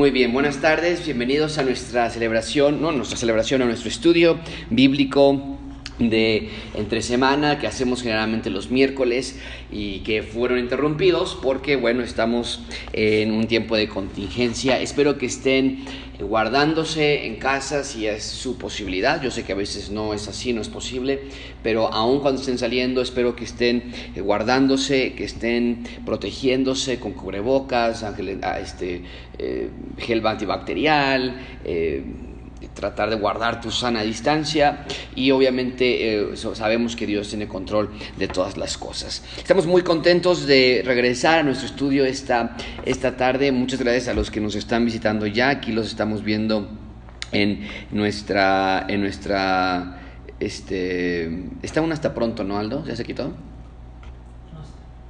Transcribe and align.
Muy 0.00 0.12
bien, 0.12 0.32
buenas 0.32 0.62
tardes, 0.62 1.04
bienvenidos 1.04 1.58
a 1.58 1.62
nuestra 1.62 2.08
celebración, 2.08 2.80
no, 2.80 2.90
nuestra 2.90 3.18
celebración, 3.18 3.60
a 3.60 3.66
nuestro 3.66 3.90
estudio 3.90 4.38
bíblico 4.70 5.58
de 6.08 6.48
entre 6.74 7.02
semana 7.02 7.58
que 7.58 7.66
hacemos 7.66 8.02
generalmente 8.02 8.48
los 8.48 8.70
miércoles 8.70 9.38
y 9.70 10.00
que 10.00 10.22
fueron 10.22 10.58
interrumpidos 10.58 11.38
porque 11.42 11.76
bueno 11.76 12.02
estamos 12.02 12.62
en 12.92 13.32
un 13.32 13.46
tiempo 13.46 13.76
de 13.76 13.88
contingencia. 13.88 14.80
Espero 14.80 15.18
que 15.18 15.26
estén 15.26 15.84
guardándose 16.18 17.26
en 17.26 17.36
casa 17.36 17.84
si 17.84 18.06
es 18.06 18.24
su 18.24 18.56
posibilidad. 18.56 19.22
Yo 19.22 19.30
sé 19.30 19.44
que 19.44 19.52
a 19.52 19.56
veces 19.56 19.90
no 19.90 20.14
es 20.14 20.28
así 20.28 20.52
no 20.52 20.60
es 20.62 20.68
posible 20.68 21.20
pero 21.62 21.92
aun 21.92 22.20
cuando 22.20 22.40
estén 22.40 22.58
saliendo 22.58 23.02
espero 23.02 23.36
que 23.36 23.44
estén 23.44 23.92
guardándose 24.16 25.12
que 25.14 25.24
estén 25.24 25.84
protegiéndose 26.06 26.98
con 26.98 27.12
cubrebocas 27.12 28.04
este 28.60 29.02
eh, 29.38 29.68
gel 29.98 30.26
antibacterial 30.26 31.34
eh, 31.64 32.02
tratar 32.68 33.10
de 33.10 33.16
guardar 33.16 33.60
tu 33.60 33.70
sana 33.70 34.02
distancia 34.02 34.84
y 35.14 35.30
obviamente 35.30 36.22
eh, 36.32 36.36
sabemos 36.36 36.96
que 36.96 37.06
Dios 37.06 37.28
tiene 37.28 37.48
control 37.48 37.90
de 38.18 38.28
todas 38.28 38.56
las 38.56 38.76
cosas. 38.76 39.22
Estamos 39.36 39.66
muy 39.66 39.82
contentos 39.82 40.46
de 40.46 40.82
regresar 40.84 41.40
a 41.40 41.42
nuestro 41.42 41.66
estudio 41.66 42.04
esta, 42.04 42.56
esta 42.84 43.16
tarde. 43.16 43.52
Muchas 43.52 43.80
gracias 43.80 44.08
a 44.08 44.14
los 44.14 44.30
que 44.30 44.40
nos 44.40 44.54
están 44.54 44.84
visitando 44.84 45.26
ya. 45.26 45.48
Aquí 45.48 45.72
los 45.72 45.86
estamos 45.86 46.22
viendo 46.22 46.68
en 47.32 47.66
nuestra... 47.90 48.86
En 48.88 49.00
nuestra 49.00 49.96
este, 50.40 51.44
está 51.62 51.80
aún 51.80 51.92
hasta 51.92 52.14
pronto, 52.14 52.44
¿no, 52.44 52.58
Aldo? 52.58 52.84
¿Ya 52.86 52.96
se 52.96 53.04
quitó? 53.04 53.30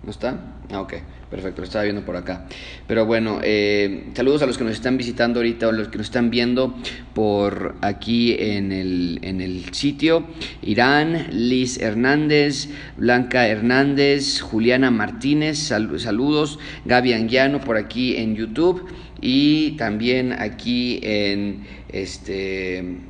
¿No 0.03 0.11
está? 0.11 0.41
Ah, 0.73 0.81
ok. 0.81 0.95
Perfecto, 1.31 1.61
lo 1.61 1.67
estaba 1.67 1.85
viendo 1.85 2.05
por 2.05 2.17
acá. 2.17 2.47
Pero 2.89 3.07
bueno, 3.07 3.39
eh, 3.43 4.07
saludos 4.15 4.43
a 4.43 4.47
los 4.47 4.59
que 4.59 4.65
nos 4.65 4.73
están 4.73 4.97
visitando 4.97 5.39
ahorita 5.39 5.69
o 5.69 5.73
los 5.73 5.87
que 5.87 5.99
nos 5.99 6.09
están 6.09 6.29
viendo 6.29 6.77
por 7.15 7.77
aquí 7.83 8.35
en 8.37 8.73
el, 8.73 9.21
en 9.23 9.41
el 9.41 9.73
sitio. 9.73 10.27
Irán, 10.61 11.29
Liz 11.31 11.79
Hernández, 11.79 12.69
Blanca 12.97 13.47
Hernández, 13.47 14.41
Juliana 14.41 14.91
Martínez, 14.91 15.59
saludos. 15.59 16.59
Gaby 16.85 17.13
Anguiano 17.13 17.61
por 17.61 17.77
aquí 17.77 18.17
en 18.17 18.35
YouTube 18.35 18.89
y 19.21 19.73
también 19.77 20.33
aquí 20.33 20.99
en 21.03 21.65
este 21.93 23.10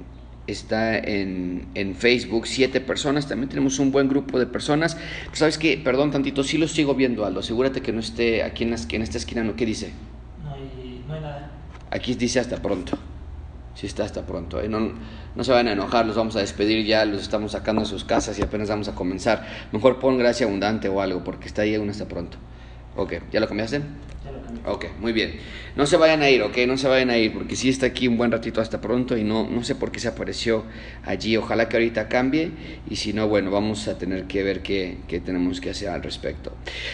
está 0.50 0.98
en, 0.98 1.68
en, 1.74 1.94
Facebook, 1.94 2.46
siete 2.46 2.80
personas, 2.80 3.28
también 3.28 3.48
tenemos 3.48 3.78
un 3.78 3.92
buen 3.92 4.08
grupo 4.08 4.38
de 4.38 4.46
personas. 4.46 4.96
¿Sabes 5.32 5.58
qué? 5.58 5.80
Perdón 5.82 6.10
tantito, 6.10 6.42
sí 6.42 6.58
lo 6.58 6.68
sigo 6.68 6.94
viendo, 6.94 7.24
Aldo, 7.24 7.40
asegúrate 7.40 7.80
que 7.80 7.92
no 7.92 8.00
esté 8.00 8.42
aquí 8.42 8.64
en, 8.64 8.74
en 8.74 9.02
esta 9.02 9.18
esquina, 9.18 9.44
¿no? 9.44 9.56
¿Qué 9.56 9.66
dice? 9.66 9.92
No 10.42 10.52
hay, 10.52 11.04
no 11.06 11.14
hay 11.14 11.20
nada. 11.20 11.50
Aquí 11.90 12.14
dice 12.14 12.40
hasta 12.40 12.56
pronto. 12.56 12.98
Sí 13.74 13.86
está 13.86 14.04
hasta 14.04 14.26
pronto. 14.26 14.60
¿eh? 14.60 14.68
No, 14.68 14.92
no 15.34 15.44
se 15.44 15.52
van 15.52 15.68
a 15.68 15.72
enojar, 15.72 16.06
los 16.06 16.16
vamos 16.16 16.36
a 16.36 16.40
despedir 16.40 16.84
ya, 16.84 17.04
los 17.04 17.22
estamos 17.22 17.52
sacando 17.52 17.82
de 17.82 17.88
sus 17.88 18.04
casas 18.04 18.38
y 18.38 18.42
apenas 18.42 18.68
vamos 18.68 18.88
a 18.88 18.94
comenzar. 18.94 19.46
Mejor 19.72 19.98
pon 19.98 20.18
gracia 20.18 20.46
abundante 20.46 20.88
o 20.88 21.00
algo, 21.00 21.24
porque 21.24 21.46
está 21.46 21.62
ahí 21.62 21.74
aún 21.74 21.88
hasta 21.88 22.06
pronto. 22.06 22.36
Ok, 22.96 23.14
¿ya 23.32 23.40
lo 23.40 23.48
cambiaste? 23.48 23.80
Ok, 24.66 24.86
muy 25.00 25.12
bien. 25.12 25.38
No 25.76 25.86
se 25.86 25.96
vayan 25.96 26.22
a 26.22 26.28
ir, 26.28 26.42
ok, 26.42 26.58
no 26.66 26.76
se 26.76 26.88
vayan 26.88 27.10
a 27.10 27.16
ir, 27.16 27.32
porque 27.32 27.56
sí 27.56 27.68
está 27.68 27.86
aquí 27.86 28.08
un 28.08 28.18
buen 28.18 28.30
ratito 28.30 28.60
hasta 28.60 28.80
pronto 28.80 29.16
y 29.16 29.24
no, 29.24 29.48
no 29.48 29.62
sé 29.62 29.74
por 29.74 29.90
qué 29.92 30.00
se 30.00 30.08
apareció 30.08 30.64
allí. 31.04 31.36
Ojalá 31.36 31.68
que 31.68 31.76
ahorita 31.76 32.08
cambie 32.08 32.50
y 32.88 32.96
si 32.96 33.12
no, 33.12 33.28
bueno, 33.28 33.50
vamos 33.50 33.88
a 33.88 33.96
tener 33.96 34.24
que 34.24 34.42
ver 34.42 34.60
qué, 34.60 34.98
qué 35.08 35.20
tenemos 35.20 35.60
que 35.60 35.70
hacer 35.70 35.88
al 35.88 36.02
respecto. 36.02 36.52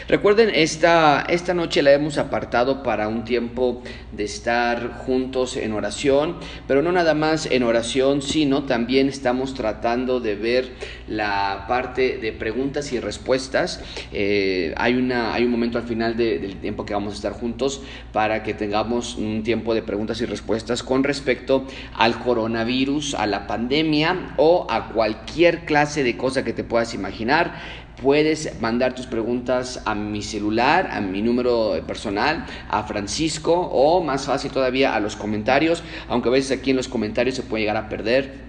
Recuerden, 0.09 0.51
esta, 0.55 1.27
esta 1.29 1.55
noche 1.55 1.83
la 1.83 1.93
hemos 1.93 2.19
apartado 2.19 2.83
para 2.83 3.09
un 3.09 3.25
tiempo 3.25 3.83
de 4.13 4.25
estar 4.25 4.93
juntos 4.99 5.57
en 5.57 5.73
oración, 5.73 6.37
pero 6.69 6.83
no 6.83 6.93
nada 6.93 7.15
más 7.15 7.47
en 7.51 7.63
oración, 7.63 8.23
sino 8.23 8.65
también 8.65 9.09
estamos 9.09 9.55
tratando 9.55 10.21
de 10.21 10.37
ver 10.37 10.69
la 11.09 11.65
parte 11.67 12.19
de 12.19 12.33
preguntas 12.33 12.93
y 12.93 13.01
respuestas. 13.01 13.83
Eh, 14.13 14.75
hay, 14.77 14.95
una, 14.95 15.35
hay 15.35 15.45
un 15.45 15.51
momento 15.51 15.79
al 15.79 15.85
final 15.87 16.17
del 16.17 16.57
tiempo 16.57 16.85
que 16.85 16.95
vamos 16.95 17.13
a 17.13 17.17
estar 17.17 17.33
juntos 17.33 17.83
para 18.13 18.43
que 18.43 18.55
tengamos 18.55 19.17
un 19.17 19.43
tiempo 19.43 19.75
de 19.75 19.83
preguntas 19.83 20.21
y 20.21 20.27
respuestas 20.27 20.83
con 20.83 21.05
respecto 21.05 21.67
al 21.95 22.19
coronavirus, 22.19 23.15
a 23.15 23.27
la 23.27 23.47
pandemia 23.47 24.35
o 24.37 24.67
a 24.69 24.89
cualquier 24.89 25.65
clase 25.65 26.03
de 26.03 26.17
cosa 26.17 26.45
que 26.45 26.53
te 26.53 26.65
puedas 26.65 26.95
imaginar. 26.95 27.87
Puedes 28.03 28.61
mandar 28.61 28.95
tus 28.95 29.07
preguntas 29.07 29.83
a 29.87 29.95
mi 29.95 30.21
celular, 30.21 30.91
a 30.93 31.01
mi 31.01 31.23
número 31.23 31.81
personal, 31.87 32.45
a 32.69 32.83
Francisco 32.83 33.55
o 33.55 34.03
más 34.03 34.27
fácil 34.27 34.51
todavía 34.51 34.95
a 34.95 35.01
los 35.01 35.17
comentarios, 35.17 35.83
aunque 36.09 36.29
a 36.29 36.33
veces 36.33 36.59
aquí 36.59 36.71
en 36.71 36.77
los 36.77 36.89
comentarios 36.89 37.37
se 37.37 37.43
puede 37.43 37.63
llegar 37.63 37.79
a 37.79 37.89
perder 37.89 38.46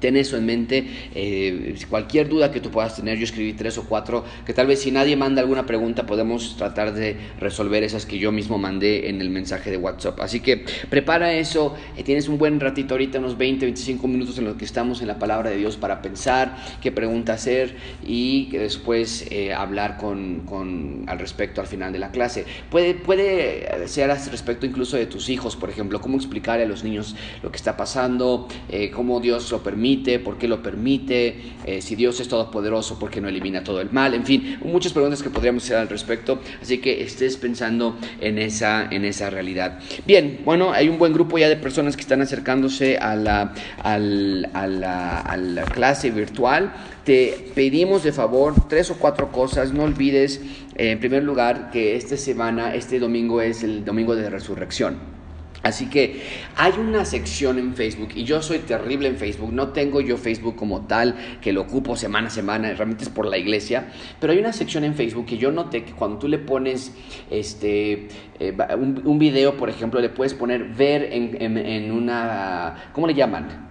Ten 0.00 0.16
eso 0.16 0.38
en 0.38 0.46
mente, 0.46 0.86
eh, 1.14 1.76
cualquier 1.90 2.28
duda 2.28 2.50
que 2.50 2.60
tú 2.60 2.70
puedas 2.70 2.96
tener, 2.96 3.18
yo 3.18 3.24
escribí 3.24 3.52
tres 3.52 3.76
o 3.76 3.84
cuatro, 3.84 4.24
que 4.46 4.54
tal 4.54 4.66
vez 4.66 4.80
si 4.80 4.90
nadie 4.90 5.14
manda 5.14 5.42
alguna 5.42 5.66
pregunta 5.66 6.06
podemos 6.06 6.56
tratar 6.56 6.94
de 6.94 7.16
resolver 7.38 7.82
esas 7.84 8.06
que 8.06 8.18
yo 8.18 8.32
mismo 8.32 8.56
mandé 8.56 9.10
en 9.10 9.20
el 9.20 9.28
mensaje 9.28 9.70
de 9.70 9.76
WhatsApp. 9.76 10.18
Así 10.20 10.40
que 10.40 10.64
prepara 10.88 11.34
eso, 11.34 11.74
eh, 11.98 12.02
tienes 12.02 12.28
un 12.28 12.38
buen 12.38 12.60
ratito 12.60 12.94
ahorita, 12.94 13.18
unos 13.18 13.36
20, 13.36 13.66
25 13.66 14.08
minutos 14.08 14.38
en 14.38 14.44
los 14.44 14.56
que 14.56 14.64
estamos 14.64 15.02
en 15.02 15.08
la 15.08 15.18
palabra 15.18 15.50
de 15.50 15.56
Dios 15.56 15.76
para 15.76 16.00
pensar 16.00 16.56
qué 16.80 16.90
pregunta 16.90 17.34
hacer 17.34 17.76
y 18.02 18.48
que 18.48 18.58
después 18.58 19.26
eh, 19.30 19.52
hablar 19.52 19.98
con, 19.98 20.40
con, 20.46 21.04
al 21.08 21.18
respecto 21.18 21.60
al 21.60 21.66
final 21.66 21.92
de 21.92 21.98
la 21.98 22.10
clase. 22.10 22.46
Puede, 22.70 22.94
puede 22.94 23.86
ser 23.86 24.10
al 24.10 24.18
respecto 24.30 24.64
incluso 24.64 24.96
de 24.96 25.04
tus 25.04 25.28
hijos, 25.28 25.56
por 25.56 25.68
ejemplo, 25.68 26.00
cómo 26.00 26.16
explicarle 26.16 26.64
a 26.64 26.68
los 26.68 26.84
niños 26.84 27.14
lo 27.42 27.50
que 27.50 27.56
está 27.56 27.76
pasando, 27.76 28.48
cómo 28.94 29.20
Dios 29.20 29.50
lo 29.50 29.62
permite 29.62 29.89
por 29.98 30.38
qué 30.38 30.48
lo 30.48 30.62
permite, 30.62 31.36
eh, 31.66 31.82
si 31.82 31.96
Dios 31.96 32.20
es 32.20 32.28
todopoderoso, 32.28 32.98
por 32.98 33.10
qué 33.10 33.20
no 33.20 33.28
elimina 33.28 33.64
todo 33.64 33.80
el 33.80 33.90
mal, 33.90 34.14
en 34.14 34.24
fin, 34.24 34.58
muchas 34.64 34.92
preguntas 34.92 35.22
que 35.22 35.30
podríamos 35.30 35.64
hacer 35.64 35.76
al 35.76 35.88
respecto, 35.88 36.38
así 36.60 36.78
que 36.78 37.02
estés 37.02 37.36
pensando 37.36 37.96
en 38.20 38.38
esa, 38.38 38.88
en 38.90 39.04
esa 39.04 39.30
realidad. 39.30 39.78
Bien, 40.06 40.40
bueno, 40.44 40.72
hay 40.72 40.88
un 40.88 40.98
buen 40.98 41.12
grupo 41.12 41.38
ya 41.38 41.48
de 41.48 41.56
personas 41.56 41.96
que 41.96 42.02
están 42.02 42.20
acercándose 42.22 42.98
a 42.98 43.16
la, 43.16 43.54
a 43.82 43.98
la, 43.98 45.64
clase 45.72 46.10
virtual. 46.10 46.72
Te 47.04 47.50
pedimos 47.54 48.02
de 48.02 48.12
favor 48.12 48.54
tres 48.68 48.90
o 48.90 48.96
cuatro 48.96 49.32
cosas, 49.32 49.72
no 49.72 49.84
olvides, 49.84 50.40
en 50.76 50.98
primer 51.00 51.24
lugar, 51.24 51.70
que 51.70 51.96
esta 51.96 52.16
semana, 52.16 52.74
este 52.74 52.98
domingo 52.98 53.40
es 53.40 53.62
el 53.62 53.84
domingo 53.84 54.14
de 54.16 54.30
resurrección. 54.30 55.19
Así 55.62 55.90
que 55.90 56.22
hay 56.56 56.72
una 56.78 57.04
sección 57.04 57.58
en 57.58 57.74
Facebook 57.74 58.10
y 58.14 58.24
yo 58.24 58.40
soy 58.40 58.60
terrible 58.60 59.08
en 59.08 59.16
Facebook, 59.16 59.52
no 59.52 59.68
tengo 59.68 60.00
yo 60.00 60.16
Facebook 60.16 60.56
como 60.56 60.86
tal 60.86 61.16
que 61.42 61.52
lo 61.52 61.62
ocupo 61.62 61.96
semana 61.96 62.28
a 62.28 62.30
semana, 62.30 62.72
realmente 62.72 63.04
es 63.04 63.10
por 63.10 63.26
la 63.26 63.36
iglesia, 63.36 63.88
pero 64.20 64.32
hay 64.32 64.38
una 64.38 64.54
sección 64.54 64.84
en 64.84 64.94
Facebook 64.94 65.26
que 65.26 65.36
yo 65.36 65.52
noté 65.52 65.84
que 65.84 65.92
cuando 65.92 66.18
tú 66.18 66.28
le 66.28 66.38
pones 66.38 66.94
este, 67.30 68.08
eh, 68.38 68.56
un, 69.04 69.18
video, 69.18 69.58
por 69.58 69.68
ejemplo, 69.68 70.00
le 70.00 70.08
puedes 70.08 70.32
poner 70.32 70.64
ver 70.64 71.12
en, 71.12 71.58
en, 71.58 71.92
una, 71.92 72.90
¿cómo 72.94 73.06
le 73.06 73.12
llaman? 73.12 73.68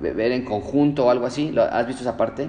Ver 0.00 0.32
en 0.32 0.44
conjunto 0.44 1.06
o 1.06 1.10
algo 1.10 1.26
así, 1.26 1.52
¿has 1.58 1.86
visto 1.86 2.02
esa 2.02 2.16
parte? 2.16 2.48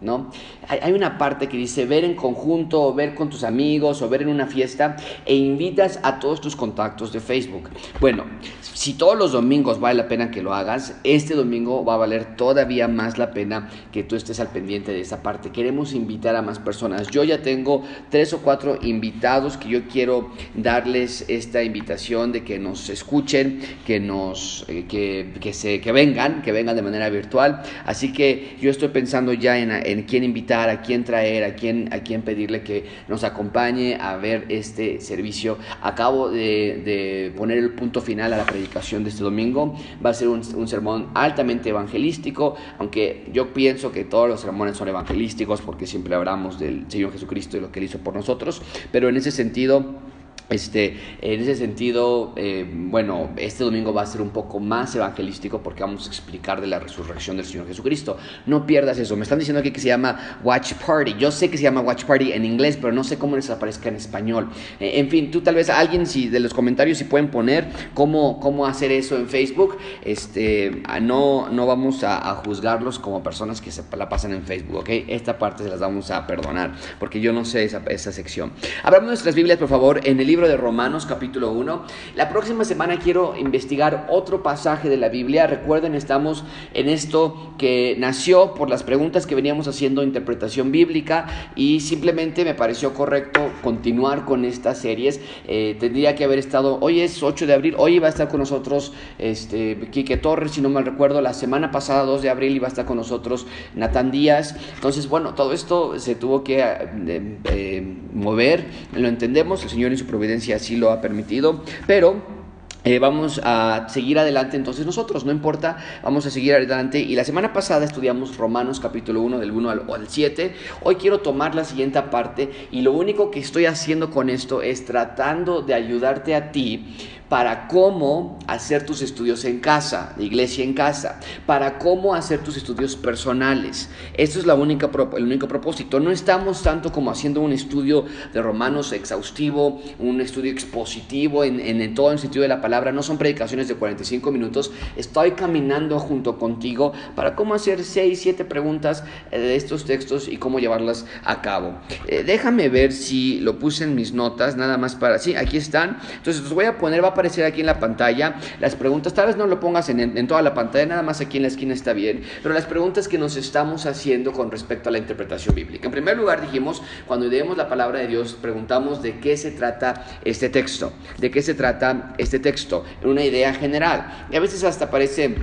¿No? 0.00 0.30
Hay 0.68 0.92
una 0.92 1.18
parte 1.18 1.48
que 1.48 1.56
dice 1.56 1.84
ver 1.86 2.04
en 2.04 2.14
conjunto, 2.14 2.82
o 2.82 2.94
ver 2.94 3.14
con 3.14 3.28
tus 3.30 3.44
amigos, 3.44 4.02
o 4.02 4.08
ver 4.08 4.22
en 4.22 4.28
una 4.28 4.46
fiesta, 4.46 4.96
e 5.26 5.34
invitas 5.34 6.00
a 6.02 6.18
todos 6.18 6.40
tus 6.40 6.56
contactos 6.56 7.12
de 7.12 7.20
Facebook. 7.20 7.70
Bueno, 8.00 8.24
si 8.60 8.94
todos 8.94 9.18
los 9.18 9.32
domingos 9.32 9.80
vale 9.80 9.98
la 9.98 10.08
pena 10.08 10.30
que 10.30 10.42
lo 10.42 10.54
hagas, 10.54 10.98
este 11.04 11.34
domingo 11.34 11.84
va 11.84 11.94
a 11.94 11.98
valer 11.98 12.36
todavía 12.36 12.88
más 12.88 13.18
la 13.18 13.32
pena 13.32 13.68
que 13.92 14.02
tú 14.02 14.16
estés 14.16 14.40
al 14.40 14.48
pendiente 14.48 14.92
de 14.92 15.00
esa 15.00 15.22
parte. 15.22 15.50
Queremos 15.50 15.92
invitar 15.92 16.36
a 16.36 16.42
más 16.42 16.58
personas. 16.58 17.08
Yo 17.08 17.24
ya 17.24 17.42
tengo 17.42 17.82
tres 18.08 18.32
o 18.32 18.38
cuatro 18.38 18.78
invitados 18.80 19.56
que 19.56 19.68
yo 19.68 19.86
quiero 19.88 20.30
darles 20.54 21.24
esta 21.28 21.62
invitación 21.62 22.32
de 22.32 22.44
que 22.44 22.58
nos 22.58 22.88
escuchen, 22.88 23.60
que 23.86 24.00
nos, 24.00 24.64
eh, 24.68 24.86
que, 24.88 25.34
que, 25.40 25.52
se, 25.52 25.80
que 25.80 25.92
vengan, 25.92 26.42
que 26.42 26.52
vengan 26.52 26.76
de 26.76 26.82
manera 26.82 27.10
virtual. 27.10 27.62
Así 27.84 28.12
que 28.12 28.56
yo 28.60 28.70
estoy 28.70 28.88
pensando 28.88 29.32
ya 29.32 29.58
en 29.58 29.70
en 29.92 30.02
quién 30.04 30.24
invitar, 30.24 30.68
a 30.68 30.80
quién 30.80 31.04
traer, 31.04 31.44
a 31.44 31.54
quién, 31.54 31.92
a 31.92 32.00
quién 32.00 32.22
pedirle 32.22 32.62
que 32.62 32.86
nos 33.08 33.24
acompañe 33.24 33.96
a 34.00 34.16
ver 34.16 34.46
este 34.48 35.00
servicio. 35.00 35.58
Acabo 35.82 36.30
de, 36.30 37.32
poner 37.36 37.58
el 37.58 37.70
punto 37.70 38.00
final 38.00 38.32
a 38.32 38.36
la 38.36 38.44
predicación 38.44 39.04
de 39.04 39.10
este 39.10 39.22
domingo. 39.22 39.74
Va 40.04 40.10
a 40.10 40.14
ser 40.14 40.28
un, 40.28 40.42
un 40.54 40.68
sermón 40.68 41.08
altamente 41.14 41.70
evangelístico, 41.70 42.56
aunque 42.78 43.28
yo 43.32 43.52
pienso 43.52 43.92
que 43.92 44.04
todos 44.04 44.28
los 44.28 44.40
sermones 44.40 44.76
son 44.76 44.88
evangelísticos 44.88 45.60
porque 45.60 45.86
siempre 45.86 46.14
hablamos 46.14 46.58
del 46.58 46.84
Señor 46.88 47.12
Jesucristo 47.12 47.56
y 47.56 47.60
lo 47.60 47.72
que 47.72 47.80
Él 47.80 47.86
hizo 47.86 47.98
por 47.98 48.14
nosotros, 48.14 48.62
pero 48.92 49.08
en 49.08 49.16
ese 49.16 49.30
sentido 49.30 50.10
Este, 50.50 50.96
en 51.22 51.40
ese 51.40 51.54
sentido, 51.54 52.32
eh, 52.36 52.68
bueno, 52.68 53.30
este 53.36 53.62
domingo 53.62 53.94
va 53.94 54.02
a 54.02 54.06
ser 54.06 54.20
un 54.20 54.30
poco 54.30 54.58
más 54.58 54.94
evangelístico 54.96 55.62
porque 55.62 55.82
vamos 55.82 56.06
a 56.06 56.08
explicar 56.08 56.60
de 56.60 56.66
la 56.66 56.80
resurrección 56.80 57.36
del 57.36 57.46
Señor 57.46 57.68
Jesucristo. 57.68 58.16
No 58.46 58.66
pierdas 58.66 58.98
eso. 58.98 59.16
Me 59.16 59.22
están 59.22 59.38
diciendo 59.38 59.60
aquí 59.60 59.70
que 59.70 59.80
se 59.80 59.86
llama 59.88 60.40
Watch 60.42 60.74
Party. 60.74 61.14
Yo 61.18 61.30
sé 61.30 61.50
que 61.50 61.56
se 61.56 61.62
llama 61.62 61.80
Watch 61.82 62.04
Party 62.04 62.32
en 62.32 62.44
inglés, 62.44 62.76
pero 62.80 62.92
no 62.92 63.04
sé 63.04 63.16
cómo 63.16 63.36
les 63.36 63.48
aparezca 63.48 63.88
en 63.88 63.96
español. 63.96 64.48
Eh, 64.80 64.94
en 64.96 65.08
fin, 65.08 65.30
tú 65.30 65.40
tal 65.40 65.54
vez 65.54 65.70
alguien 65.70 66.06
si 66.06 66.28
de 66.28 66.40
los 66.40 66.52
comentarios 66.52 66.98
si 66.98 67.04
pueden 67.04 67.30
poner 67.30 67.68
cómo, 67.94 68.40
cómo 68.40 68.66
hacer 68.66 68.90
eso 68.90 69.16
en 69.16 69.28
Facebook. 69.28 69.78
Este, 70.04 70.82
no, 71.00 71.48
no 71.48 71.66
vamos 71.66 72.02
a, 72.02 72.28
a, 72.28 72.34
juzgarlos 72.36 72.98
como 72.98 73.22
personas 73.22 73.60
que 73.60 73.70
se 73.70 73.82
la 73.96 74.08
pasan 74.08 74.32
en 74.32 74.42
Facebook, 74.42 74.78
¿ok? 74.78 74.88
Esta 75.08 75.38
parte 75.38 75.62
se 75.62 75.68
las 75.68 75.80
vamos 75.80 76.10
a 76.10 76.26
perdonar 76.26 76.72
porque 76.98 77.20
yo 77.20 77.32
no 77.32 77.44
sé 77.44 77.64
esa, 77.64 77.82
esa 77.88 78.12
sección. 78.12 78.52
Abramos 78.82 79.08
nuestras 79.08 79.34
Biblias, 79.34 79.58
por 79.58 79.68
favor, 79.68 80.00
en 80.04 80.18
el 80.18 80.26
libro 80.26 80.39
de 80.48 80.56
Romanos 80.56 81.06
capítulo 81.06 81.52
1. 81.52 81.84
La 82.16 82.28
próxima 82.28 82.64
semana 82.64 82.98
quiero 82.98 83.36
investigar 83.36 84.06
otro 84.10 84.42
pasaje 84.42 84.88
de 84.88 84.96
la 84.96 85.08
Biblia. 85.08 85.46
Recuerden, 85.46 85.94
estamos 85.94 86.44
en 86.72 86.88
esto 86.88 87.54
que 87.58 87.96
nació 87.98 88.54
por 88.54 88.70
las 88.70 88.82
preguntas 88.82 89.26
que 89.26 89.34
veníamos 89.34 89.68
haciendo 89.68 90.02
interpretación 90.02 90.72
bíblica 90.72 91.26
y 91.56 91.80
simplemente 91.80 92.44
me 92.44 92.54
pareció 92.54 92.94
correcto 92.94 93.50
continuar 93.62 94.24
con 94.24 94.44
estas 94.44 94.78
series. 94.78 95.20
Eh, 95.46 95.76
tendría 95.78 96.14
que 96.14 96.24
haber 96.24 96.38
estado, 96.38 96.78
hoy 96.80 97.00
es 97.00 97.22
8 97.22 97.46
de 97.46 97.52
abril, 97.52 97.74
hoy 97.76 97.96
iba 97.96 98.06
a 98.06 98.10
estar 98.10 98.28
con 98.28 98.40
nosotros 98.40 98.92
este, 99.18 99.88
Quique 99.90 100.16
Torres, 100.16 100.52
si 100.52 100.60
no 100.60 100.70
mal 100.70 100.84
recuerdo, 100.84 101.20
la 101.20 101.34
semana 101.34 101.70
pasada, 101.70 102.04
2 102.04 102.22
de 102.22 102.30
abril, 102.30 102.56
iba 102.56 102.66
a 102.66 102.70
estar 102.70 102.86
con 102.86 102.96
nosotros 102.96 103.46
Natán 103.74 104.10
Díaz. 104.10 104.56
Entonces, 104.74 105.08
bueno, 105.08 105.34
todo 105.34 105.52
esto 105.52 105.98
se 105.98 106.14
tuvo 106.14 106.44
que 106.44 106.60
eh, 106.60 107.38
eh, 107.44 107.96
mover, 108.14 108.64
lo 108.94 109.08
entendemos, 109.08 109.62
el 109.62 109.70
Señor 109.70 109.90
en 109.90 109.98
su 109.98 110.06
providencia 110.06 110.29
así 110.54 110.76
lo 110.76 110.90
ha 110.90 111.00
permitido, 111.00 111.62
pero... 111.86 112.40
Eh, 112.82 112.98
vamos 112.98 113.38
a 113.44 113.88
seguir 113.90 114.18
adelante 114.18 114.56
entonces 114.56 114.86
nosotros, 114.86 115.26
no 115.26 115.32
importa, 115.32 115.76
vamos 116.02 116.24
a 116.24 116.30
seguir 116.30 116.54
adelante. 116.54 116.98
Y 116.98 117.14
la 117.14 117.24
semana 117.24 117.52
pasada 117.52 117.84
estudiamos 117.84 118.38
Romanos 118.38 118.80
capítulo 118.80 119.20
1 119.20 119.38
del 119.38 119.50
1 119.50 119.68
al, 119.70 119.82
al 119.92 120.08
7. 120.08 120.54
Hoy 120.82 120.94
quiero 120.94 121.20
tomar 121.20 121.54
la 121.54 121.64
siguiente 121.64 122.00
parte 122.00 122.50
y 122.70 122.80
lo 122.80 122.92
único 122.92 123.30
que 123.30 123.40
estoy 123.40 123.66
haciendo 123.66 124.10
con 124.10 124.30
esto 124.30 124.62
es 124.62 124.86
tratando 124.86 125.60
de 125.60 125.74
ayudarte 125.74 126.34
a 126.34 126.52
ti 126.52 126.96
para 127.30 127.68
cómo 127.68 128.40
hacer 128.48 128.84
tus 128.84 129.02
estudios 129.02 129.44
en 129.44 129.60
casa, 129.60 130.16
iglesia 130.18 130.64
en 130.64 130.74
casa, 130.74 131.20
para 131.46 131.78
cómo 131.78 132.12
hacer 132.12 132.40
tus 132.40 132.56
estudios 132.56 132.96
personales. 132.96 133.88
Esto 134.14 134.40
es 134.40 134.46
la 134.46 134.56
única, 134.56 134.90
el 135.16 135.22
único 135.22 135.46
propósito. 135.46 136.00
No 136.00 136.10
estamos 136.10 136.60
tanto 136.64 136.90
como 136.90 137.12
haciendo 137.12 137.40
un 137.40 137.52
estudio 137.52 138.04
de 138.34 138.42
Romanos 138.42 138.92
exhaustivo, 138.92 139.80
un 140.00 140.20
estudio 140.20 140.50
expositivo 140.50 141.44
en, 141.44 141.60
en, 141.60 141.94
todo 141.94 142.10
el 142.10 142.18
sentido 142.18 142.42
de 142.42 142.48
la 142.48 142.60
palabra. 142.60 142.90
No 142.90 143.04
son 143.04 143.16
predicaciones 143.16 143.68
de 143.68 143.76
45 143.76 144.32
minutos. 144.32 144.72
Estoy 144.96 145.30
caminando 145.30 146.00
junto 146.00 146.36
contigo 146.36 146.92
para 147.14 147.36
cómo 147.36 147.54
hacer 147.54 147.84
6, 147.84 148.20
7 148.20 148.44
preguntas 148.44 149.04
eh, 149.30 149.38
de 149.38 149.54
estos 149.54 149.84
textos 149.84 150.26
y 150.26 150.38
cómo 150.38 150.58
llevarlas 150.58 151.06
a 151.22 151.42
cabo. 151.42 151.78
Eh, 152.08 152.24
déjame 152.26 152.68
ver 152.68 152.90
si 152.90 153.38
lo 153.38 153.60
puse 153.60 153.84
en 153.84 153.94
mis 153.94 154.12
notas, 154.12 154.56
nada 154.56 154.78
más 154.78 154.96
para... 154.96 155.20
Sí, 155.20 155.36
aquí 155.36 155.58
están. 155.58 155.98
Entonces 156.16 156.42
los 156.42 156.52
voy 156.52 156.64
a 156.64 156.76
poner, 156.76 157.04
va 157.04 157.08
a 157.08 157.19
aparecer 157.20 157.44
aquí 157.44 157.60
en 157.60 157.66
la 157.66 157.78
pantalla 157.78 158.36
las 158.60 158.74
preguntas. 158.74 159.12
Tal 159.12 159.26
vez 159.26 159.36
no 159.36 159.46
lo 159.46 159.60
pongas 159.60 159.90
en, 159.90 160.26
toda 160.26 160.40
la 160.40 160.54
pantalla, 160.54 160.86
nada 160.86 161.02
más 161.02 161.20
aquí 161.20 161.36
en 161.36 161.42
la 161.42 161.48
esquina 161.48 161.74
está 161.74 161.92
bien. 161.92 162.22
Pero 162.42 162.54
las 162.54 162.64
preguntas 162.64 163.08
que 163.08 163.18
nos 163.18 163.36
estamos 163.36 163.84
haciendo 163.84 164.32
con 164.32 164.50
respecto 164.50 164.88
a 164.88 164.92
la 164.92 164.98
interpretación 164.98 165.54
bíblica. 165.54 165.84
En 165.86 165.92
primer 165.92 166.16
lugar, 166.16 166.40
dijimos, 166.40 166.82
cuando 167.06 167.26
leemos 167.26 167.58
la 167.58 167.68
palabra 167.68 167.98
de 167.98 168.06
Dios, 168.06 168.38
preguntamos 168.40 169.02
de 169.02 169.20
qué 169.20 169.36
se 169.36 169.50
trata 169.50 170.06
este 170.24 170.48
texto. 170.48 170.94
¿De 171.18 171.30
qué 171.30 171.42
se 171.42 171.52
trata 171.52 172.14
este 172.16 172.38
texto? 172.38 172.84
En 173.02 173.10
una 173.10 173.22
idea 173.22 173.52
general. 173.52 174.26
Y 174.30 174.36
a 174.36 174.40
veces 174.40 174.64
hasta 174.64 174.90
parece 174.90 175.36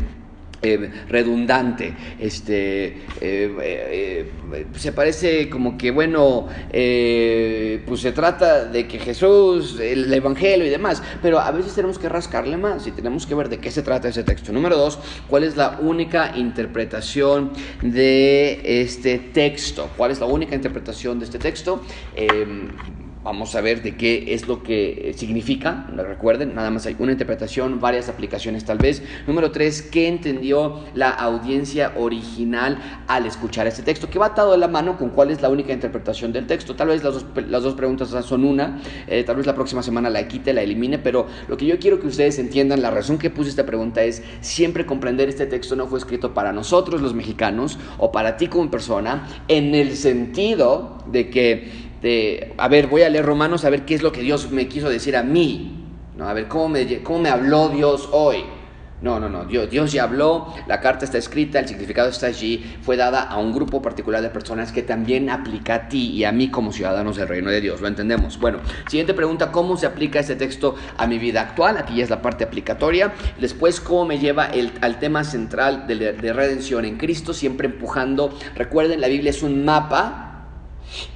eh, 0.59 0.91
redundante, 1.07 1.93
este, 2.19 2.87
eh, 3.21 3.55
eh, 3.61 4.31
se 4.75 4.91
parece 4.91 5.49
como 5.49 5.77
que, 5.77 5.91
bueno, 5.91 6.47
pues 6.71 8.01
se 8.01 8.11
trata 8.11 8.65
de 8.65 8.87
que 8.87 8.97
Jesús, 8.97 9.79
el 9.79 10.11
Evangelio 10.11 10.65
y 10.65 10.69
demás, 10.69 11.03
pero 11.21 11.39
a 11.39 11.51
veces 11.51 11.75
tenemos 11.75 11.99
que 11.99 12.09
rascarle 12.09 12.57
más 12.57 12.87
y 12.87 12.91
tenemos 12.91 13.27
que 13.27 13.35
ver 13.35 13.49
de 13.49 13.59
qué 13.59 13.69
se 13.69 13.83
trata 13.83 14.09
ese 14.09 14.23
texto. 14.23 14.51
Número 14.51 14.77
dos, 14.77 14.97
¿cuál 15.27 15.43
es 15.43 15.55
la 15.55 15.77
única 15.79 16.33
interpretación 16.35 17.51
de 17.83 18.81
este 18.81 19.19
texto? 19.19 19.91
¿Cuál 19.95 20.09
es 20.09 20.19
la 20.19 20.25
única 20.25 20.55
interpretación 20.55 21.19
de 21.19 21.25
este 21.25 21.37
texto? 21.37 21.83
Vamos 23.27 23.53
a 23.55 23.59
ver 23.59 23.83
de 23.83 23.97
qué 23.97 24.33
es 24.33 24.47
lo 24.47 24.63
que 24.63 25.13
significa. 25.17 25.85
Recuerden, 25.93 26.55
nada 26.55 26.71
más 26.71 26.85
hay 26.85 26.95
una 26.97 27.11
interpretación, 27.11 27.81
varias 27.81 28.07
aplicaciones 28.07 28.63
tal 28.63 28.77
vez. 28.77 29.03
Número 29.27 29.51
tres, 29.51 29.81
¿qué 29.81 30.07
entendió 30.07 30.85
la 30.93 31.09
audiencia 31.09 31.91
original 31.97 33.03
al 33.05 33.25
escuchar 33.25 33.67
este 33.67 33.83
texto? 33.83 34.09
Que 34.09 34.17
va 34.17 34.27
atado 34.27 34.53
de 34.53 34.57
la 34.57 34.69
mano 34.69 34.97
con 34.97 35.09
cuál 35.09 35.31
es 35.31 35.41
la 35.41 35.49
única 35.49 35.73
interpretación 35.73 36.31
del 36.31 36.47
texto. 36.47 36.77
Tal 36.77 36.87
vez 36.87 37.03
las 37.03 37.15
dos, 37.15 37.25
las 37.49 37.63
dos 37.63 37.73
preguntas 37.73 38.07
son 38.25 38.45
una, 38.45 38.81
eh, 39.07 39.25
tal 39.25 39.35
vez 39.35 39.45
la 39.45 39.55
próxima 39.55 39.83
semana 39.83 40.09
la 40.09 40.25
quite, 40.25 40.53
la 40.53 40.61
elimine, 40.61 40.97
pero 40.97 41.27
lo 41.49 41.57
que 41.57 41.65
yo 41.65 41.77
quiero 41.79 41.99
que 41.99 42.07
ustedes 42.07 42.39
entiendan, 42.39 42.81
la 42.81 42.91
razón 42.91 43.17
que 43.17 43.29
puse 43.29 43.49
esta 43.49 43.65
pregunta 43.65 44.03
es 44.03 44.23
siempre 44.39 44.85
comprender 44.85 45.27
este 45.27 45.47
texto 45.47 45.75
no 45.75 45.87
fue 45.87 45.99
escrito 45.99 46.33
para 46.33 46.53
nosotros 46.53 47.01
los 47.01 47.13
mexicanos 47.13 47.77
o 47.97 48.09
para 48.09 48.37
ti 48.37 48.47
como 48.47 48.71
persona, 48.71 49.27
en 49.49 49.75
el 49.75 49.97
sentido 49.97 50.99
de 51.11 51.29
que 51.29 51.86
de, 52.01 52.53
a 52.57 52.67
ver, 52.67 52.87
voy 52.87 53.03
a 53.03 53.09
leer 53.09 53.25
Romanos 53.25 53.65
a 53.65 53.69
ver 53.69 53.85
qué 53.85 53.95
es 53.95 54.03
lo 54.03 54.11
que 54.11 54.21
Dios 54.21 54.51
me 54.51 54.67
quiso 54.67 54.89
decir 54.89 55.15
a 55.15 55.23
mí, 55.23 55.85
¿no? 56.15 56.27
a 56.27 56.33
ver 56.33 56.47
cómo 56.47 56.69
me, 56.69 57.03
cómo 57.03 57.19
me 57.19 57.29
habló 57.29 57.69
Dios 57.69 58.09
hoy. 58.11 58.43
No, 58.99 59.19
no, 59.19 59.29
no, 59.29 59.45
Dios, 59.45 59.69
Dios 59.69 59.91
ya 59.91 60.03
habló, 60.03 60.55
la 60.65 60.81
carta 60.81 61.05
está 61.05 61.19
escrita, 61.19 61.59
el 61.59 61.67
significado 61.67 62.09
está 62.09 62.25
allí, 62.25 62.65
fue 62.81 62.97
dada 62.97 63.21
a 63.21 63.37
un 63.37 63.53
grupo 63.53 63.79
particular 63.79 64.23
de 64.23 64.29
personas 64.31 64.71
que 64.71 64.81
también 64.81 65.29
aplica 65.29 65.75
a 65.75 65.87
ti 65.87 66.09
y 66.09 66.23
a 66.23 66.31
mí 66.31 66.49
como 66.49 66.71
ciudadanos 66.71 67.15
del 67.15 67.27
reino 67.27 67.51
de 67.51 67.61
Dios, 67.61 67.79
lo 67.79 67.87
entendemos. 67.87 68.39
Bueno, 68.39 68.57
siguiente 68.87 69.13
pregunta, 69.13 69.51
¿cómo 69.51 69.77
se 69.77 69.85
aplica 69.85 70.19
este 70.19 70.35
texto 70.35 70.73
a 70.97 71.05
mi 71.05 71.19
vida 71.19 71.41
actual? 71.41 71.77
Aquí 71.77 71.97
ya 71.97 72.05
es 72.05 72.09
la 72.09 72.23
parte 72.23 72.43
aplicatoria. 72.43 73.13
Después, 73.39 73.79
¿cómo 73.79 74.05
me 74.05 74.17
lleva 74.17 74.47
el, 74.47 74.71
al 74.81 74.97
tema 74.97 75.23
central 75.23 75.85
de, 75.85 76.13
de 76.13 76.33
redención 76.33 76.83
en 76.83 76.97
Cristo? 76.97 77.35
Siempre 77.35 77.67
empujando, 77.67 78.35
recuerden, 78.55 78.99
la 78.99 79.09
Biblia 79.09 79.29
es 79.29 79.43
un 79.43 79.63
mapa 79.63 80.26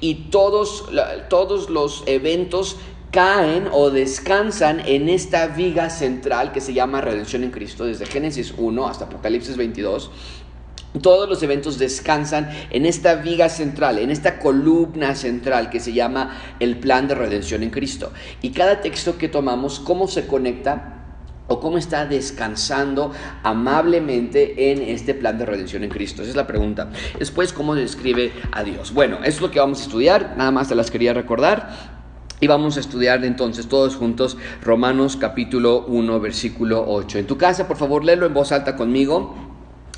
y 0.00 0.14
todos, 0.30 0.86
todos 1.28 1.70
los 1.70 2.02
eventos 2.06 2.76
caen 3.10 3.68
o 3.72 3.90
descansan 3.90 4.80
en 4.80 5.08
esta 5.08 5.46
viga 5.48 5.90
central 5.90 6.50
que 6.52 6.60
se 6.60 6.72
llama 6.72 7.00
redención 7.00 7.44
en 7.44 7.50
Cristo, 7.50 7.84
desde 7.84 8.06
Génesis 8.06 8.54
1 8.56 8.88
hasta 8.88 9.04
Apocalipsis 9.04 9.56
22. 9.56 10.10
Todos 11.00 11.28
los 11.28 11.42
eventos 11.42 11.78
descansan 11.78 12.50
en 12.70 12.84
esta 12.84 13.14
viga 13.16 13.48
central, 13.48 13.98
en 13.98 14.10
esta 14.10 14.38
columna 14.38 15.14
central 15.14 15.70
que 15.70 15.80
se 15.80 15.92
llama 15.92 16.38
el 16.60 16.78
plan 16.78 17.08
de 17.08 17.14
redención 17.14 17.62
en 17.62 17.70
Cristo. 17.70 18.12
Y 18.42 18.50
cada 18.50 18.80
texto 18.80 19.16
que 19.16 19.28
tomamos, 19.28 19.80
¿cómo 19.80 20.06
se 20.06 20.26
conecta? 20.26 21.01
O 21.52 21.60
cómo 21.60 21.78
está 21.78 22.06
descansando 22.06 23.12
amablemente 23.42 24.72
en 24.72 24.82
este 24.82 25.14
plan 25.14 25.38
de 25.38 25.46
redención 25.46 25.84
en 25.84 25.90
Cristo? 25.90 26.22
Esa 26.22 26.30
es 26.30 26.36
la 26.36 26.46
pregunta. 26.46 26.90
Después, 27.18 27.52
¿cómo 27.52 27.74
describe 27.74 28.32
a 28.50 28.62
Dios? 28.64 28.92
Bueno, 28.92 29.18
eso 29.18 29.36
es 29.36 29.40
lo 29.40 29.50
que 29.50 29.60
vamos 29.60 29.80
a 29.80 29.82
estudiar, 29.84 30.34
nada 30.36 30.50
más 30.50 30.68
te 30.68 30.74
las 30.74 30.90
quería 30.90 31.12
recordar. 31.14 32.02
Y 32.40 32.48
vamos 32.48 32.76
a 32.76 32.80
estudiar 32.80 33.24
entonces 33.24 33.68
todos 33.68 33.94
juntos 33.94 34.36
Romanos 34.62 35.16
capítulo 35.16 35.84
1, 35.86 36.18
versículo 36.18 36.84
8. 36.88 37.18
En 37.18 37.26
tu 37.28 37.38
casa, 37.38 37.68
por 37.68 37.76
favor, 37.76 38.04
léelo 38.04 38.26
en 38.26 38.34
voz 38.34 38.50
alta 38.50 38.74
conmigo. 38.74 39.51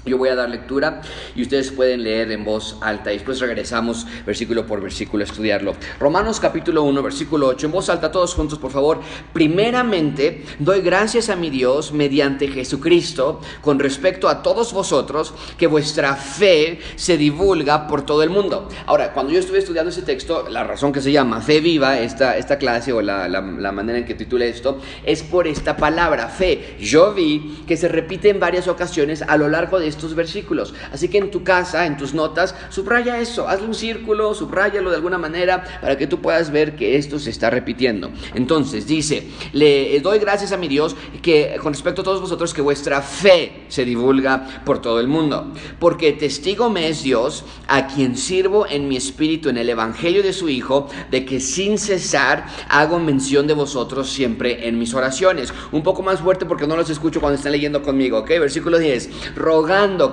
Yo 0.06 0.18
voy 0.18 0.28
a 0.28 0.34
dar 0.34 0.50
lectura 0.50 1.00
y 1.34 1.40
ustedes 1.40 1.70
pueden 1.70 2.02
leer 2.02 2.30
en 2.30 2.44
voz 2.44 2.76
alta 2.82 3.10
y 3.10 3.14
después 3.14 3.40
regresamos 3.40 4.06
versículo 4.26 4.66
por 4.66 4.82
versículo 4.82 5.24
a 5.24 5.26
estudiarlo. 5.26 5.74
Romanos 5.98 6.40
capítulo 6.40 6.82
1, 6.82 7.02
versículo 7.02 7.46
8, 7.46 7.66
en 7.66 7.72
voz 7.72 7.88
alta 7.88 8.12
todos 8.12 8.34
juntos 8.34 8.58
por 8.58 8.70
favor. 8.70 9.00
Primeramente, 9.32 10.44
doy 10.58 10.82
gracias 10.82 11.30
a 11.30 11.36
mi 11.36 11.48
Dios 11.48 11.92
mediante 11.92 12.48
Jesucristo 12.48 13.40
con 13.62 13.78
respecto 13.78 14.28
a 14.28 14.42
todos 14.42 14.74
vosotros 14.74 15.32
que 15.56 15.66
vuestra 15.66 16.16
fe 16.16 16.80
se 16.96 17.16
divulga 17.16 17.86
por 17.86 18.04
todo 18.04 18.22
el 18.22 18.28
mundo. 18.28 18.68
Ahora, 18.84 19.14
cuando 19.14 19.32
yo 19.32 19.38
estuve 19.38 19.60
estudiando 19.60 19.88
ese 19.88 20.02
texto, 20.02 20.50
la 20.50 20.64
razón 20.64 20.92
que 20.92 21.00
se 21.00 21.12
llama 21.12 21.40
fe 21.40 21.60
viva, 21.60 21.98
esta, 21.98 22.36
esta 22.36 22.58
clase 22.58 22.92
o 22.92 23.00
la, 23.00 23.26
la, 23.26 23.40
la 23.40 23.72
manera 23.72 23.98
en 23.98 24.04
que 24.04 24.14
titule 24.14 24.50
esto, 24.50 24.78
es 25.02 25.22
por 25.22 25.48
esta 25.48 25.78
palabra 25.78 26.28
fe. 26.28 26.76
Yo 26.78 27.14
vi 27.14 27.62
que 27.66 27.78
se 27.78 27.88
repite 27.88 28.28
en 28.28 28.38
varias 28.38 28.68
ocasiones 28.68 29.22
a 29.22 29.38
lo 29.38 29.48
largo 29.48 29.80
de 29.80 29.93
estos 29.94 30.14
versículos. 30.14 30.74
Así 30.92 31.08
que 31.08 31.18
en 31.18 31.30
tu 31.30 31.42
casa, 31.42 31.86
en 31.86 31.96
tus 31.96 32.14
notas, 32.14 32.54
subraya 32.68 33.20
eso, 33.20 33.48
hazle 33.48 33.66
un 33.66 33.74
círculo, 33.74 34.34
subrayalo 34.34 34.90
de 34.90 34.96
alguna 34.96 35.18
manera 35.18 35.64
para 35.80 35.96
que 35.96 36.06
tú 36.06 36.20
puedas 36.20 36.50
ver 36.50 36.76
que 36.76 36.96
esto 36.96 37.18
se 37.18 37.30
está 37.30 37.50
repitiendo. 37.50 38.10
Entonces 38.34 38.86
dice, 38.86 39.28
le 39.52 39.98
doy 40.00 40.18
gracias 40.18 40.52
a 40.52 40.56
mi 40.56 40.68
Dios 40.68 40.96
que 41.22 41.56
con 41.62 41.72
respecto 41.72 42.02
a 42.02 42.04
todos 42.04 42.20
vosotros 42.20 42.52
que 42.52 42.60
vuestra 42.60 43.00
fe 43.02 43.64
se 43.68 43.84
divulga 43.84 44.62
por 44.64 44.80
todo 44.80 45.00
el 45.00 45.08
mundo, 45.08 45.52
porque 45.78 46.12
testigo 46.12 46.70
me 46.70 46.88
es 46.88 47.02
Dios 47.02 47.44
a 47.68 47.86
quien 47.86 48.16
sirvo 48.16 48.66
en 48.68 48.88
mi 48.88 48.96
espíritu 48.96 49.48
en 49.48 49.58
el 49.58 49.68
evangelio 49.68 50.22
de 50.22 50.32
su 50.32 50.48
Hijo, 50.48 50.88
de 51.10 51.24
que 51.24 51.40
sin 51.40 51.78
cesar 51.78 52.46
hago 52.68 52.98
mención 52.98 53.46
de 53.46 53.54
vosotros 53.54 54.10
siempre 54.10 54.68
en 54.68 54.78
mis 54.78 54.94
oraciones. 54.94 55.52
Un 55.72 55.82
poco 55.82 56.02
más 56.02 56.20
fuerte 56.20 56.46
porque 56.46 56.66
no 56.66 56.76
los 56.76 56.90
escucho 56.90 57.20
cuando 57.20 57.36
están 57.36 57.52
leyendo 57.52 57.82
conmigo, 57.82 58.18
¿ok? 58.18 58.28
Versículo 58.28 58.78
10, 58.78 59.34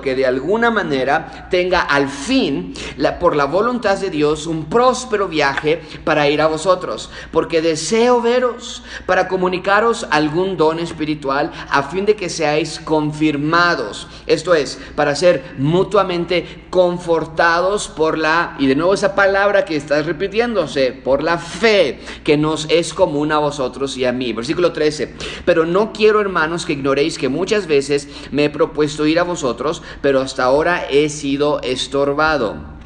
que 0.01 0.15
de 0.15 0.25
alguna 0.25 0.69
manera 0.69 1.47
tenga 1.49 1.79
al 1.79 2.09
fin, 2.09 2.73
por 3.21 3.37
la 3.37 3.45
voluntad 3.45 3.97
de 3.97 4.09
Dios, 4.09 4.45
un 4.45 4.65
próspero 4.65 5.29
viaje 5.29 5.81
para 6.03 6.27
ir 6.27 6.41
a 6.41 6.47
vosotros, 6.47 7.09
porque 7.31 7.61
deseo 7.61 8.21
veros 8.21 8.83
para 9.05 9.29
comunicaros 9.29 10.05
algún 10.11 10.57
don 10.57 10.79
espiritual 10.79 11.51
a 11.69 11.83
fin 11.83 12.05
de 12.05 12.17
que 12.17 12.27
seáis 12.27 12.81
confirmados. 12.83 14.07
Esto 14.27 14.53
es, 14.55 14.77
para 14.95 15.15
ser 15.15 15.55
mutuamente 15.57 16.60
confortados 16.71 17.89
por 17.89 18.17
la, 18.17 18.55
y 18.57 18.65
de 18.65 18.75
nuevo 18.75 18.95
esa 18.95 19.13
palabra 19.13 19.65
que 19.65 19.75
está 19.75 20.01
repitiéndose, 20.01 20.93
por 20.93 21.21
la 21.21 21.37
fe 21.37 21.99
que 22.23 22.37
nos 22.37 22.65
es 22.69 22.93
común 22.93 23.31
a 23.31 23.37
vosotros 23.37 23.97
y 23.97 24.05
a 24.05 24.13
mí. 24.13 24.33
Versículo 24.33 24.71
13, 24.71 25.13
pero 25.45 25.65
no 25.65 25.91
quiero 25.93 26.21
hermanos 26.21 26.65
que 26.65 26.73
ignoréis 26.73 27.17
que 27.17 27.29
muchas 27.29 27.67
veces 27.67 28.07
me 28.31 28.45
he 28.45 28.49
propuesto 28.49 29.05
ir 29.05 29.19
a 29.19 29.23
vosotros, 29.23 29.83
pero 30.01 30.21
hasta 30.21 30.45
ahora 30.45 30.85
he 30.89 31.09
sido 31.09 31.61
estorbado 31.61 32.80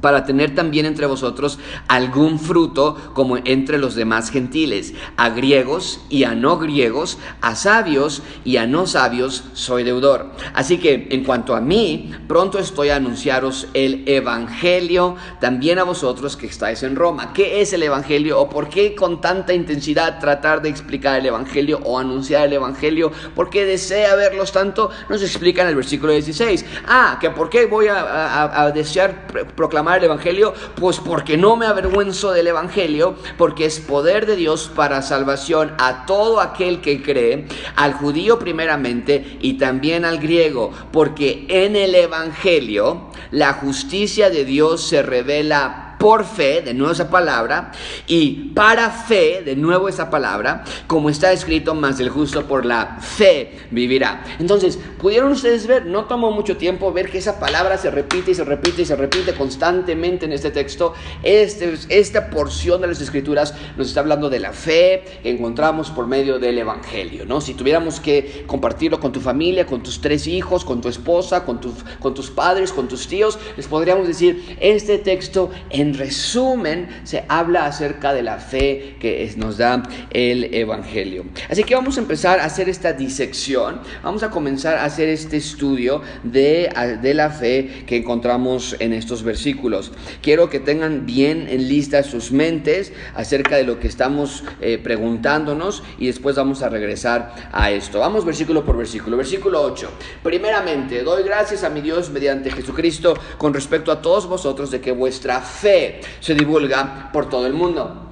para 0.00 0.24
tener 0.24 0.54
también 0.54 0.86
entre 0.86 1.06
vosotros 1.06 1.58
algún 1.88 2.38
fruto 2.38 2.96
como 3.14 3.36
entre 3.38 3.78
los 3.78 3.94
demás 3.94 4.30
gentiles, 4.30 4.94
a 5.16 5.30
griegos 5.30 6.00
y 6.08 6.24
a 6.24 6.34
no 6.34 6.58
griegos, 6.58 7.18
a 7.40 7.54
sabios 7.54 8.22
y 8.44 8.56
a 8.56 8.66
no 8.66 8.86
sabios 8.86 9.44
soy 9.52 9.84
deudor. 9.84 10.30
Así 10.54 10.78
que 10.78 11.08
en 11.10 11.24
cuanto 11.24 11.54
a 11.54 11.60
mí, 11.60 12.12
pronto 12.28 12.58
estoy 12.58 12.90
a 12.90 12.96
anunciaros 12.96 13.68
el 13.74 14.04
Evangelio 14.06 15.16
también 15.40 15.78
a 15.78 15.84
vosotros 15.84 16.36
que 16.36 16.46
estáis 16.46 16.82
en 16.82 16.96
Roma. 16.96 17.32
¿Qué 17.32 17.60
es 17.60 17.72
el 17.72 17.82
Evangelio 17.82 18.40
o 18.40 18.48
por 18.48 18.68
qué 18.68 18.94
con 18.94 19.20
tanta 19.20 19.52
intensidad 19.52 20.18
tratar 20.18 20.62
de 20.62 20.68
explicar 20.68 21.18
el 21.18 21.26
Evangelio 21.26 21.80
o 21.84 21.98
anunciar 21.98 22.46
el 22.46 22.54
Evangelio? 22.54 23.12
¿Por 23.34 23.50
qué 23.50 23.64
desea 23.64 24.14
verlos 24.14 24.52
tanto? 24.52 24.90
Nos 25.08 25.22
explica 25.22 25.62
en 25.62 25.68
el 25.68 25.74
versículo 25.74 26.12
16. 26.12 26.64
Ah, 26.86 27.18
que 27.20 27.30
por 27.30 27.50
qué 27.50 27.66
voy 27.66 27.88
a, 27.88 28.62
a 28.62 28.70
desear 28.70 29.26
proclamar 29.56 29.89
el 29.96 30.04
Evangelio? 30.04 30.54
Pues 30.76 30.98
porque 30.98 31.36
no 31.36 31.56
me 31.56 31.66
avergüenzo 31.66 32.32
del 32.32 32.48
Evangelio, 32.48 33.14
porque 33.36 33.64
es 33.64 33.80
poder 33.80 34.26
de 34.26 34.36
Dios 34.36 34.70
para 34.74 35.02
salvación 35.02 35.72
a 35.78 36.06
todo 36.06 36.40
aquel 36.40 36.80
que 36.80 37.02
cree, 37.02 37.46
al 37.76 37.94
judío 37.94 38.38
primeramente 38.38 39.38
y 39.40 39.54
también 39.54 40.04
al 40.04 40.18
griego, 40.18 40.72
porque 40.92 41.46
en 41.48 41.76
el 41.76 41.94
Evangelio 41.94 43.10
la 43.30 43.52
justicia 43.54 44.30
de 44.30 44.44
Dios 44.44 44.82
se 44.82 45.02
revela 45.02 45.89
por 46.00 46.24
fe, 46.24 46.62
de 46.62 46.72
nuevo 46.72 46.94
esa 46.94 47.10
palabra, 47.10 47.72
y 48.06 48.52
para 48.54 48.88
fe, 48.88 49.42
de 49.44 49.54
nuevo 49.54 49.86
esa 49.86 50.08
palabra, 50.08 50.64
como 50.86 51.10
está 51.10 51.30
escrito, 51.30 51.74
más 51.74 52.00
el 52.00 52.08
justo 52.08 52.46
por 52.46 52.64
la 52.64 52.96
fe 53.00 53.58
vivirá. 53.70 54.24
Entonces, 54.38 54.78
pudieron 54.98 55.30
ustedes 55.32 55.66
ver, 55.66 55.84
no 55.84 56.06
tomó 56.06 56.30
mucho 56.30 56.56
tiempo 56.56 56.90
ver 56.90 57.10
que 57.10 57.18
esa 57.18 57.38
palabra 57.38 57.76
se 57.76 57.90
repite 57.90 58.30
y 58.30 58.34
se 58.34 58.44
repite 58.44 58.80
y 58.80 58.84
se 58.86 58.96
repite 58.96 59.34
constantemente 59.34 60.24
en 60.24 60.32
este 60.32 60.50
texto. 60.50 60.94
Este, 61.22 61.74
esta 61.90 62.30
porción 62.30 62.80
de 62.80 62.86
las 62.86 63.02
escrituras 63.02 63.52
nos 63.76 63.88
está 63.88 64.00
hablando 64.00 64.30
de 64.30 64.40
la 64.40 64.54
fe 64.54 65.04
que 65.22 65.28
encontramos 65.28 65.90
por 65.90 66.06
medio 66.06 66.38
del 66.38 66.56
Evangelio, 66.56 67.26
¿no? 67.26 67.42
Si 67.42 67.52
tuviéramos 67.52 68.00
que 68.00 68.44
compartirlo 68.46 69.00
con 69.00 69.12
tu 69.12 69.20
familia, 69.20 69.66
con 69.66 69.82
tus 69.82 70.00
tres 70.00 70.26
hijos, 70.26 70.64
con 70.64 70.80
tu 70.80 70.88
esposa, 70.88 71.44
con, 71.44 71.60
con 71.98 72.14
tus 72.14 72.30
padres, 72.30 72.72
con 72.72 72.88
tus 72.88 73.06
tíos, 73.06 73.38
les 73.58 73.66
podríamos 73.66 74.06
decir, 74.06 74.56
este 74.60 74.96
texto 74.96 75.50
en 75.68 75.89
en 75.90 75.98
resumen, 75.98 76.88
se 77.04 77.24
habla 77.28 77.66
acerca 77.66 78.12
de 78.14 78.22
la 78.22 78.38
fe 78.38 78.96
que 79.00 79.30
nos 79.36 79.58
da 79.58 79.82
el 80.10 80.54
Evangelio. 80.54 81.24
Así 81.48 81.64
que 81.64 81.74
vamos 81.74 81.96
a 81.98 82.00
empezar 82.00 82.38
a 82.40 82.44
hacer 82.44 82.68
esta 82.68 82.92
disección, 82.92 83.80
vamos 84.02 84.22
a 84.22 84.30
comenzar 84.30 84.76
a 84.76 84.84
hacer 84.84 85.08
este 85.08 85.36
estudio 85.36 86.02
de, 86.22 86.70
de 87.02 87.14
la 87.14 87.30
fe 87.30 87.84
que 87.86 87.96
encontramos 87.96 88.76
en 88.78 88.92
estos 88.92 89.22
versículos. 89.22 89.92
Quiero 90.22 90.48
que 90.48 90.60
tengan 90.60 91.06
bien 91.06 91.48
en 91.48 91.68
lista 91.68 92.02
sus 92.02 92.30
mentes 92.32 92.92
acerca 93.14 93.56
de 93.56 93.64
lo 93.64 93.78
que 93.80 93.88
estamos 93.88 94.44
eh, 94.60 94.78
preguntándonos 94.78 95.82
y 95.98 96.06
después 96.06 96.36
vamos 96.36 96.62
a 96.62 96.68
regresar 96.68 97.34
a 97.52 97.70
esto. 97.70 97.98
Vamos 97.98 98.24
versículo 98.24 98.64
por 98.64 98.76
versículo. 98.76 99.16
Versículo 99.16 99.62
8. 99.62 99.90
Primeramente, 100.22 101.02
doy 101.02 101.24
gracias 101.24 101.64
a 101.64 101.70
mi 101.70 101.80
Dios 101.80 102.10
mediante 102.10 102.50
Jesucristo 102.50 103.14
con 103.38 103.52
respecto 103.52 103.90
a 103.90 104.00
todos 104.00 104.26
vosotros 104.26 104.70
de 104.70 104.80
que 104.80 104.92
vuestra 104.92 105.40
fe 105.40 105.79
se 106.20 106.34
divulga 106.34 107.10
por 107.12 107.28
todo 107.28 107.46
el 107.46 107.54
mundo. 107.54 108.10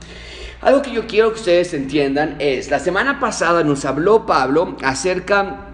Algo 0.61 0.83
que 0.83 0.91
yo 0.91 1.07
quiero 1.07 1.33
que 1.33 1.39
ustedes 1.39 1.73
entiendan 1.73 2.37
es, 2.41 2.69
la 2.71 2.81
semana 2.81 3.21
pasada 3.21 3.63
nos 3.63 3.85
habló 3.85 4.27
Pablo 4.27 4.77
acerca 4.83 5.68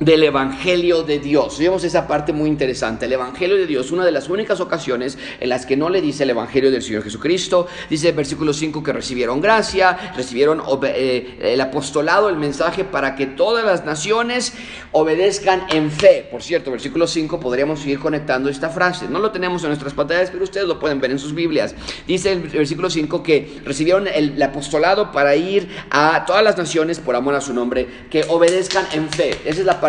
del 0.00 0.22
Evangelio 0.24 1.02
de 1.02 1.18
Dios. 1.18 1.58
Vemos 1.58 1.82
esa 1.84 2.06
parte 2.06 2.32
muy 2.32 2.50
interesante. 2.50 3.06
El 3.06 3.14
Evangelio 3.14 3.56
de 3.56 3.66
Dios, 3.66 3.92
una 3.92 4.04
de 4.04 4.12
las 4.12 4.28
únicas 4.28 4.60
ocasiones 4.60 5.16
en 5.40 5.48
las 5.48 5.64
que 5.64 5.76
no 5.76 5.88
le 5.88 6.02
dice 6.02 6.24
el 6.24 6.30
Evangelio 6.30 6.70
del 6.70 6.82
Señor 6.82 7.02
Jesucristo. 7.02 7.66
Dice 7.88 8.10
el 8.10 8.14
versículo 8.14 8.52
5 8.52 8.82
que 8.82 8.92
recibieron 8.92 9.40
gracia, 9.40 10.12
recibieron 10.14 10.62
eh, 10.84 11.38
el 11.40 11.60
apostolado, 11.60 12.28
el 12.28 12.36
mensaje 12.36 12.84
para 12.84 13.14
que 13.14 13.26
todas 13.26 13.64
las 13.64 13.86
naciones 13.86 14.52
obedezcan 14.92 15.66
en 15.70 15.90
fe. 15.90 16.28
Por 16.30 16.42
cierto, 16.42 16.70
versículo 16.70 17.06
5 17.06 17.40
podríamos 17.40 17.80
seguir 17.80 17.98
conectando 17.98 18.50
esta 18.50 18.68
frase. 18.68 19.08
No 19.08 19.18
lo 19.18 19.30
tenemos 19.30 19.62
en 19.62 19.68
nuestras 19.68 19.94
pantallas, 19.94 20.30
pero 20.30 20.44
ustedes 20.44 20.66
lo 20.66 20.78
pueden 20.78 21.00
ver 21.00 21.10
en 21.10 21.18
sus 21.18 21.34
Biblias. 21.34 21.74
Dice 22.06 22.32
el 22.32 22.40
versículo 22.40 22.90
5 22.90 23.22
que 23.22 23.60
recibieron 23.64 24.06
el 24.08 24.40
apostolado 24.42 25.10
para 25.10 25.36
ir 25.36 25.68
a 25.90 26.24
todas 26.26 26.42
las 26.42 26.58
naciones 26.58 27.00
por 27.00 27.16
amor 27.16 27.34
a 27.34 27.40
su 27.40 27.54
nombre, 27.54 27.86
que 28.10 28.24
obedezcan 28.28 28.86
en 28.92 29.08
fe. 29.08 29.30
Esa 29.46 29.60
es 29.60 29.66
la 29.66 29.80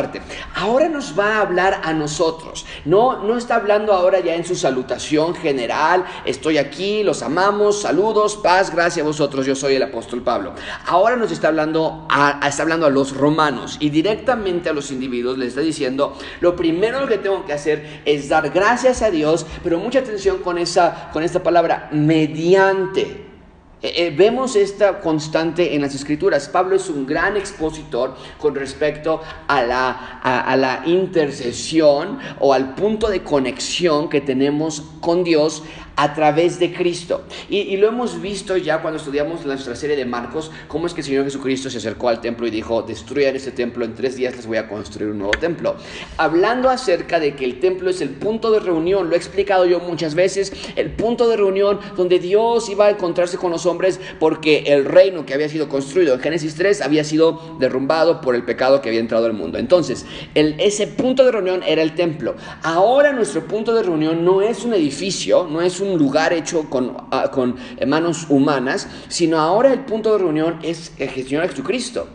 Ahora 0.56 0.90
nos 0.90 1.18
va 1.18 1.38
a 1.38 1.42
hablar 1.42 1.82
a 1.84 1.94
nosotros. 1.94 2.66
No, 2.86 3.24
no 3.24 3.38
está 3.38 3.56
hablando 3.56 3.94
ahora 3.94 4.20
ya 4.20 4.36
en 4.36 4.46
su 4.46 4.56
salutación 4.56 5.36
general. 5.36 6.06
Estoy 6.26 6.58
aquí, 6.58 7.04
los 7.04 7.22
amamos, 7.22 7.82
saludos, 7.82 8.38
paz, 8.38 8.72
gracias 8.72 9.04
a 9.04 9.08
vosotros. 9.08 9.46
Yo 9.46 9.56
soy 9.56 9.76
el 9.76 9.84
apóstol 9.84 10.22
Pablo. 10.22 10.54
Ahora 10.86 11.16
nos 11.16 11.32
está 11.32 11.48
hablando 11.50 12.06
a, 12.10 12.48
está 12.48 12.64
hablando 12.64 12.86
a 12.86 12.90
los 12.90 13.16
romanos 13.16 13.78
y 13.80 13.90
directamente 13.90 14.70
a 14.70 14.74
los 14.74 14.92
individuos 14.92 15.38
les 15.38 15.50
está 15.50 15.62
diciendo, 15.62 16.18
lo 16.42 16.56
primero 16.56 17.08
que 17.08 17.18
tengo 17.18 17.46
que 17.46 17.54
hacer 17.54 18.02
es 18.06 18.30
dar 18.30 18.50
gracias 18.50 19.02
a 19.02 19.12
Dios, 19.12 19.46
pero 19.64 19.80
mucha 19.80 20.00
atención 20.00 20.40
con 20.40 20.58
esa 20.58 21.10
con 21.12 21.24
esta 21.24 21.44
palabra 21.44 21.90
mediante 21.92 23.37
eh, 23.82 23.94
eh, 23.96 24.14
vemos 24.16 24.56
esta 24.56 25.00
constante 25.00 25.76
en 25.76 25.82
las 25.82 25.94
escrituras. 25.94 26.50
Pablo 26.50 26.76
es 26.76 26.90
un 26.90 27.06
gran 27.06 27.38
expositor 27.38 28.16
con 28.40 28.56
respecto 28.56 29.22
a 29.48 29.62
la, 29.62 30.20
a 30.24 30.56
la 30.58 30.82
intercesión 30.86 32.18
o 32.40 32.54
al 32.54 32.74
punto 32.74 33.10
de 33.10 33.24
conexión 33.24 34.10
que 34.10 34.22
tenemos 34.22 34.84
con 35.00 35.24
Dios 35.24 35.64
a 35.98 36.14
través 36.14 36.60
de 36.60 36.72
Cristo. 36.72 37.24
Y, 37.50 37.76
lo 37.78 37.88
hemos 37.88 38.22
visto 38.22 38.56
ya 38.56 38.82
cuando 38.82 38.98
estudiamos 38.98 39.46
nuestra 39.46 39.76
serie 39.76 39.96
de 39.96 40.06
Marcos, 40.06 40.52
cómo 40.68 40.88
es 40.88 40.94
que 40.94 41.02
el 41.02 41.08
Señor 41.08 41.26
Jesucristo 41.26 41.70
se 41.70 41.80
acercó 41.80 42.10
al 42.10 42.22
templo 42.22 42.48
y 42.48 42.52
dijo, 42.52 42.84
destruyan 42.84 43.36
este 43.36 43.52
templo, 43.52 43.84
en 43.84 43.96
tres 43.96 44.16
días 44.16 44.36
les 44.36 44.46
voy 44.46 44.58
a 44.58 44.70
construir 44.70 45.12
un 45.12 45.18
nuevo 45.18 45.34
templo. 45.34 45.76
Hablando 46.18 46.70
acerca 46.70 47.20
de 47.20 47.36
que 47.36 47.46
el 47.46 47.60
templo 47.60 47.90
es 47.90 48.02
el 48.02 48.12
punto 48.12 48.52
de 48.52 48.60
reunión, 48.60 49.10
lo 49.10 49.16
he 49.16 49.18
explicado 49.18 49.66
yo 49.66 49.80
muchas 49.80 50.14
veces, 50.14 50.54
el 50.76 50.92
punto 50.92 51.28
de 51.28 51.38
reunión 51.38 51.80
donde 51.96 52.20
Dios 52.20 52.70
iba 52.70 52.86
a 52.86 52.90
encontrarse 52.92 53.38
con 53.38 53.52
los 53.52 53.66
hombres 53.66 54.00
porque 54.20 54.64
el 54.68 54.86
reino 54.86 55.26
que 55.26 55.34
había 55.34 55.50
sido 55.50 55.68
construido 55.68 56.14
en 56.14 56.20
Génesis 56.20 56.56
3 56.56 56.82
había 56.82 57.04
sido 57.04 57.58
derrumbado 57.60 58.22
por 58.22 58.36
el 58.36 58.44
pecado 58.44 58.82
que 58.82 58.90
había 58.90 59.02
entrado 59.02 59.26
al 59.26 59.34
mundo. 59.34 59.58
Entonces, 59.58 60.06
el, 60.36 60.60
ese 60.60 60.86
punto 60.86 61.26
de 61.26 61.32
reunión 61.32 61.64
era 61.64 61.82
el 61.82 61.96
templo. 61.96 62.36
Ahora 62.62 63.14
nuestro 63.14 63.48
punto 63.48 63.74
de 63.74 63.82
reunión 63.82 64.24
no 64.24 64.44
es 64.44 64.64
un 64.64 64.74
edificio, 64.74 65.48
no 65.50 65.62
es 65.62 65.80
un 65.80 65.87
un 65.88 66.00
lugar 66.00 66.34
hecho 66.34 66.70
con, 66.70 66.96
ah, 67.12 67.30
con 67.32 67.56
manos 67.86 68.28
humanas, 68.30 68.88
sino 69.08 69.40
ahora 69.40 69.74
el 69.74 69.82
punto 69.82 70.12
de 70.12 70.20
reunión 70.20 70.60
es 70.64 70.92
el 70.98 71.10
Señor 71.10 71.48
Jesucristo. 71.50 72.08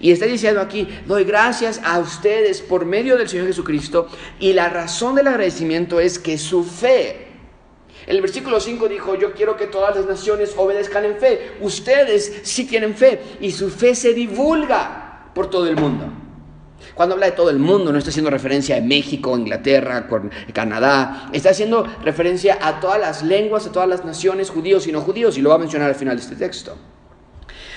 Y 0.00 0.12
está 0.12 0.26
diciendo 0.26 0.60
aquí, 0.60 0.86
doy 1.06 1.24
gracias 1.24 1.80
a 1.84 1.98
ustedes 1.98 2.60
por 2.60 2.84
medio 2.84 3.16
del 3.16 3.28
Señor 3.28 3.46
Jesucristo 3.46 4.08
y 4.38 4.52
la 4.52 4.68
razón 4.68 5.14
del 5.14 5.26
agradecimiento 5.26 5.98
es 5.98 6.18
que 6.18 6.38
su 6.38 6.62
fe, 6.62 7.26
el 8.06 8.20
versículo 8.20 8.60
5 8.60 8.88
dijo, 8.88 9.14
yo 9.16 9.32
quiero 9.32 9.56
que 9.56 9.66
todas 9.66 9.96
las 9.96 10.06
naciones 10.06 10.54
obedezcan 10.56 11.04
en 11.04 11.16
fe. 11.16 11.52
Ustedes 11.60 12.40
sí 12.44 12.66
tienen 12.66 12.94
fe 12.94 13.20
y 13.40 13.50
su 13.52 13.70
fe 13.70 13.94
se 13.94 14.14
divulga 14.14 15.30
por 15.34 15.50
todo 15.50 15.66
el 15.66 15.76
mundo. 15.76 16.27
Cuando 16.98 17.14
habla 17.14 17.26
de 17.26 17.32
todo 17.32 17.48
el 17.50 17.60
mundo, 17.60 17.92
no 17.92 17.98
está 17.98 18.10
haciendo 18.10 18.28
referencia 18.28 18.76
a 18.76 18.80
México, 18.80 19.38
Inglaterra, 19.38 20.08
Canadá, 20.52 21.30
está 21.32 21.50
haciendo 21.50 21.86
referencia 22.02 22.58
a 22.60 22.80
todas 22.80 22.98
las 22.98 23.22
lenguas, 23.22 23.68
a 23.68 23.70
todas 23.70 23.88
las 23.88 24.04
naciones, 24.04 24.50
judíos 24.50 24.84
y 24.88 24.90
no 24.90 25.00
judíos, 25.00 25.38
y 25.38 25.40
lo 25.40 25.50
va 25.50 25.54
a 25.54 25.58
mencionar 25.58 25.90
al 25.90 25.94
final 25.94 26.16
de 26.16 26.22
este 26.24 26.34
texto. 26.34 26.76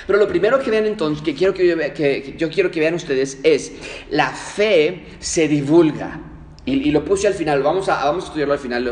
Pero 0.07 0.17
lo 0.17 0.27
primero 0.27 0.57
que 0.57 0.71
vean 0.71 0.87
entonces, 0.87 1.23
que, 1.23 1.35
quiero 1.35 1.53
que, 1.53 2.33
yo, 2.35 2.49
quiero 2.49 2.71
que 2.71 2.79
vean 2.79 2.95
ustedes, 2.95 3.37
es 3.43 3.73
la 4.09 4.31
fe 4.31 5.05
se 5.19 5.47
divulga. 5.47 6.19
Y, 6.65 6.89
lo 6.89 7.05
puse 7.05 7.27
al 7.27 7.35
final, 7.35 7.61
vamos 7.61 7.89
a, 7.89 8.03
vamos 8.03 8.23
a 8.23 8.27
estudiarlo 8.29 8.55
al 8.55 8.59
final, 8.59 8.83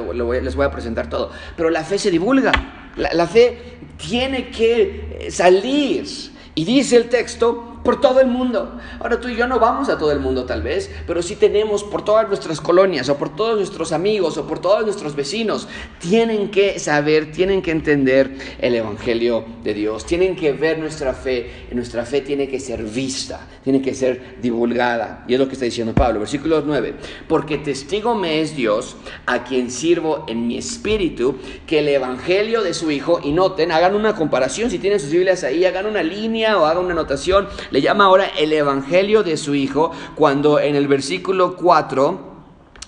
les 0.43 0.55
voy 0.55 0.65
a 0.67 0.69
presentar 0.69 1.09
todo. 1.09 1.31
Pero 1.57 1.71
la 1.71 1.83
fe 1.83 1.97
se 1.97 2.11
divulga, 2.11 2.51
la, 2.97 3.11
la 3.13 3.25
fe 3.25 3.57
tiene 3.97 4.51
que 4.51 5.29
salir. 5.31 6.05
Y 6.53 6.65
dice 6.65 6.97
el 6.97 7.09
texto 7.09 7.68
por 7.83 8.01
todo 8.01 8.19
el 8.19 8.27
mundo. 8.27 8.77
Ahora 8.99 9.19
tú 9.19 9.29
y 9.29 9.35
yo 9.35 9.47
no 9.47 9.59
vamos 9.59 9.89
a 9.89 9.97
todo 9.97 10.11
el 10.11 10.19
mundo 10.19 10.45
tal 10.45 10.61
vez, 10.61 10.91
pero 11.07 11.21
sí 11.21 11.35
tenemos 11.35 11.83
por 11.83 12.03
todas 12.03 12.27
nuestras 12.27 12.61
colonias 12.61 13.09
o 13.09 13.17
por 13.17 13.35
todos 13.35 13.57
nuestros 13.57 13.91
amigos 13.91 14.37
o 14.37 14.47
por 14.47 14.59
todos 14.59 14.83
nuestros 14.83 15.15
vecinos. 15.15 15.67
Tienen 15.99 16.51
que 16.51 16.79
saber, 16.79 17.31
tienen 17.31 17.61
que 17.61 17.71
entender 17.71 18.35
el 18.59 18.75
Evangelio 18.75 19.45
de 19.63 19.73
Dios, 19.73 20.05
tienen 20.05 20.35
que 20.35 20.51
ver 20.51 20.79
nuestra 20.79 21.13
fe 21.13 21.67
y 21.71 21.75
nuestra 21.75 22.05
fe 22.05 22.21
tiene 22.21 22.47
que 22.47 22.59
ser 22.59 22.83
vista, 22.83 23.47
tiene 23.63 23.81
que 23.81 23.93
ser 23.93 24.37
divulgada. 24.41 25.23
Y 25.27 25.33
es 25.33 25.39
lo 25.39 25.47
que 25.47 25.53
está 25.53 25.65
diciendo 25.65 25.93
Pablo, 25.93 26.19
versículo 26.19 26.61
9. 26.65 26.95
Porque 27.27 27.57
testigo 27.57 28.15
me 28.15 28.41
es 28.41 28.55
Dios 28.55 28.97
a 29.25 29.43
quien 29.43 29.71
sirvo 29.71 30.25
en 30.27 30.47
mi 30.47 30.57
espíritu 30.57 31.37
que 31.65 31.79
el 31.79 31.87
Evangelio 31.87 32.61
de 32.61 32.73
su 32.73 32.91
Hijo, 32.91 33.19
y 33.23 33.31
noten, 33.31 33.71
hagan 33.71 33.95
una 33.95 34.15
comparación, 34.15 34.69
si 34.69 34.79
tienen 34.79 34.99
sus 34.99 35.11
Biblias 35.11 35.43
ahí, 35.43 35.65
hagan 35.65 35.85
una 35.85 36.03
línea 36.03 36.57
o 36.57 36.65
hagan 36.65 36.83
una 36.83 36.93
anotación 36.93 37.47
le 37.71 37.81
llama 37.81 38.05
ahora 38.05 38.25
el 38.37 38.53
Evangelio 38.53 39.23
de 39.23 39.37
su 39.37 39.55
Hijo, 39.55 39.91
cuando 40.15 40.59
en 40.59 40.75
el 40.75 40.87
versículo 40.87 41.55
4 41.55 42.28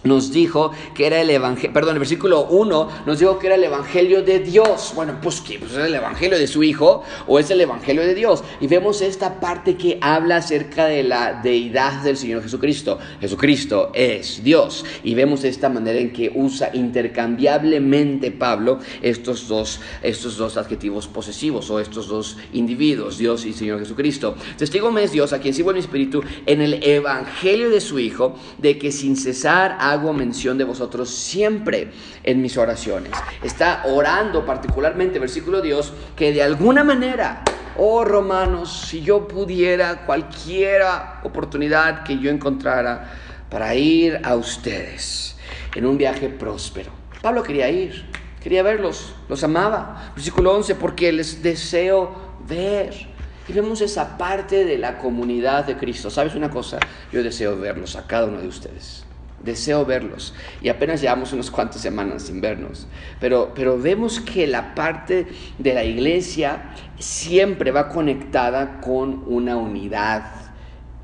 nos 0.03 0.31
dijo 0.31 0.71
que 0.95 1.07
era 1.07 1.21
el 1.21 1.29
evangelio, 1.29 1.73
perdón, 1.73 1.93
el 1.93 1.99
versículo 1.99 2.45
1 2.45 2.89
nos 3.05 3.19
dijo 3.19 3.37
que 3.37 3.47
era 3.47 3.55
el 3.55 3.63
evangelio 3.63 4.23
de 4.23 4.39
Dios. 4.39 4.93
Bueno, 4.95 5.17
pues 5.21 5.41
que 5.41 5.59
pues, 5.59 5.71
es 5.71 5.77
el 5.77 5.93
evangelio 5.93 6.37
de 6.37 6.47
su 6.47 6.63
hijo 6.63 7.03
o 7.27 7.39
es 7.39 7.51
el 7.51 7.61
evangelio 7.61 8.01
de 8.01 8.15
Dios. 8.15 8.43
Y 8.59 8.67
vemos 8.67 9.01
esta 9.01 9.39
parte 9.39 9.75
que 9.75 9.97
habla 10.01 10.37
acerca 10.37 10.85
de 10.85 11.03
la 11.03 11.41
deidad 11.41 12.01
del 12.03 12.17
Señor 12.17 12.41
Jesucristo. 12.41 12.97
Jesucristo 13.19 13.91
es 13.93 14.43
Dios. 14.43 14.85
Y 15.03 15.13
vemos 15.13 15.43
esta 15.43 15.69
manera 15.69 15.99
en 15.99 16.11
que 16.11 16.31
usa 16.33 16.71
intercambiablemente 16.73 18.31
Pablo 18.31 18.79
estos 19.01 19.47
dos, 19.47 19.79
estos 20.01 20.37
dos 20.37 20.57
adjetivos 20.57 21.07
posesivos 21.07 21.69
o 21.69 21.79
estos 21.79 22.07
dos 22.07 22.37
individuos, 22.53 23.17
Dios 23.17 23.45
y 23.45 23.53
Señor 23.53 23.79
Jesucristo. 23.79 24.35
Testigo 24.57 24.91
me 24.91 25.03
es 25.03 25.11
Dios 25.11 25.33
a 25.33 25.39
quien 25.39 25.53
sigo 25.53 25.71
en 25.71 25.77
espíritu 25.77 26.23
en 26.45 26.61
el 26.61 26.83
evangelio 26.83 27.69
de 27.69 27.81
su 27.81 27.99
hijo, 27.99 28.35
de 28.57 28.77
que 28.77 28.91
sin 28.91 29.15
cesar 29.15 29.77
hago 29.91 30.13
mención 30.13 30.57
de 30.57 30.63
vosotros 30.63 31.09
siempre 31.09 31.91
en 32.23 32.41
mis 32.41 32.57
oraciones. 32.57 33.11
Está 33.43 33.83
orando 33.85 34.45
particularmente, 34.45 35.19
versículo 35.19 35.61
Dios, 35.61 35.93
que 36.15 36.31
de 36.31 36.43
alguna 36.43 36.83
manera, 36.83 37.43
oh 37.77 38.03
romanos, 38.03 38.85
si 38.87 39.01
yo 39.01 39.27
pudiera 39.27 40.05
cualquier 40.05 40.81
oportunidad 41.23 42.03
que 42.03 42.17
yo 42.19 42.29
encontrara 42.29 43.11
para 43.49 43.75
ir 43.75 44.21
a 44.23 44.35
ustedes 44.35 45.35
en 45.75 45.85
un 45.85 45.97
viaje 45.97 46.29
próspero. 46.29 46.91
Pablo 47.21 47.43
quería 47.43 47.69
ir, 47.69 48.05
quería 48.41 48.63
verlos, 48.63 49.13
los 49.27 49.43
amaba. 49.43 50.11
Versículo 50.15 50.55
11, 50.55 50.75
porque 50.75 51.11
les 51.11 51.43
deseo 51.43 52.15
ver. 52.47 53.11
Y 53.47 53.53
vemos 53.53 53.81
esa 53.81 54.17
parte 54.17 54.63
de 54.63 54.77
la 54.77 54.97
comunidad 54.97 55.65
de 55.65 55.75
Cristo. 55.75 56.09
¿Sabes 56.09 56.35
una 56.35 56.49
cosa? 56.49 56.79
Yo 57.11 57.21
deseo 57.21 57.57
verlos 57.57 57.95
a 57.95 58.07
cada 58.07 58.25
uno 58.27 58.39
de 58.39 58.47
ustedes 58.47 59.00
deseo 59.43 59.85
verlos. 59.85 60.33
Y 60.61 60.69
apenas 60.69 61.01
llevamos 61.01 61.33
unas 61.33 61.51
cuantas 61.51 61.81
semanas 61.81 62.23
sin 62.23 62.41
vernos. 62.41 62.87
Pero, 63.19 63.51
pero 63.55 63.79
vemos 63.79 64.19
que 64.19 64.47
la 64.47 64.75
parte 64.75 65.27
de 65.57 65.73
la 65.73 65.83
iglesia 65.83 66.73
siempre 66.99 67.71
va 67.71 67.89
conectada 67.89 68.81
con 68.81 69.23
una 69.27 69.57
unidad 69.57 70.23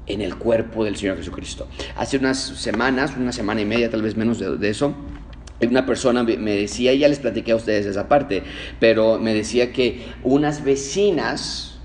en 0.07 0.21
el 0.21 0.35
cuerpo 0.37 0.83
del 0.85 0.95
Señor 0.95 1.17
Jesucristo. 1.17 1.67
Hace 1.95 2.17
unas 2.17 2.39
semanas, 2.39 3.13
una 3.17 3.31
semana 3.31 3.61
y 3.61 3.65
media, 3.65 3.89
tal 3.89 4.01
vez 4.01 4.15
menos 4.15 4.39
de, 4.39 4.57
de 4.57 4.69
eso, 4.69 4.95
una 5.61 5.85
persona 5.85 6.23
me 6.23 6.51
decía, 6.51 6.93
y 6.93 6.99
ya 6.99 7.07
les 7.07 7.19
platiqué 7.19 7.51
a 7.51 7.55
ustedes 7.55 7.85
esa 7.85 8.07
parte, 8.07 8.43
pero 8.79 9.17
me 9.17 9.33
decía 9.33 9.73
que 9.73 10.05
unas 10.23 10.63
vecinas, 10.63 11.76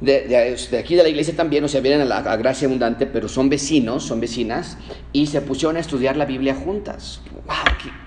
de, 0.00 0.56
aquí 0.78 0.94
de 0.94 1.02
la 1.02 1.08
iglesia 1.08 1.36
también, 1.36 1.62
o 1.64 1.68
sea, 1.68 1.80
vienen 1.80 2.00
a 2.00 2.04
la 2.04 2.36
gracia 2.36 2.66
abundante, 2.66 3.06
pero 3.06 3.28
son 3.28 3.50
vecinos, 3.50 4.04
son 4.04 4.20
vecinas, 4.20 4.78
y 5.12 5.26
se 5.26 5.40
pusieron 5.42 5.76
a 5.76 5.80
estudiar 5.80 6.16
la 6.16 6.24
Biblia 6.24 6.54
juntas. 6.54 7.20
¡Wow! 7.46 7.56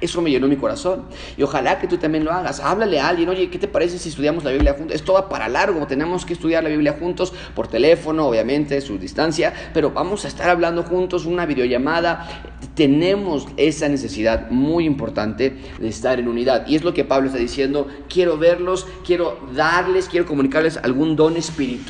Eso 0.01 0.21
me 0.21 0.31
llenó 0.31 0.47
mi 0.47 0.55
corazón. 0.55 1.05
Y 1.37 1.43
ojalá 1.43 1.79
que 1.79 1.87
tú 1.87 1.97
también 1.97 2.23
lo 2.23 2.31
hagas. 2.31 2.59
Háblale 2.59 2.99
a 2.99 3.09
alguien, 3.09 3.29
oye, 3.29 3.49
¿qué 3.49 3.59
te 3.59 3.67
parece 3.67 3.97
si 3.99 4.09
estudiamos 4.09 4.43
la 4.43 4.51
Biblia 4.51 4.73
juntos? 4.73 4.95
Esto 4.95 5.13
va 5.13 5.29
para 5.29 5.47
largo, 5.47 5.85
tenemos 5.87 6.25
que 6.25 6.33
estudiar 6.33 6.63
la 6.63 6.69
Biblia 6.69 6.95
juntos, 6.99 7.33
por 7.55 7.67
teléfono, 7.67 8.27
obviamente, 8.27 8.79
su 8.81 8.97
distancia, 8.97 9.53
pero 9.73 9.91
vamos 9.91 10.25
a 10.25 10.27
estar 10.27 10.49
hablando 10.49 10.83
juntos, 10.83 11.25
una 11.25 11.45
videollamada. 11.45 12.43
Tenemos 12.75 13.47
esa 13.57 13.87
necesidad 13.87 14.49
muy 14.49 14.85
importante 14.85 15.57
de 15.79 15.87
estar 15.87 16.19
en 16.19 16.27
unidad. 16.27 16.65
Y 16.67 16.75
es 16.75 16.83
lo 16.83 16.93
que 16.93 17.03
Pablo 17.03 17.27
está 17.27 17.39
diciendo, 17.39 17.87
quiero 18.09 18.37
verlos, 18.37 18.87
quiero 19.05 19.39
darles, 19.55 20.09
quiero 20.09 20.25
comunicarles 20.25 20.77
algún 20.77 21.15
don 21.15 21.37
espiritual 21.37 21.82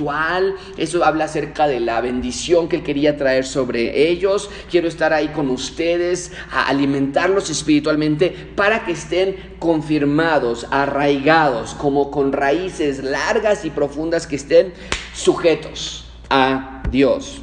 eso 0.77 1.05
habla 1.05 1.25
acerca 1.25 1.67
de 1.67 1.79
la 1.79 2.01
bendición 2.01 2.67
que 2.67 2.77
Él 2.77 2.83
quería 2.83 3.17
traer 3.17 3.45
sobre 3.45 4.09
ellos. 4.09 4.49
Quiero 4.69 4.87
estar 4.87 5.13
ahí 5.13 5.29
con 5.29 5.49
ustedes, 5.49 6.31
a 6.51 6.67
alimentarlos 6.67 7.49
espiritualmente 7.49 8.29
para 8.55 8.85
que 8.85 8.93
estén 8.93 9.55
confirmados, 9.59 10.67
arraigados, 10.71 11.73
como 11.75 12.11
con 12.11 12.31
raíces 12.31 13.03
largas 13.03 13.65
y 13.65 13.69
profundas 13.69 14.27
que 14.27 14.35
estén 14.35 14.73
sujetos 15.13 16.05
a 16.29 16.83
Dios. 16.89 17.41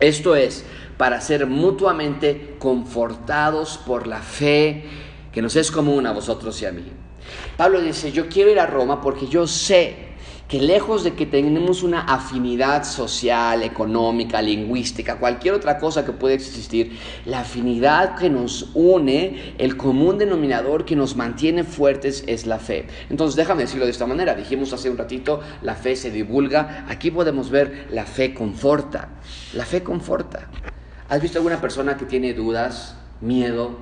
Esto 0.00 0.34
es 0.36 0.64
para 0.96 1.20
ser 1.20 1.46
mutuamente 1.46 2.56
confortados 2.58 3.78
por 3.78 4.06
la 4.06 4.20
fe 4.20 4.84
que 5.32 5.42
nos 5.42 5.54
es 5.56 5.70
común 5.70 6.06
a 6.06 6.12
vosotros 6.12 6.60
y 6.62 6.66
a 6.66 6.72
mí. 6.72 6.84
Pablo 7.56 7.80
dice, 7.80 8.10
yo 8.10 8.28
quiero 8.28 8.50
ir 8.50 8.58
a 8.58 8.66
Roma 8.66 9.00
porque 9.00 9.26
yo 9.26 9.46
sé 9.46 10.07
que 10.48 10.62
lejos 10.62 11.04
de 11.04 11.12
que 11.12 11.26
tengamos 11.26 11.82
una 11.82 12.00
afinidad 12.00 12.84
social, 12.84 13.62
económica, 13.62 14.40
lingüística, 14.40 15.18
cualquier 15.18 15.52
otra 15.52 15.78
cosa 15.78 16.06
que 16.06 16.12
pueda 16.12 16.34
existir, 16.34 16.98
la 17.26 17.40
afinidad 17.40 18.16
que 18.16 18.30
nos 18.30 18.70
une, 18.72 19.54
el 19.58 19.76
común 19.76 20.16
denominador 20.16 20.86
que 20.86 20.96
nos 20.96 21.16
mantiene 21.16 21.64
fuertes 21.64 22.24
es 22.26 22.46
la 22.46 22.58
fe. 22.58 22.86
Entonces 23.10 23.36
déjame 23.36 23.62
decirlo 23.62 23.84
de 23.84 23.90
esta 23.90 24.06
manera, 24.06 24.34
dijimos 24.34 24.72
hace 24.72 24.88
un 24.88 24.96
ratito, 24.96 25.40
la 25.60 25.74
fe 25.74 25.94
se 25.96 26.10
divulga, 26.10 26.86
aquí 26.88 27.10
podemos 27.10 27.50
ver 27.50 27.86
la 27.90 28.06
fe 28.06 28.32
conforta, 28.32 29.10
la 29.52 29.66
fe 29.66 29.82
conforta. 29.82 30.48
¿Has 31.10 31.20
visto 31.20 31.38
alguna 31.38 31.60
persona 31.60 31.98
que 31.98 32.06
tiene 32.06 32.32
dudas, 32.32 32.96
miedo, 33.20 33.76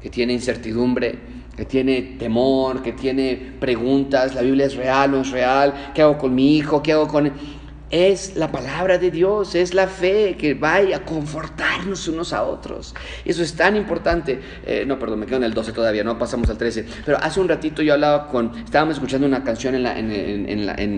que 0.00 0.08
tiene 0.08 0.32
incertidumbre? 0.32 1.18
Que 1.58 1.64
tiene 1.64 2.14
temor, 2.20 2.82
que 2.84 2.92
tiene 2.92 3.54
preguntas, 3.58 4.32
la 4.32 4.42
Biblia 4.42 4.66
es 4.66 4.76
real, 4.76 5.10
no 5.10 5.22
es 5.22 5.32
real, 5.32 5.90
¿qué 5.92 6.02
hago 6.02 6.16
con 6.16 6.32
mi 6.32 6.56
hijo? 6.56 6.84
¿Qué 6.84 6.92
hago 6.92 7.08
con...? 7.08 7.32
Es 7.90 8.36
la 8.36 8.52
palabra 8.52 8.96
de 8.98 9.10
Dios, 9.10 9.56
es 9.56 9.74
la 9.74 9.88
fe 9.88 10.36
que 10.38 10.54
va 10.54 10.76
a 10.76 11.04
confortarnos 11.04 12.06
unos 12.06 12.32
a 12.32 12.44
otros. 12.44 12.94
Eso 13.24 13.42
es 13.42 13.56
tan 13.56 13.74
importante. 13.74 14.40
Eh, 14.64 14.84
no, 14.86 15.00
perdón, 15.00 15.20
me 15.20 15.26
quedo 15.26 15.38
en 15.38 15.44
el 15.44 15.54
12 15.54 15.72
todavía, 15.72 16.04
no 16.04 16.16
pasamos 16.16 16.48
al 16.48 16.58
13. 16.58 16.86
Pero 17.04 17.18
hace 17.20 17.40
un 17.40 17.48
ratito 17.48 17.82
yo 17.82 17.94
hablaba 17.94 18.28
con, 18.28 18.56
estábamos 18.56 18.96
escuchando 18.96 19.26
una 19.26 19.42
canción 19.42 19.74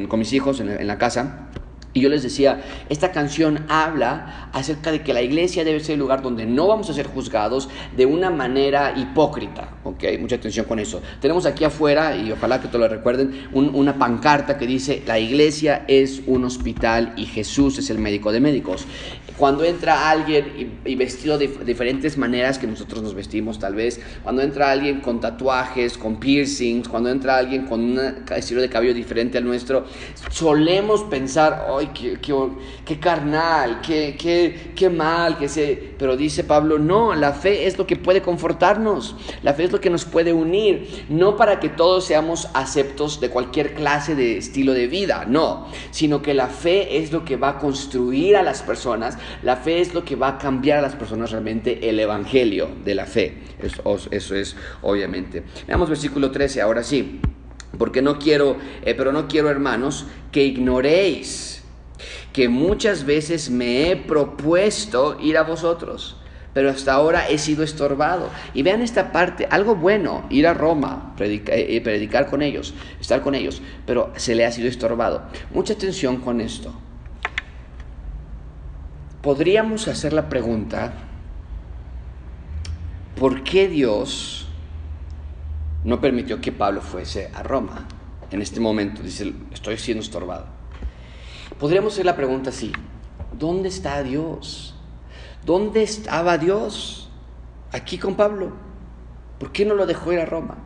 con 0.08 0.18
mis 0.18 0.32
hijos 0.34 0.60
en 0.60 0.86
la 0.86 0.98
casa. 0.98 1.48
Y 1.92 2.00
yo 2.00 2.08
les 2.08 2.22
decía, 2.22 2.62
esta 2.88 3.10
canción 3.10 3.64
habla 3.68 4.48
acerca 4.52 4.92
de 4.92 5.02
que 5.02 5.12
la 5.12 5.22
iglesia 5.22 5.64
debe 5.64 5.80
ser 5.80 5.94
el 5.94 6.00
lugar 6.00 6.22
donde 6.22 6.46
no 6.46 6.68
vamos 6.68 6.88
a 6.88 6.94
ser 6.94 7.08
juzgados 7.08 7.68
de 7.96 8.06
una 8.06 8.30
manera 8.30 8.94
hipócrita. 8.96 9.70
¿Ok? 9.82 10.04
Mucha 10.20 10.36
atención 10.36 10.66
con 10.66 10.78
eso. 10.78 11.02
Tenemos 11.20 11.46
aquí 11.46 11.64
afuera, 11.64 12.16
y 12.16 12.30
ojalá 12.30 12.60
que 12.60 12.68
te 12.68 12.78
lo 12.78 12.86
recuerden, 12.86 13.48
una 13.52 13.98
pancarta 13.98 14.56
que 14.56 14.66
dice, 14.66 15.02
la 15.04 15.18
iglesia 15.18 15.84
es 15.88 16.22
un 16.26 16.44
hospital 16.44 17.12
y 17.16 17.26
Jesús 17.26 17.78
es 17.78 17.90
el 17.90 17.98
médico 17.98 18.30
de 18.30 18.40
médicos. 18.40 18.86
Cuando 19.36 19.64
entra 19.64 20.10
alguien 20.10 20.78
y, 20.84 20.94
vestido 20.94 21.38
de 21.38 21.48
diferentes 21.64 22.18
maneras 22.18 22.58
que 22.58 22.66
nosotros 22.66 23.02
nos 23.02 23.14
vestimos 23.14 23.58
tal 23.58 23.74
vez, 23.74 24.00
cuando 24.22 24.42
entra 24.42 24.70
alguien 24.70 25.00
con 25.00 25.20
tatuajes, 25.20 25.96
con 25.96 26.20
piercings, 26.20 26.88
cuando 26.88 27.08
entra 27.10 27.36
alguien 27.36 27.66
con 27.66 27.80
un 27.80 28.00
estilo 28.34 28.60
de 28.60 28.68
cabello 28.68 28.94
diferente 28.94 29.38
al 29.38 29.44
nuestro, 29.44 29.84
solemos 30.30 31.04
pensar, 31.04 31.66
¡ay, 31.76 31.90
qué, 31.94 32.18
qué, 32.84 33.00
carnal, 33.00 33.80
qué, 33.80 34.16
qué, 34.18 34.72
qué 34.74 34.90
mal! 34.90 35.38
Pero 35.98 36.16
dice 36.16 36.44
Pablo, 36.44 36.78
no, 36.78 37.14
la 37.14 37.32
fe 37.32 37.66
es 37.66 37.78
lo 37.78 37.86
que 37.86 37.96
puede 37.96 38.22
confortarnos, 38.22 39.16
la 39.42 39.54
fe 39.54 39.64
es 39.64 39.72
lo 39.72 39.80
que 39.80 39.90
nos 39.90 40.04
puede 40.04 40.32
unir, 40.32 41.06
no 41.08 41.36
para 41.36 41.60
que 41.60 41.68
todos 41.68 42.04
seamos 42.04 42.48
aceptos 42.54 43.20
de 43.20 43.30
cualquier 43.30 43.74
clase 43.74 44.14
de 44.14 44.36
estilo 44.36 44.72
de 44.72 44.86
vida, 44.86 45.24
no, 45.26 45.66
sino 45.90 46.22
que 46.22 46.34
la 46.34 46.48
fe 46.48 46.98
es 46.98 47.12
lo 47.12 47.24
que 47.24 47.36
va 47.36 47.50
a 47.50 47.58
construir 47.58 48.36
a 48.36 48.42
las 48.42 48.62
personas 48.62 49.18
La 49.42 49.56
fe 49.56 49.80
es 49.80 49.94
lo 49.94 50.04
que 50.04 50.16
va 50.16 50.28
a 50.28 50.38
cambiar 50.38 50.78
a 50.78 50.82
las 50.82 50.94
personas 50.94 51.30
realmente 51.30 51.88
el 51.88 51.98
evangelio 51.98 52.68
de 52.84 52.94
la 52.94 53.06
fe. 53.06 53.34
Eso, 53.60 53.98
es 54.10 54.56
obviamente. 54.82 55.42
Veamos 55.66 55.88
versículo 55.88 56.30
13, 56.30 56.60
ahora 56.60 56.82
sí. 56.82 57.20
Porque 57.78 58.02
no 58.02 58.18
quiero, 58.18 58.56
eh, 58.82 58.94
pero 58.94 59.12
no 59.12 59.28
quiero 59.28 59.48
hermanos 59.48 60.06
que 60.32 60.44
ignoréis 60.44 61.62
que 62.32 62.48
muchas 62.48 63.04
veces 63.04 63.50
me 63.50 63.90
he 63.90 63.96
propuesto 63.96 65.18
ir 65.20 65.36
a 65.36 65.42
vosotros 65.42 66.16
pero 66.52 66.70
hasta 66.70 66.92
ahora 66.92 67.28
he 67.28 67.38
sido 67.38 67.62
estorbado. 67.62 68.28
Y 68.54 68.62
vean 68.62 68.82
esta 68.82 69.12
parte, 69.12 69.46
algo 69.50 69.76
bueno, 69.76 70.26
ir 70.30 70.46
a 70.46 70.54
Roma, 70.54 71.14
predicar, 71.16 71.56
eh, 71.56 71.80
predicar 71.80 72.26
con 72.26 72.42
ellos, 72.42 72.74
estar 73.00 73.22
con 73.22 73.34
ellos, 73.34 73.62
pero 73.86 74.12
se 74.16 74.34
le 74.34 74.44
ha 74.44 74.52
sido 74.52 74.68
estorbado. 74.68 75.22
Mucha 75.52 75.74
atención 75.74 76.16
con 76.18 76.40
esto. 76.40 76.74
Podríamos 79.22 79.86
hacer 79.86 80.14
la 80.14 80.30
pregunta, 80.30 80.94
¿por 83.18 83.44
qué 83.44 83.68
Dios 83.68 84.48
no 85.84 86.00
permitió 86.00 86.40
que 86.40 86.52
Pablo 86.52 86.80
fuese 86.80 87.30
a 87.34 87.42
Roma? 87.42 87.86
En 88.30 88.40
este 88.40 88.60
momento, 88.60 89.02
dice, 89.02 89.34
estoy 89.52 89.76
siendo 89.76 90.02
estorbado. 90.02 90.46
Podríamos 91.58 91.92
hacer 91.92 92.06
la 92.06 92.16
pregunta 92.16 92.48
así, 92.48 92.72
¿dónde 93.38 93.68
está 93.68 94.02
Dios? 94.02 94.74
¿Dónde 95.44 95.82
estaba 95.82 96.38
Dios? 96.38 97.10
Aquí 97.72 97.98
con 97.98 98.14
Pablo. 98.14 98.52
¿Por 99.38 99.52
qué 99.52 99.66
no 99.66 99.74
lo 99.74 99.84
dejó 99.84 100.14
ir 100.14 100.20
a 100.20 100.24
Roma? 100.24 100.56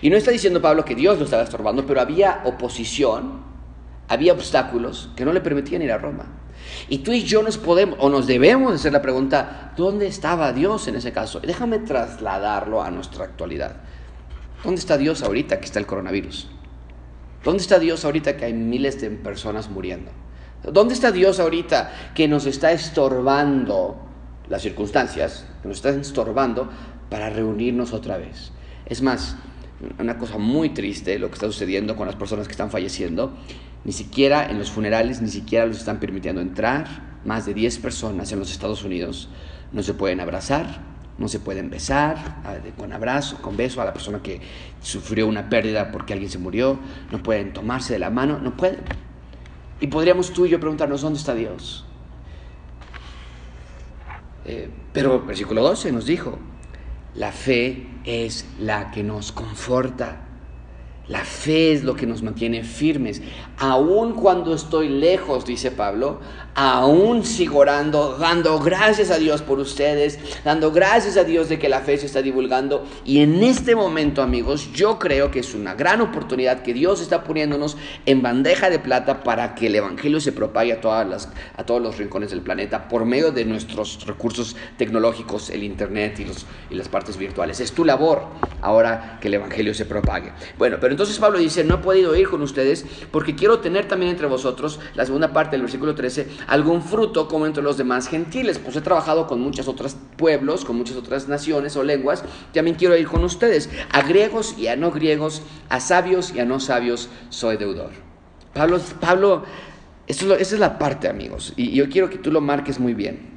Y 0.00 0.08
no 0.08 0.16
está 0.16 0.30
diciendo 0.30 0.62
Pablo 0.62 0.86
que 0.86 0.94
Dios 0.94 1.18
lo 1.18 1.26
estaba 1.26 1.42
estorbando, 1.42 1.84
pero 1.84 2.00
había 2.00 2.40
oposición, 2.46 3.42
había 4.08 4.32
obstáculos 4.32 5.10
que 5.14 5.26
no 5.26 5.34
le 5.34 5.42
permitían 5.42 5.82
ir 5.82 5.92
a 5.92 5.98
Roma. 5.98 6.41
Y 6.88 6.98
tú 6.98 7.12
y 7.12 7.22
yo 7.22 7.42
nos 7.42 7.58
podemos, 7.58 7.98
o 8.00 8.08
nos 8.08 8.26
debemos 8.26 8.74
hacer 8.74 8.92
la 8.92 9.02
pregunta, 9.02 9.72
¿dónde 9.76 10.06
estaba 10.06 10.52
Dios 10.52 10.88
en 10.88 10.96
ese 10.96 11.12
caso? 11.12 11.40
déjame 11.40 11.78
trasladarlo 11.78 12.82
a 12.82 12.90
nuestra 12.90 13.24
actualidad. 13.24 13.76
¿Dónde 14.64 14.80
está 14.80 14.96
Dios 14.96 15.22
ahorita 15.22 15.58
que 15.58 15.66
está 15.66 15.78
el 15.78 15.86
coronavirus? 15.86 16.48
¿Dónde 17.44 17.62
está 17.62 17.78
Dios 17.78 18.04
ahorita 18.04 18.36
que 18.36 18.44
hay 18.44 18.52
miles 18.52 19.00
de 19.00 19.10
personas 19.10 19.68
muriendo? 19.68 20.12
¿Dónde 20.62 20.94
está 20.94 21.10
Dios 21.10 21.40
ahorita 21.40 22.12
que 22.14 22.28
nos 22.28 22.46
está 22.46 22.70
estorbando 22.70 24.00
las 24.48 24.62
circunstancias, 24.62 25.46
que 25.60 25.68
nos 25.68 25.78
está 25.78 25.90
estorbando 25.90 26.70
para 27.10 27.30
reunirnos 27.30 27.92
otra 27.92 28.16
vez? 28.16 28.52
Es 28.86 29.02
más, 29.02 29.36
una 29.98 30.18
cosa 30.18 30.38
muy 30.38 30.70
triste 30.70 31.18
lo 31.18 31.28
que 31.28 31.34
está 31.34 31.46
sucediendo 31.46 31.96
con 31.96 32.06
las 32.06 32.14
personas 32.14 32.46
que 32.46 32.52
están 32.52 32.70
falleciendo. 32.70 33.32
Ni 33.84 33.92
siquiera 33.92 34.48
en 34.48 34.58
los 34.58 34.70
funerales, 34.70 35.20
ni 35.22 35.28
siquiera 35.28 35.66
los 35.66 35.78
están 35.78 36.00
permitiendo 36.00 36.40
entrar. 36.40 37.12
Más 37.24 37.46
de 37.46 37.54
10 37.54 37.78
personas 37.78 38.32
en 38.32 38.38
los 38.38 38.50
Estados 38.50 38.84
Unidos 38.84 39.28
no 39.72 39.82
se 39.82 39.94
pueden 39.94 40.20
abrazar, 40.20 40.80
no 41.18 41.28
se 41.28 41.38
pueden 41.38 41.70
besar 41.70 42.42
con 42.76 42.92
abrazo, 42.92 43.40
con 43.40 43.56
beso 43.56 43.80
a 43.80 43.84
la 43.84 43.92
persona 43.92 44.20
que 44.22 44.40
sufrió 44.80 45.26
una 45.26 45.48
pérdida 45.48 45.92
porque 45.92 46.12
alguien 46.12 46.30
se 46.30 46.38
murió, 46.38 46.78
no 47.10 47.22
pueden 47.22 47.52
tomarse 47.52 47.92
de 47.92 47.98
la 47.98 48.10
mano, 48.10 48.38
no 48.38 48.56
pueden. 48.56 48.80
Y 49.80 49.86
podríamos 49.86 50.32
tú 50.32 50.46
y 50.46 50.50
yo 50.50 50.60
preguntarnos, 50.60 51.02
¿dónde 51.02 51.18
está 51.18 51.34
Dios? 51.34 51.84
Eh, 54.44 54.68
pero 54.92 55.24
versículo 55.24 55.62
12 55.62 55.92
nos 55.92 56.06
dijo, 56.06 56.38
la 57.14 57.30
fe 57.30 57.86
es 58.04 58.46
la 58.58 58.90
que 58.90 59.02
nos 59.02 59.32
conforta. 59.32 60.28
La 61.08 61.24
fe 61.24 61.72
es 61.72 61.84
lo 61.84 61.94
que 61.94 62.06
nos 62.06 62.22
mantiene 62.22 62.64
firmes. 62.64 63.22
Aun 63.62 64.14
cuando 64.14 64.54
estoy 64.54 64.88
lejos, 64.88 65.44
dice 65.44 65.70
Pablo, 65.70 66.18
aún 66.56 67.24
sigo 67.24 67.60
orando, 67.60 68.18
dando 68.18 68.58
gracias 68.58 69.12
a 69.12 69.18
Dios 69.18 69.40
por 69.40 69.60
ustedes, 69.60 70.18
dando 70.44 70.72
gracias 70.72 71.16
a 71.16 71.22
Dios 71.22 71.48
de 71.48 71.60
que 71.60 71.68
la 71.68 71.78
fe 71.80 71.96
se 71.96 72.06
está 72.06 72.22
divulgando. 72.22 72.84
Y 73.04 73.20
en 73.20 73.40
este 73.44 73.76
momento, 73.76 74.20
amigos, 74.20 74.72
yo 74.72 74.98
creo 74.98 75.30
que 75.30 75.38
es 75.38 75.54
una 75.54 75.74
gran 75.74 76.00
oportunidad 76.00 76.62
que 76.62 76.74
Dios 76.74 77.00
está 77.00 77.22
poniéndonos 77.22 77.76
en 78.04 78.20
bandeja 78.20 78.68
de 78.68 78.80
plata 78.80 79.22
para 79.22 79.54
que 79.54 79.68
el 79.68 79.76
Evangelio 79.76 80.20
se 80.20 80.32
propague 80.32 80.72
a, 80.72 80.80
todas 80.80 81.08
las, 81.08 81.28
a 81.56 81.64
todos 81.64 81.80
los 81.80 81.98
rincones 81.98 82.30
del 82.30 82.40
planeta 82.40 82.88
por 82.88 83.04
medio 83.04 83.30
de 83.30 83.44
nuestros 83.44 84.04
recursos 84.06 84.56
tecnológicos, 84.76 85.50
el 85.50 85.62
Internet 85.62 86.18
y, 86.18 86.24
los, 86.24 86.46
y 86.68 86.74
las 86.74 86.88
partes 86.88 87.16
virtuales. 87.16 87.60
Es 87.60 87.70
tu 87.70 87.84
labor 87.84 88.24
ahora 88.60 89.18
que 89.20 89.28
el 89.28 89.34
Evangelio 89.34 89.72
se 89.72 89.86
propague. 89.86 90.32
Bueno, 90.58 90.78
pero 90.80 90.92
entonces 90.92 91.16
Pablo 91.18 91.38
dice, 91.38 91.62
no 91.62 91.76
he 91.76 91.78
podido 91.78 92.16
ir 92.16 92.28
con 92.28 92.42
ustedes 92.42 92.84
porque 93.12 93.34
quiero 93.34 93.51
tener 93.60 93.88
también 93.88 94.12
entre 94.12 94.26
vosotros, 94.26 94.80
la 94.94 95.04
segunda 95.04 95.32
parte 95.32 95.52
del 95.52 95.62
versículo 95.62 95.94
13, 95.94 96.26
algún 96.46 96.82
fruto 96.82 97.28
como 97.28 97.46
entre 97.46 97.62
los 97.62 97.76
demás 97.76 98.08
gentiles. 98.08 98.58
Pues 98.58 98.76
he 98.76 98.80
trabajado 98.80 99.26
con 99.26 99.40
muchos 99.40 99.68
otros 99.68 99.96
pueblos, 100.16 100.64
con 100.64 100.76
muchas 100.76 100.96
otras 100.96 101.28
naciones 101.28 101.76
o 101.76 101.82
lenguas, 101.82 102.24
también 102.52 102.76
quiero 102.76 102.96
ir 102.96 103.06
con 103.06 103.24
ustedes. 103.24 103.70
A 103.92 104.02
griegos 104.02 104.56
y 104.58 104.68
a 104.68 104.76
no 104.76 104.90
griegos, 104.90 105.42
a 105.68 105.80
sabios 105.80 106.34
y 106.34 106.40
a 106.40 106.44
no 106.44 106.60
sabios, 106.60 107.08
soy 107.30 107.56
deudor. 107.56 107.90
Pablo, 108.54 108.80
Pablo 109.00 109.44
esa 110.06 110.36
es 110.36 110.58
la 110.58 110.78
parte, 110.78 111.08
amigos, 111.08 111.54
y 111.56 111.72
yo 111.72 111.88
quiero 111.88 112.10
que 112.10 112.18
tú 112.18 112.30
lo 112.30 112.40
marques 112.40 112.78
muy 112.78 112.92
bien. 112.92 113.30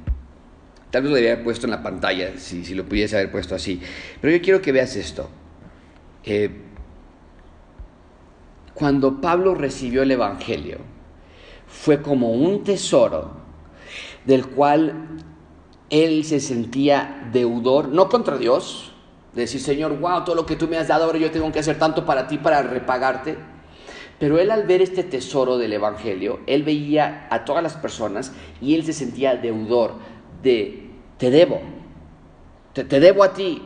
Tal 0.90 1.02
vez 1.02 1.10
lo 1.10 1.16
debería 1.16 1.34
haber 1.34 1.44
puesto 1.44 1.66
en 1.66 1.70
la 1.70 1.82
pantalla, 1.82 2.38
si, 2.38 2.64
si 2.64 2.74
lo 2.74 2.84
pudiese 2.84 3.16
haber 3.16 3.30
puesto 3.30 3.54
así. 3.54 3.80
Pero 4.20 4.36
yo 4.36 4.42
quiero 4.42 4.62
que 4.62 4.72
veas 4.72 4.96
esto. 4.96 5.30
Eh, 6.24 6.50
cuando 8.76 9.22
Pablo 9.22 9.54
recibió 9.54 10.02
el 10.02 10.10
Evangelio, 10.10 10.78
fue 11.66 12.02
como 12.02 12.32
un 12.32 12.62
tesoro 12.62 13.30
del 14.26 14.46
cual 14.46 15.08
él 15.88 16.24
se 16.24 16.40
sentía 16.40 17.28
deudor, 17.32 17.88
no 17.88 18.10
contra 18.10 18.36
Dios, 18.36 18.92
de 19.32 19.42
decir, 19.42 19.62
Señor, 19.62 19.98
wow, 19.98 20.24
todo 20.24 20.34
lo 20.34 20.44
que 20.44 20.56
tú 20.56 20.68
me 20.68 20.76
has 20.76 20.88
dado, 20.88 21.04
ahora 21.04 21.18
yo 21.18 21.30
tengo 21.30 21.50
que 21.52 21.58
hacer 21.58 21.78
tanto 21.78 22.04
para 22.04 22.26
ti 22.28 22.36
para 22.36 22.62
repagarte. 22.62 23.38
Pero 24.18 24.38
él 24.38 24.50
al 24.50 24.66
ver 24.66 24.82
este 24.82 25.02
tesoro 25.04 25.56
del 25.56 25.72
Evangelio, 25.72 26.40
él 26.46 26.62
veía 26.62 27.28
a 27.30 27.46
todas 27.46 27.62
las 27.62 27.74
personas 27.74 28.32
y 28.60 28.74
él 28.74 28.84
se 28.84 28.92
sentía 28.92 29.36
deudor 29.36 29.94
de, 30.42 30.90
te 31.16 31.30
debo, 31.30 31.60
te, 32.74 32.84
te 32.84 33.00
debo 33.00 33.24
a 33.24 33.32
ti, 33.32 33.62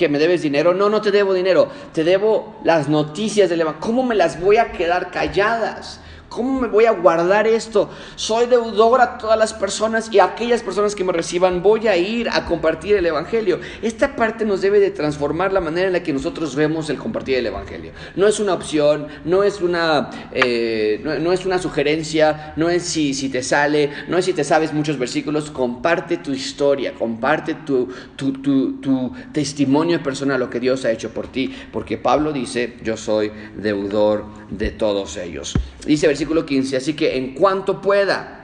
que 0.00 0.08
me 0.08 0.18
debes 0.18 0.40
dinero. 0.40 0.72
No, 0.72 0.88
no 0.88 1.02
te 1.02 1.10
debo 1.10 1.34
dinero. 1.34 1.68
Te 1.92 2.04
debo 2.04 2.56
las 2.64 2.88
noticias 2.88 3.50
del 3.50 3.60
Evangelio. 3.60 3.86
¿Cómo 3.86 4.02
me 4.02 4.14
las 4.14 4.40
voy 4.40 4.56
a 4.56 4.72
quedar 4.72 5.10
calladas? 5.10 6.00
¿Cómo 6.30 6.60
me 6.60 6.68
voy 6.68 6.84
a 6.84 6.92
guardar 6.92 7.48
esto? 7.48 7.90
Soy 8.14 8.46
deudor 8.46 9.00
a 9.00 9.18
todas 9.18 9.36
las 9.36 9.52
personas 9.52 10.08
y 10.12 10.20
a 10.20 10.26
aquellas 10.26 10.62
personas 10.62 10.94
que 10.94 11.02
me 11.02 11.12
reciban 11.12 11.60
voy 11.60 11.88
a 11.88 11.96
ir 11.96 12.28
a 12.30 12.44
compartir 12.44 12.94
el 12.94 13.04
Evangelio. 13.04 13.58
Esta 13.82 14.14
parte 14.14 14.44
nos 14.44 14.60
debe 14.60 14.78
de 14.78 14.92
transformar 14.92 15.52
la 15.52 15.60
manera 15.60 15.88
en 15.88 15.92
la 15.92 16.04
que 16.04 16.12
nosotros 16.12 16.54
vemos 16.54 16.88
el 16.88 16.98
compartir 16.98 17.36
el 17.36 17.46
Evangelio. 17.46 17.90
No 18.14 18.28
es 18.28 18.38
una 18.38 18.54
opción, 18.54 19.08
no 19.24 19.42
es 19.42 19.60
una, 19.60 20.08
eh, 20.30 21.00
no, 21.02 21.32
es 21.32 21.46
una 21.46 21.58
sugerencia, 21.58 22.52
no 22.54 22.70
es 22.70 22.84
si, 22.84 23.12
si 23.12 23.28
te 23.28 23.42
sale, 23.42 23.90
no 24.06 24.16
es 24.16 24.24
si 24.24 24.32
te 24.32 24.44
sabes 24.44 24.72
muchos 24.72 25.00
versículos. 25.00 25.50
Comparte 25.50 26.18
tu 26.18 26.30
historia, 26.30 26.94
comparte 26.94 27.54
tu, 27.54 27.88
tu, 28.14 28.34
tu, 28.34 28.80
tu 28.80 29.12
testimonio 29.32 30.00
personal, 30.00 30.38
lo 30.38 30.48
que 30.48 30.60
Dios 30.60 30.84
ha 30.84 30.92
hecho 30.92 31.10
por 31.10 31.26
ti. 31.26 31.52
Porque 31.72 31.98
Pablo 31.98 32.32
dice, 32.32 32.76
yo 32.84 32.96
soy 32.96 33.32
deudor 33.56 34.26
de 34.48 34.70
todos 34.70 35.16
ellos. 35.16 35.54
Dice 35.84 36.06
versículo 36.06 36.19
15, 36.26 36.76
así 36.76 36.94
que 36.94 37.16
en 37.16 37.34
cuanto 37.34 37.80
pueda, 37.80 38.40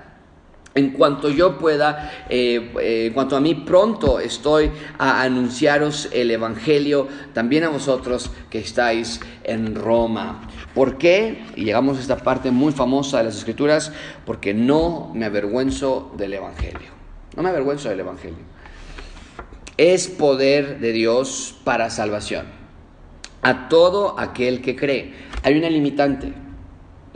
en 0.76 0.90
cuanto 0.90 1.30
yo 1.30 1.58
pueda, 1.58 2.26
eh, 2.28 2.70
eh, 2.80 3.06
en 3.06 3.14
cuanto 3.14 3.34
a 3.34 3.40
mí 3.40 3.54
pronto 3.54 4.20
estoy 4.20 4.70
a 4.98 5.22
anunciaros 5.22 6.08
el 6.12 6.30
Evangelio, 6.30 7.08
también 7.32 7.64
a 7.64 7.70
vosotros 7.70 8.30
que 8.50 8.58
estáis 8.58 9.20
en 9.42 9.74
Roma. 9.74 10.42
¿Por 10.74 10.98
qué? 10.98 11.42
Y 11.56 11.64
llegamos 11.64 11.96
a 11.96 12.00
esta 12.02 12.18
parte 12.18 12.50
muy 12.50 12.72
famosa 12.72 13.18
de 13.18 13.24
las 13.24 13.38
Escrituras, 13.38 13.90
porque 14.26 14.52
no 14.52 15.10
me 15.14 15.24
avergüenzo 15.24 16.12
del 16.18 16.34
Evangelio. 16.34 16.90
No 17.34 17.42
me 17.42 17.48
avergüenzo 17.48 17.88
del 17.88 18.00
Evangelio. 18.00 18.44
Es 19.78 20.08
poder 20.08 20.78
de 20.80 20.92
Dios 20.92 21.58
para 21.64 21.88
salvación. 21.88 22.46
A 23.40 23.68
todo 23.68 24.20
aquel 24.20 24.60
que 24.60 24.76
cree. 24.76 25.14
Hay 25.42 25.56
una 25.56 25.70
limitante 25.70 26.32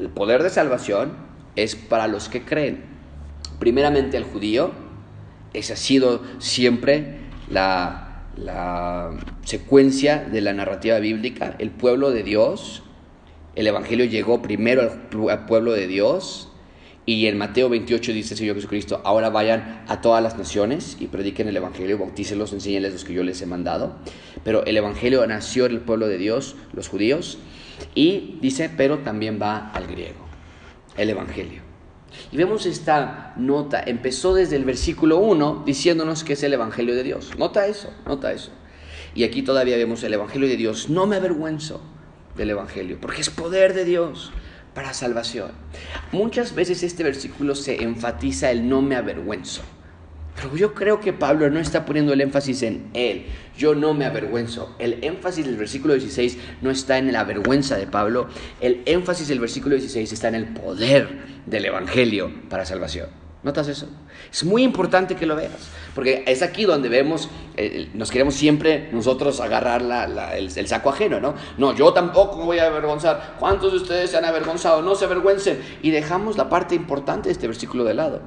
el 0.01 0.09
poder 0.09 0.43
de 0.43 0.51
salvación 0.51 1.13
es 1.57 1.77
para 1.77 2.07
los 2.07 2.29
que 2.29 2.43
creen. 2.43 2.85
Primeramente 3.59 4.17
el 4.17 4.25
judío, 4.25 4.71
esa 5.53 5.75
ha 5.75 5.77
sido 5.77 6.23
siempre 6.39 7.19
la, 7.51 8.07
secuencia 9.45 10.25
de 10.33 10.41
la 10.41 10.55
narrativa 10.55 10.99
bíblica, 10.99 11.57
el 11.59 11.71
pueblo 11.71 12.11
de 12.11 12.23
Dios. 12.23 12.83
El 13.55 13.67
Evangelio 13.67 14.07
llegó 14.07 14.41
primero 14.41 14.83
al, 15.29 15.47
pueblo 15.47 15.73
de 15.73 15.87
Dios, 15.87 16.51
y 17.05 17.27
en 17.27 17.37
Mateo 17.37 17.69
28 17.69 18.13
dice 18.13 18.35
el 18.35 18.39
Señor 18.39 18.55
Jesucristo, 18.55 19.03
ahora 19.05 19.31
vayan 19.31 19.85
a 19.89 20.01
todas 20.01 20.23
las 20.23 20.39
naciones 20.39 20.97
y 21.01 21.09
prediquen 21.09 21.49
el 21.49 21.57
Evangelio, 21.57 21.99
bautícelos, 21.99 22.53
enséñenles 22.53 22.93
los 22.93 23.05
que 23.05 23.13
yo 23.13 23.25
les 23.25 23.43
he 23.43 23.47
mandado. 23.47 23.97
Pero 24.45 24.65
el 24.65 24.77
Evangelio 24.77 25.27
nació 25.27 25.67
en 25.67 25.73
el 25.73 25.81
pueblo 25.81 26.07
de 26.07 26.19
Dios, 26.19 26.57
los 26.73 26.89
judíos, 26.89 27.39
y 27.95 28.39
dice, 28.41 28.71
pero 28.77 28.99
también 28.99 29.39
va 29.41 29.71
al 29.71 29.87
griego, 29.87 30.27
el 30.97 31.11
Evangelio. 31.11 31.63
Y 32.33 32.37
vemos 32.37 32.67
esta 32.67 33.35
nota, 33.37 33.83
empezó 33.85 34.35
desde 34.35 34.57
el 34.57 34.65
versículo 34.65 35.19
1 35.19 35.63
diciéndonos 35.65 36.25
que 36.25 36.35
es 36.35 36.43
el 36.43 36.53
Evangelio 36.53 36.95
de 36.95 37.03
Dios. 37.03 37.33
Nota 37.39 37.67
eso, 37.67 37.93
nota 38.07 38.33
eso. 38.33 38.51
Y 39.15 39.25
aquí 39.25 39.43
todavía 39.43 39.77
vemos 39.77 40.03
el 40.03 40.15
Evangelio 40.15 40.49
de 40.49 40.57
Dios. 40.57 40.89
No 40.89 41.07
me 41.07 41.17
avergüenzo 41.17 41.81
del 42.37 42.51
Evangelio, 42.51 42.99
porque 43.01 43.21
es 43.21 43.31
poder 43.31 43.75
de 43.75 43.85
Dios 43.85 44.33
para 44.75 44.95
salvación. 44.95 45.51
Muchas 46.13 46.55
veces 46.55 46.83
este 46.83 47.03
versículo 47.03 47.55
se 47.55 47.83
enfatiza 47.83 48.51
el 48.51 48.69
no 48.69 48.83
me 48.83 48.97
avergüenzo. 48.97 49.63
Pero 50.41 50.57
yo 50.57 50.75
creo 50.75 51.01
que 51.01 51.13
Pablo 51.13 51.51
no 51.51 51.61
está 51.61 51.85
poniendo 51.85 52.13
el 52.13 52.21
énfasis 52.21 52.63
en 52.63 52.91
él. 52.95 53.27
Yo 53.59 53.75
no 53.75 53.93
me 53.93 54.07
avergüenzo. 54.07 54.75
El 54.79 55.05
énfasis 55.05 55.45
del 55.45 55.57
versículo 55.57 55.95
16 55.95 56.39
no 56.63 56.71
está 56.71 56.97
en 56.97 57.13
la 57.13 57.25
vergüenza 57.25 57.77
de 57.77 57.87
Pablo. 57.87 58.29
El 58.61 58.83
énfasis 58.87 59.29
del 59.29 59.39
versículo 59.39 59.75
16 59.77 60.13
está 60.13 60.29
en 60.29 60.37
el 60.37 60.47
poder 60.47 61.09
del 61.45 61.67
Evangelio 61.67 62.31
para 62.49 62.65
salvación. 62.65 63.09
¿Notas 63.43 63.69
eso? 63.69 63.87
Es 64.31 64.45
muy 64.45 64.63
importante 64.63 65.17
que 65.17 65.25
lo 65.25 65.35
veas, 65.35 65.71
porque 65.95 66.25
es 66.27 66.43
aquí 66.43 66.65
donde 66.65 66.91
vemos, 66.91 67.31
eh, 67.57 67.89
nos 67.95 68.11
queremos 68.11 68.35
siempre 68.35 68.91
nosotros 68.93 69.41
agarrar 69.41 69.81
el, 70.37 70.51
el, 70.55 70.69
saco 70.69 70.91
ajeno, 70.91 71.21
¿no? 71.21 71.35
No, 71.57 71.75
yo 71.75 71.91
tampoco 71.95 72.37
me 72.37 72.45
voy 72.45 72.59
a 72.59 72.67
avergonzar. 72.67 73.37
¿Cuántos 73.41 73.73
de 73.73 73.79
ustedes 73.79 74.11
se 74.11 74.19
han 74.19 74.27
avergonzado? 74.27 74.83
No 74.83 74.95
se 74.95 75.07
avergüencen. 75.07 75.59
Y 75.81 75.91
dejamos 75.91 76.37
la 76.37 76.51
parte 76.51 76.75
importante 76.75 77.31
de 77.31 77.33
este 77.33 77.47
versículo 77.47 77.85
de 77.85 77.95
lado. 77.95 78.21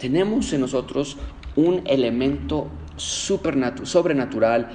Tenemos 0.00 0.50
en 0.54 0.62
nosotros 0.62 1.18
un 1.56 1.82
elemento 1.86 2.68
sobrenatural, 2.96 4.70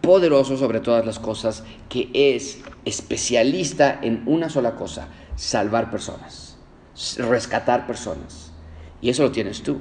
poderoso 0.00 0.56
sobre 0.56 0.80
todas 0.80 1.04
las 1.04 1.18
cosas, 1.18 1.62
que 1.90 2.10
es 2.14 2.62
especialista 2.86 4.00
en 4.02 4.22
una 4.24 4.48
sola 4.48 4.74
cosa, 4.74 5.08
salvar 5.36 5.90
personas, 5.90 6.56
rescatar 7.18 7.86
personas. 7.86 8.52
Y 9.02 9.10
eso 9.10 9.24
lo 9.24 9.30
tienes 9.30 9.62
tú. 9.62 9.78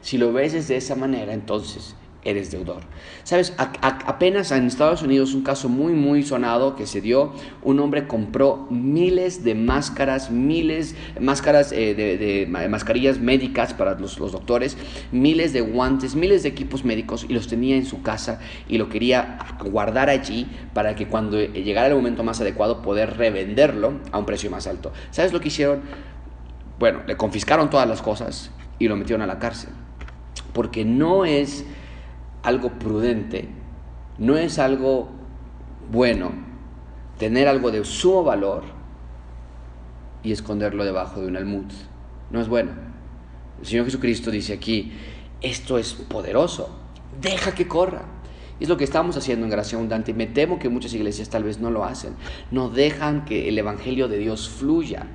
Si 0.00 0.16
lo 0.16 0.32
ves 0.32 0.68
de 0.68 0.76
esa 0.78 0.94
manera, 0.94 1.34
entonces 1.34 1.94
eres 2.24 2.50
deudor. 2.50 2.82
Sabes, 3.22 3.54
apenas 3.58 4.50
en 4.50 4.66
Estados 4.66 5.02
Unidos 5.02 5.34
un 5.34 5.42
caso 5.42 5.68
muy, 5.68 5.92
muy 5.92 6.22
sonado 6.22 6.76
que 6.76 6.86
se 6.86 7.00
dio, 7.00 7.32
un 7.62 7.80
hombre 7.80 8.06
compró 8.06 8.66
miles 8.70 9.44
de 9.44 9.54
máscaras, 9.54 10.30
miles 10.30 10.94
de 11.14 11.20
máscaras 11.20 11.72
eh, 11.72 11.94
de, 11.94 12.46
mascarillas 12.68 13.18
médicas 13.18 13.74
para 13.74 13.94
los, 13.94 14.18
los, 14.18 14.32
doctores, 14.32 14.76
miles 15.12 15.52
de 15.52 15.60
guantes, 15.60 16.14
miles 16.14 16.42
de 16.42 16.48
equipos 16.48 16.84
médicos 16.84 17.26
y 17.28 17.32
los 17.32 17.46
tenía 17.46 17.76
en 17.76 17.86
su 17.86 18.02
casa 18.02 18.40
y 18.68 18.78
lo 18.78 18.88
quería 18.88 19.38
guardar 19.64 20.10
allí 20.10 20.46
para 20.72 20.94
que 20.94 21.06
cuando 21.06 21.38
llegara 21.40 21.88
el 21.88 21.94
momento 21.94 22.24
más 22.24 22.40
adecuado 22.40 22.82
poder 22.82 23.16
revenderlo 23.16 23.94
a 24.12 24.18
un 24.18 24.26
precio 24.26 24.50
más 24.50 24.66
alto. 24.66 24.92
¿Sabes 25.10 25.32
lo 25.32 25.40
que 25.40 25.48
hicieron? 25.48 25.82
Bueno, 26.78 27.00
le 27.06 27.16
confiscaron 27.16 27.70
todas 27.70 27.88
las 27.88 28.02
cosas 28.02 28.50
y 28.78 28.88
lo 28.88 28.96
metieron 28.96 29.22
a 29.22 29.26
la 29.26 29.38
cárcel. 29.38 29.70
Porque 30.52 30.84
no 30.84 31.24
es 31.24 31.64
algo 32.44 32.70
prudente, 32.78 33.48
no 34.18 34.36
es 34.36 34.58
algo 34.58 35.08
bueno 35.90 36.30
tener 37.18 37.48
algo 37.48 37.70
de 37.70 37.84
sumo 37.84 38.22
valor 38.22 38.64
y 40.22 40.30
esconderlo 40.30 40.84
debajo 40.84 41.20
de 41.20 41.26
un 41.26 41.36
almud. 41.36 41.64
No 42.30 42.40
es 42.40 42.48
bueno. 42.48 42.72
El 43.60 43.66
Señor 43.66 43.86
Jesucristo 43.86 44.30
dice 44.30 44.52
aquí, 44.52 44.92
esto 45.40 45.78
es 45.78 45.94
poderoso, 45.94 46.68
deja 47.20 47.54
que 47.54 47.66
corra. 47.66 48.02
Es 48.60 48.68
lo 48.68 48.76
que 48.76 48.84
estamos 48.84 49.16
haciendo 49.16 49.46
en 49.46 49.50
Gracia 49.50 49.76
Abundante 49.76 50.12
y 50.12 50.14
me 50.14 50.26
temo 50.26 50.58
que 50.58 50.68
muchas 50.68 50.94
iglesias 50.94 51.28
tal 51.28 51.44
vez 51.44 51.60
no 51.60 51.70
lo 51.70 51.84
hacen. 51.84 52.14
No 52.50 52.68
dejan 52.68 53.24
que 53.24 53.48
el 53.48 53.58
Evangelio 53.58 54.06
de 54.06 54.18
Dios 54.18 54.48
fluya 54.48 55.06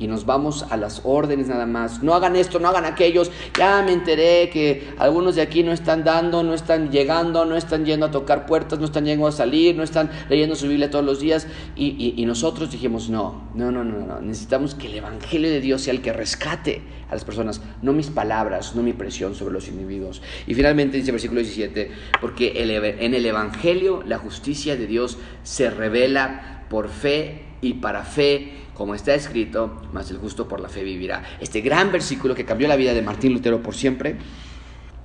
y 0.00 0.06
nos 0.06 0.24
vamos 0.24 0.64
a 0.70 0.78
las 0.78 1.02
órdenes 1.04 1.48
nada 1.48 1.66
más. 1.66 2.02
No 2.02 2.14
hagan 2.14 2.34
esto, 2.34 2.58
no 2.58 2.68
hagan 2.68 2.86
aquellos. 2.86 3.30
Ya 3.56 3.82
me 3.82 3.92
enteré 3.92 4.48
que 4.48 4.94
algunos 4.96 5.34
de 5.34 5.42
aquí 5.42 5.62
no 5.62 5.72
están 5.72 6.04
dando, 6.04 6.42
no 6.42 6.54
están 6.54 6.90
llegando, 6.90 7.44
no 7.44 7.54
están 7.54 7.84
yendo 7.84 8.06
a 8.06 8.10
tocar 8.10 8.46
puertas, 8.46 8.78
no 8.78 8.86
están 8.86 9.04
yendo 9.04 9.26
a 9.26 9.32
salir, 9.32 9.76
no 9.76 9.82
están 9.82 10.10
leyendo 10.30 10.56
su 10.56 10.68
Biblia 10.68 10.90
todos 10.90 11.04
los 11.04 11.20
días. 11.20 11.46
Y, 11.76 12.24
nosotros 12.30 12.70
dijimos, 12.70 13.10
no, 13.10 13.50
no, 13.54 13.70
no, 13.70 13.84
no, 13.84 14.06
no. 14.06 14.20
Necesitamos 14.22 14.74
que 14.74 14.86
el 14.86 14.94
Evangelio 14.94 15.50
de 15.50 15.60
Dios 15.60 15.82
sea 15.82 15.92
el 15.92 16.00
que 16.00 16.14
rescate 16.14 16.80
a 17.10 17.14
las 17.14 17.24
personas, 17.24 17.60
no 17.82 17.92
mis 17.92 18.06
palabras, 18.06 18.74
no 18.74 18.82
mi 18.82 18.94
presión 18.94 19.34
sobre 19.34 19.52
los 19.52 19.68
individuos. 19.68 20.22
Y 20.46 20.54
finalmente 20.54 20.96
dice 20.96 21.10
el 21.10 21.16
versículo 21.16 21.42
17, 21.42 21.90
porque 22.22 22.52
en 23.00 23.14
el 23.14 23.26
Evangelio 23.26 24.02
la 24.06 24.16
justicia 24.16 24.76
de 24.76 24.86
Dios 24.86 25.18
se 25.42 25.68
revela 25.68 26.64
por 26.70 26.88
fe 26.88 27.50
y 27.60 27.74
para 27.74 28.04
fe 28.04 28.60
como 28.80 28.94
está 28.94 29.12
escrito, 29.12 29.78
más 29.92 30.10
el 30.10 30.16
justo 30.16 30.48
por 30.48 30.58
la 30.58 30.70
fe 30.70 30.82
vivirá. 30.82 31.22
Este 31.38 31.60
gran 31.60 31.92
versículo 31.92 32.34
que 32.34 32.46
cambió 32.46 32.66
la 32.66 32.76
vida 32.76 32.94
de 32.94 33.02
Martín 33.02 33.34
Lutero 33.34 33.62
por 33.62 33.74
siempre, 33.74 34.16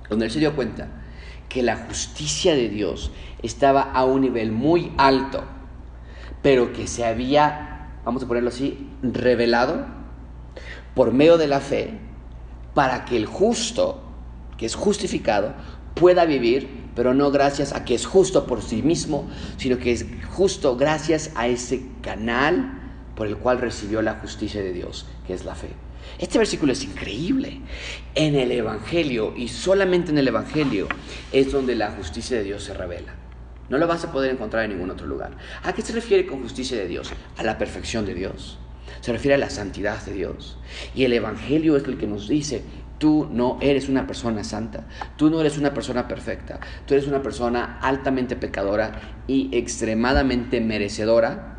donde 0.08 0.24
él 0.24 0.30
se 0.30 0.38
dio 0.38 0.56
cuenta 0.56 0.88
que 1.50 1.62
la 1.62 1.76
justicia 1.76 2.54
de 2.54 2.70
Dios 2.70 3.10
estaba 3.42 3.82
a 3.82 4.06
un 4.06 4.22
nivel 4.22 4.50
muy 4.50 4.92
alto, 4.96 5.44
pero 6.40 6.72
que 6.72 6.86
se 6.86 7.04
había, 7.04 7.98
vamos 8.02 8.22
a 8.22 8.26
ponerlo 8.26 8.48
así, 8.48 8.88
revelado 9.02 9.84
por 10.94 11.12
medio 11.12 11.36
de 11.36 11.46
la 11.46 11.60
fe 11.60 11.98
para 12.72 13.04
que 13.04 13.18
el 13.18 13.26
justo, 13.26 14.02
que 14.56 14.64
es 14.64 14.74
justificado, 14.74 15.52
pueda 15.92 16.24
vivir, 16.24 16.66
pero 16.94 17.12
no 17.12 17.30
gracias 17.30 17.74
a 17.74 17.84
que 17.84 17.94
es 17.94 18.06
justo 18.06 18.46
por 18.46 18.62
sí 18.62 18.80
mismo, 18.80 19.28
sino 19.58 19.76
que 19.76 19.92
es 19.92 20.06
justo 20.30 20.78
gracias 20.78 21.30
a 21.34 21.46
ese 21.46 21.82
canal 22.00 22.75
por 23.16 23.26
el 23.26 23.38
cual 23.38 23.58
recibió 23.58 24.02
la 24.02 24.14
justicia 24.14 24.62
de 24.62 24.72
Dios, 24.72 25.06
que 25.26 25.34
es 25.34 25.44
la 25.44 25.54
fe. 25.54 25.70
Este 26.18 26.38
versículo 26.38 26.72
es 26.72 26.84
increíble. 26.84 27.60
En 28.14 28.36
el 28.36 28.52
Evangelio, 28.52 29.34
y 29.36 29.48
solamente 29.48 30.12
en 30.12 30.18
el 30.18 30.28
Evangelio, 30.28 30.86
es 31.32 31.50
donde 31.50 31.74
la 31.74 31.90
justicia 31.90 32.36
de 32.36 32.44
Dios 32.44 32.62
se 32.62 32.74
revela. 32.74 33.14
No 33.68 33.78
lo 33.78 33.88
vas 33.88 34.04
a 34.04 34.12
poder 34.12 34.30
encontrar 34.30 34.64
en 34.64 34.72
ningún 34.72 34.90
otro 34.90 35.06
lugar. 35.06 35.32
¿A 35.64 35.72
qué 35.72 35.82
se 35.82 35.92
refiere 35.92 36.26
con 36.26 36.42
justicia 36.42 36.78
de 36.78 36.86
Dios? 36.86 37.10
A 37.36 37.42
la 37.42 37.58
perfección 37.58 38.06
de 38.06 38.14
Dios. 38.14 38.58
Se 39.00 39.12
refiere 39.12 39.34
a 39.34 39.38
la 39.38 39.50
santidad 39.50 40.00
de 40.04 40.12
Dios. 40.12 40.58
Y 40.94 41.04
el 41.04 41.12
Evangelio 41.12 41.76
es 41.76 41.84
el 41.84 41.98
que 41.98 42.06
nos 42.06 42.28
dice, 42.28 42.62
tú 42.98 43.28
no 43.30 43.58
eres 43.60 43.88
una 43.88 44.06
persona 44.06 44.44
santa, 44.44 44.86
tú 45.16 45.30
no 45.30 45.40
eres 45.40 45.58
una 45.58 45.74
persona 45.74 46.06
perfecta, 46.06 46.60
tú 46.86 46.94
eres 46.94 47.08
una 47.08 47.22
persona 47.22 47.78
altamente 47.82 48.36
pecadora 48.36 48.92
y 49.26 49.50
extremadamente 49.56 50.60
merecedora 50.60 51.55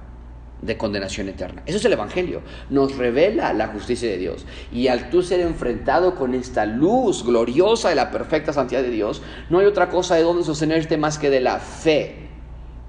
de 0.61 0.77
condenación 0.77 1.29
eterna. 1.29 1.61
Eso 1.65 1.77
es 1.77 1.85
el 1.85 1.93
Evangelio. 1.93 2.41
Nos 2.69 2.95
revela 2.97 3.53
la 3.53 3.67
justicia 3.67 4.09
de 4.09 4.17
Dios. 4.17 4.45
Y 4.71 4.87
al 4.87 5.09
tú 5.09 5.21
ser 5.21 5.39
enfrentado 5.41 6.15
con 6.15 6.33
esta 6.33 6.65
luz 6.65 7.23
gloriosa 7.23 7.89
de 7.89 7.95
la 7.95 8.11
perfecta 8.11 8.53
santidad 8.53 8.81
de 8.81 8.89
Dios, 8.89 9.21
no 9.49 9.59
hay 9.59 9.65
otra 9.65 9.89
cosa 9.89 10.15
de 10.15 10.23
donde 10.23 10.43
sostenerte 10.43 10.97
más 10.97 11.19
que 11.19 11.29
de 11.29 11.41
la 11.41 11.59
fe, 11.59 12.27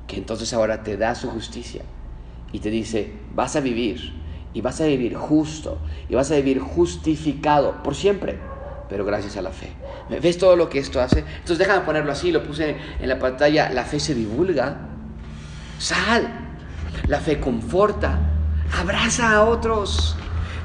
que 0.06 0.16
entonces 0.16 0.52
ahora 0.54 0.82
te 0.82 0.96
da 0.96 1.14
su 1.14 1.28
justicia 1.28 1.82
y 2.52 2.60
te 2.60 2.70
dice, 2.70 3.12
vas 3.34 3.56
a 3.56 3.60
vivir 3.60 4.12
y 4.54 4.60
vas 4.60 4.80
a 4.80 4.86
vivir 4.86 5.14
justo 5.14 5.78
y 6.08 6.14
vas 6.14 6.30
a 6.30 6.36
vivir 6.36 6.58
justificado 6.60 7.82
por 7.82 7.94
siempre, 7.94 8.38
pero 8.88 9.04
gracias 9.04 9.36
a 9.36 9.42
la 9.42 9.50
fe. 9.50 9.68
¿Ves 10.08 10.38
todo 10.38 10.56
lo 10.56 10.70
que 10.70 10.78
esto 10.78 11.00
hace? 11.00 11.18
Entonces 11.18 11.58
déjame 11.58 11.84
ponerlo 11.84 12.10
así, 12.10 12.32
lo 12.32 12.42
puse 12.42 12.76
en 12.98 13.08
la 13.08 13.18
pantalla, 13.18 13.68
la 13.70 13.84
fe 13.84 14.00
se 14.00 14.14
divulga. 14.14 14.78
Sal, 15.78 16.47
la 17.06 17.20
fe 17.20 17.40
conforta, 17.40 18.18
abraza 18.78 19.32
a 19.32 19.44
otros. 19.44 20.16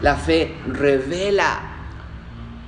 La 0.02 0.16
fe 0.16 0.56
revela. 0.68 1.62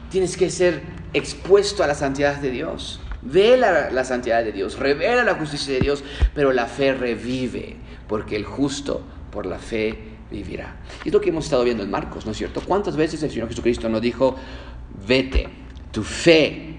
Tienes 0.10 0.38
que 0.38 0.50
ser 0.50 0.82
expuesto 1.14 1.84
a 1.84 1.88
la 1.88 1.96
santidad 1.96 2.38
de 2.38 2.52
Dios. 2.52 3.00
Ve 3.22 3.58
la, 3.58 4.04
santidad 4.04 4.44
de 4.44 4.52
Dios, 4.52 4.78
revela 4.78 5.24
la 5.24 5.34
justicia 5.34 5.74
de 5.74 5.80
Dios, 5.80 6.04
pero 6.36 6.54
la 6.54 6.68
fe 6.68 6.94
revive, 6.94 7.76
porque 8.08 8.36
el 8.36 8.46
justo 8.46 9.02
por 9.32 9.48
la 9.48 9.58
fe 9.58 9.98
vivirá. 10.30 10.76
Y 11.04 11.08
es 11.08 11.14
lo 11.14 11.20
que 11.20 11.30
hemos 11.30 11.46
estado 11.46 11.64
viendo 11.64 11.82
en 11.82 11.90
Marcos, 11.90 12.28
¿no 12.28 12.34
es 12.34 12.38
cierto? 12.38 12.62
¿Cuántas 12.62 12.96
veces 12.96 13.24
el 13.24 13.32
Señor 13.32 13.50
Jesucristo 13.50 13.90
nos 13.90 14.02
dijo, 14.02 14.36
vete, 15.08 15.50
tu 15.92 16.04
fe 16.04 16.75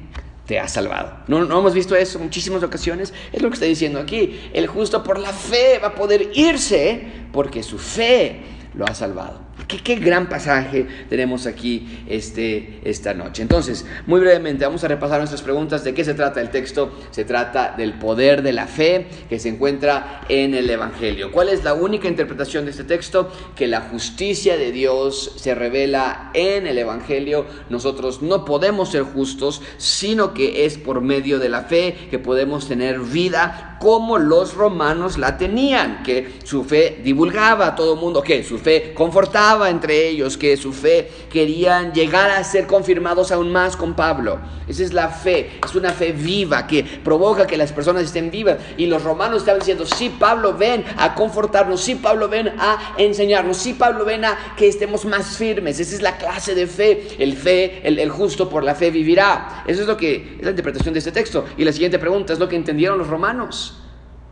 te 0.46 0.58
ha 0.58 0.68
salvado. 0.68 1.12
¿No, 1.26 1.44
¿No, 1.44 1.58
hemos 1.58 1.74
visto 1.74 1.96
eso 1.96 2.18
muchísimas 2.18 2.62
ocasiones? 2.62 3.12
Es 3.32 3.42
lo 3.42 3.48
que 3.48 3.54
está 3.54 3.66
diciendo 3.66 3.98
aquí. 3.98 4.50
El 4.52 4.66
justo 4.68 5.02
por 5.02 5.18
la 5.18 5.32
fe 5.32 5.78
va 5.82 5.88
a 5.88 5.94
poder 5.94 6.30
irse 6.34 7.06
porque 7.32 7.62
su 7.62 7.78
fe 7.78 8.42
lo 8.74 8.86
ha 8.86 8.94
salvado. 8.94 9.45
Qué, 9.66 9.96
gran 9.96 10.28
pasaje 10.28 10.86
tenemos 11.08 11.46
aquí 11.46 12.04
este, 12.08 12.80
esta 12.84 13.14
noche. 13.14 13.42
Entonces, 13.42 13.86
muy 14.06 14.20
brevemente, 14.20 14.64
vamos 14.64 14.84
a 14.84 14.88
repasar 14.88 15.18
nuestras 15.18 15.42
preguntas. 15.42 15.82
¿De 15.82 15.94
qué 15.94 16.04
se 16.04 16.14
trata 16.14 16.40
el 16.40 16.50
texto? 16.50 16.92
Se 17.10 17.24
trata 17.24 17.74
del 17.76 17.94
poder 17.94 18.42
de 18.42 18.52
la 18.52 18.66
fe 18.66 19.06
que 19.28 19.38
se 19.38 19.48
encuentra 19.48 20.20
en 20.28 20.54
el 20.54 20.68
Evangelio. 20.68 21.32
¿Cuál 21.32 21.48
es 21.48 21.64
la 21.64 21.72
única 21.74 22.06
interpretación 22.06 22.66
de 22.66 22.72
este 22.72 22.84
texto? 22.84 23.32
Que 23.56 23.66
la 23.66 23.80
justicia 23.80 24.56
de 24.56 24.72
Dios 24.72 25.32
se 25.36 25.54
revela 25.54 26.30
en 26.34 26.66
el 26.66 26.78
Evangelio. 26.78 27.46
Nosotros 27.70 28.22
no 28.22 28.44
podemos 28.44 28.90
ser 28.90 29.02
justos, 29.02 29.62
sino 29.78 30.34
que 30.34 30.66
es 30.66 30.76
por 30.76 31.00
medio 31.00 31.38
de 31.38 31.48
la 31.48 31.62
fe 31.62 31.96
que 32.10 32.18
podemos 32.18 32.68
tener 32.68 33.00
vida 33.00 33.78
como 33.80 34.18
los 34.18 34.54
romanos 34.54 35.18
la 35.18 35.36
tenían, 35.36 36.02
que 36.02 36.38
su 36.44 36.64
fe 36.64 37.00
divulgaba 37.02 37.68
a 37.68 37.74
todo 37.74 37.94
el 37.94 38.00
mundo, 38.00 38.22
que 38.22 38.42
su 38.42 38.58
fe 38.58 38.92
confortaba 38.94 39.45
entre 39.54 40.08
ellos 40.08 40.36
que 40.36 40.56
su 40.56 40.72
fe 40.72 41.08
querían 41.30 41.92
llegar 41.92 42.30
a 42.30 42.42
ser 42.42 42.66
confirmados 42.66 43.30
aún 43.30 43.52
más 43.52 43.76
con 43.76 43.94
Pablo. 43.94 44.40
Esa 44.66 44.82
es 44.82 44.92
la 44.92 45.08
fe, 45.08 45.58
es 45.64 45.74
una 45.76 45.92
fe 45.92 46.12
viva 46.12 46.66
que 46.66 46.82
provoca 46.82 47.46
que 47.46 47.56
las 47.56 47.72
personas 47.72 48.02
estén 48.02 48.30
vivas. 48.30 48.58
Y 48.76 48.86
los 48.86 49.04
romanos 49.04 49.38
estaban 49.38 49.60
diciendo, 49.60 49.86
sí, 49.86 50.14
Pablo, 50.18 50.54
ven 50.54 50.84
a 50.96 51.14
confortarnos, 51.14 51.80
sí, 51.80 51.94
Pablo, 51.94 52.28
ven 52.28 52.48
a 52.58 52.94
enseñarnos, 52.98 53.56
sí, 53.56 53.74
Pablo, 53.74 54.04
ven 54.04 54.24
a 54.24 54.36
que 54.56 54.66
estemos 54.66 55.04
más 55.04 55.36
firmes. 55.36 55.78
Esa 55.78 55.94
es 55.94 56.02
la 56.02 56.16
clase 56.16 56.54
de 56.54 56.66
fe. 56.66 57.06
El 57.18 57.36
fe, 57.36 57.86
el 57.86 58.10
justo 58.10 58.48
por 58.48 58.64
la 58.64 58.74
fe 58.74 58.90
vivirá. 58.90 59.62
Eso 59.66 59.82
es 59.82 59.86
lo 59.86 59.96
que 59.96 60.36
es 60.38 60.44
la 60.44 60.50
interpretación 60.50 60.92
de 60.92 60.98
este 60.98 61.12
texto. 61.12 61.44
Y 61.56 61.64
la 61.64 61.72
siguiente 61.72 61.98
pregunta 62.00 62.32
es 62.32 62.40
lo 62.40 62.48
que 62.48 62.56
entendieron 62.56 62.98
los 62.98 63.06
romanos. 63.06 63.78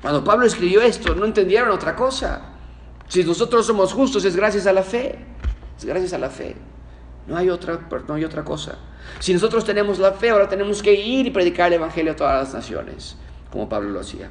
Cuando 0.03 0.24
Pablo 0.24 0.44
escribió 0.44 0.83
esto, 0.83 1.14
no 1.14 1.24
entendieron 1.24 1.70
otra 1.70 1.94
cosa. 1.94 2.54
Si 3.09 3.23
nosotros 3.25 3.67
somos 3.67 3.93
justos 3.93 4.25
es 4.25 4.37
gracias 4.37 4.67
a 4.67 4.73
la 4.73 4.83
fe. 4.83 5.19
Es 5.77 5.85
gracias 5.85 6.12
a 6.12 6.19
la 6.19 6.31
fe. 6.31 6.57
No 7.27 7.37
hay 7.37 7.49
otra, 7.49 7.88
no 8.07 8.14
hay 8.14 8.25
otra 8.25 8.45
cosa. 8.45 8.79
Si 9.19 9.33
nosotros 9.33 9.64
tenemos 9.64 9.99
la 9.99 10.12
fe, 10.12 10.31
ahora 10.31 10.49
tenemos 10.49 10.83
que 10.83 10.95
ir 10.95 11.27
y 11.27 11.31
predicar 11.31 11.69
el 11.69 11.75
Evangelio 11.75 12.12
a 12.12 12.17
todas 12.17 12.45
las 12.45 12.55
naciones, 12.55 13.17
como 13.51 13.69
Pablo 13.69 13.90
lo 13.90 14.01
hacía. 14.01 14.31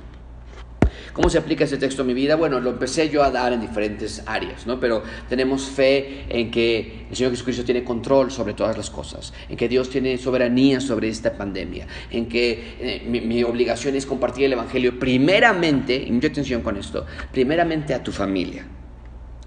¿Cómo 1.14 1.30
se 1.30 1.38
aplica 1.38 1.66
ese 1.66 1.78
texto 1.78 2.02
a 2.02 2.06
mi 2.06 2.16
vida? 2.16 2.36
Bueno, 2.36 2.60
lo 2.60 2.72
empecé 2.72 3.08
yo 3.08 3.24
a 3.24 3.30
dar 3.30 3.54
en 3.54 3.62
diferentes 3.62 4.24
áreas, 4.26 4.66
¿no? 4.66 4.80
Pero 4.80 5.04
tenemos 5.30 5.66
fe 5.66 6.26
en 6.28 6.50
que 6.50 7.06
el 7.08 7.16
Señor 7.16 7.32
Jesucristo 7.32 7.64
tiene 7.64 7.84
control 7.84 8.32
sobre 8.32 8.56
todas 8.56 8.76
las 8.76 8.90
cosas, 8.90 9.32
en 9.48 9.56
que 9.56 9.70
Dios 9.70 9.92
tiene 9.92 10.18
soberanía 10.18 10.82
sobre 10.82 11.10
esta 11.10 11.38
pandemia, 11.38 11.86
en 12.10 12.28
que 12.28 12.76
eh, 12.80 13.04
mi, 13.08 13.22
mi, 13.22 13.44
obligación 13.44 13.96
es 13.96 14.08
compartir 14.08 14.46
el 14.46 14.54
Evangelio 14.54 14.98
primeramente, 14.98 15.96
y 15.96 16.12
mucha 16.12 16.30
atención 16.30 16.64
con 16.64 16.78
esto, 16.78 17.06
primeramente 17.32 17.94
a 17.94 18.02
tu 18.02 18.12
familia. 18.12 18.66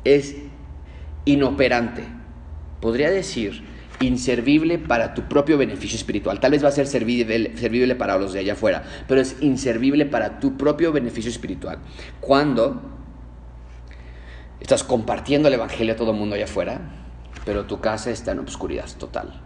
Es 0.04 0.36
inoperante. 1.24 2.04
Podría 2.80 3.10
decir 3.10 3.75
inservible 4.00 4.78
para 4.78 5.14
tu 5.14 5.22
propio 5.22 5.58
beneficio 5.58 5.96
espiritual. 5.96 6.40
Tal 6.40 6.50
vez 6.50 6.64
va 6.64 6.68
a 6.68 6.72
ser 6.72 6.86
servible, 6.86 7.94
para 7.94 8.18
los 8.18 8.32
de 8.32 8.40
allá 8.40 8.52
afuera, 8.54 8.84
pero 9.08 9.20
es 9.20 9.36
inservible 9.40 10.06
para 10.06 10.38
tu 10.40 10.56
propio 10.56 10.92
beneficio 10.92 11.30
espiritual. 11.30 11.78
Cuando 12.20 12.82
estás 14.60 14.84
compartiendo 14.84 15.48
el 15.48 15.54
Evangelio 15.54 15.94
a 15.94 15.96
todo 15.96 16.10
el 16.10 16.16
mundo 16.16 16.34
allá 16.34 16.44
afuera, 16.44 16.80
pero 17.44 17.64
tu 17.66 17.80
casa 17.80 18.10
está 18.10 18.32
en 18.32 18.40
obscuridad 18.40 18.88
total. 18.98 19.40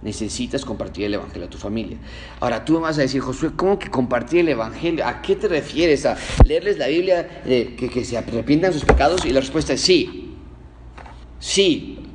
Necesitas 0.00 0.64
compartir 0.64 1.06
el 1.06 1.14
Evangelio 1.14 1.46
a 1.48 1.50
tu 1.50 1.58
familia. 1.58 1.98
Ahora 2.38 2.64
tú 2.64 2.74
me 2.74 2.80
vas 2.80 2.98
a 2.98 3.00
decir, 3.00 3.20
Josué, 3.20 3.50
¿cómo 3.56 3.80
que 3.80 3.90
compartir 3.90 4.40
el 4.40 4.48
Evangelio? 4.50 5.04
¿A 5.04 5.22
qué 5.22 5.34
te 5.34 5.48
refieres? 5.48 6.06
¿A 6.06 6.16
leerles 6.44 6.78
la 6.78 6.86
Biblia, 6.86 7.42
eh, 7.44 7.74
que, 7.76 7.88
que 7.88 8.04
se 8.04 8.16
arrepientan 8.16 8.72
sus 8.72 8.84
pecados? 8.84 9.24
Y 9.24 9.30
la 9.30 9.40
respuesta 9.40 9.72
es 9.72 9.80
sí. 9.80 10.36
Sí, 11.40 12.07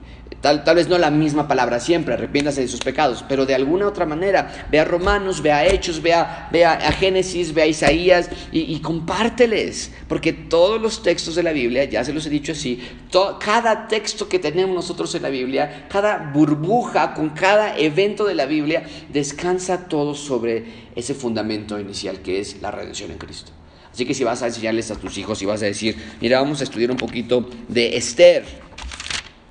Tal, 0.44 0.66
tal, 0.66 0.76
vez 0.76 0.90
no 0.90 0.98
la 0.98 1.10
misma 1.10 1.48
palabra 1.48 1.80
siempre, 1.80 2.16
arrepiéntase 2.16 2.60
de 2.60 2.68
sus 2.68 2.82
pecados, 2.82 3.24
pero 3.30 3.46
de 3.46 3.56
alguna 3.56 3.88
otra 3.88 4.06
manera, 4.06 4.68
ve 4.70 4.78
a 4.78 4.84
Romanos, 4.84 5.42
ve 5.42 5.54
a 5.54 5.66
Hechos, 5.66 6.02
ve 6.02 6.14
a, 6.14 6.50
a, 6.52 6.92
Génesis, 6.92 7.54
ve 7.54 7.62
a 7.62 7.66
Isaías 7.66 8.30
y, 8.52 8.76
y, 8.76 8.82
compárteles, 8.82 9.94
porque 10.10 10.34
todos 10.34 10.82
los 10.82 11.02
textos 11.02 11.36
de 11.36 11.44
la 11.44 11.54
Biblia, 11.54 11.86
ya 11.86 12.04
se 12.04 12.12
los 12.12 12.26
he 12.26 12.30
dicho 12.30 12.52
así, 12.52 12.78
cada 13.40 13.88
texto 13.88 14.28
que 14.28 14.38
tenemos 14.38 14.76
nosotros 14.76 15.16
en 15.16 15.22
la 15.22 15.30
Biblia, 15.30 15.88
cada 15.90 16.18
burbuja 16.34 17.14
con 17.14 17.30
cada 17.30 17.78
evento 17.78 18.26
de 18.26 18.36
la 18.36 18.46
Biblia, 18.46 18.84
descansa 19.14 19.88
todo 19.88 20.14
sobre 20.14 20.66
ese 20.94 21.14
fundamento 21.14 21.80
inicial 21.80 22.20
que 22.20 22.42
es 22.42 22.62
la 22.62 22.70
redención 22.70 23.12
en 23.12 23.18
Cristo. 23.18 23.54
Así 23.94 24.06
que 24.06 24.14
si 24.14 24.26
vas 24.26 24.42
a 24.42 24.48
enseñarles 24.48 24.92
a 24.92 24.96
tus 24.96 25.18
hijos 25.18 25.42
y 25.42 25.46
vas 25.46 25.62
a 25.62 25.68
decir, 25.68 25.96
mira, 26.20 26.42
vamos 26.42 26.60
a 26.60 26.66
estudiar 26.66 26.92
un 26.92 26.98
poquito 26.98 27.50
de 27.70 27.96
Esther, 27.96 28.44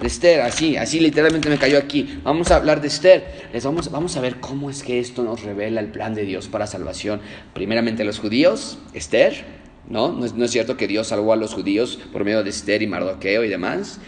Esther, 0.06 0.40
así, 0.40 0.76
así 0.76 1.00
literalmente 1.00 1.48
me 1.48 1.58
cayó 1.58 1.78
aquí. 1.78 2.20
Vamos 2.22 2.50
a 2.50 2.56
hablar 2.56 2.80
de 2.80 2.88
Esther. 2.88 3.48
Les 3.52 3.64
vamos, 3.64 3.90
vamos 3.90 4.16
a 4.16 4.20
ver 4.20 4.40
cómo 4.40 4.70
es 4.70 4.82
que 4.82 4.98
esto 4.98 5.22
nos 5.22 5.42
revela 5.42 5.80
el 5.80 5.88
plan 5.88 6.14
de 6.14 6.24
Dios 6.24 6.48
para 6.48 6.66
salvación. 6.66 7.20
Primeramente 7.54 8.04
los 8.04 8.18
judíos, 8.18 8.78
Esther, 8.94 9.44
¿no? 9.88 10.12
No 10.12 10.24
es, 10.24 10.50
cierto 10.50 10.76
que 10.76 10.86
Dios 10.86 11.08
salvó 11.08 11.32
a 11.32 11.36
los 11.36 11.54
judíos 11.54 11.98
por 12.12 12.24
medio 12.24 12.42
de 12.42 12.50
Esther 12.50 12.82
y 12.82 12.86
Mardoqueo 12.86 13.44
y 13.44 13.48
demás 13.48 14.00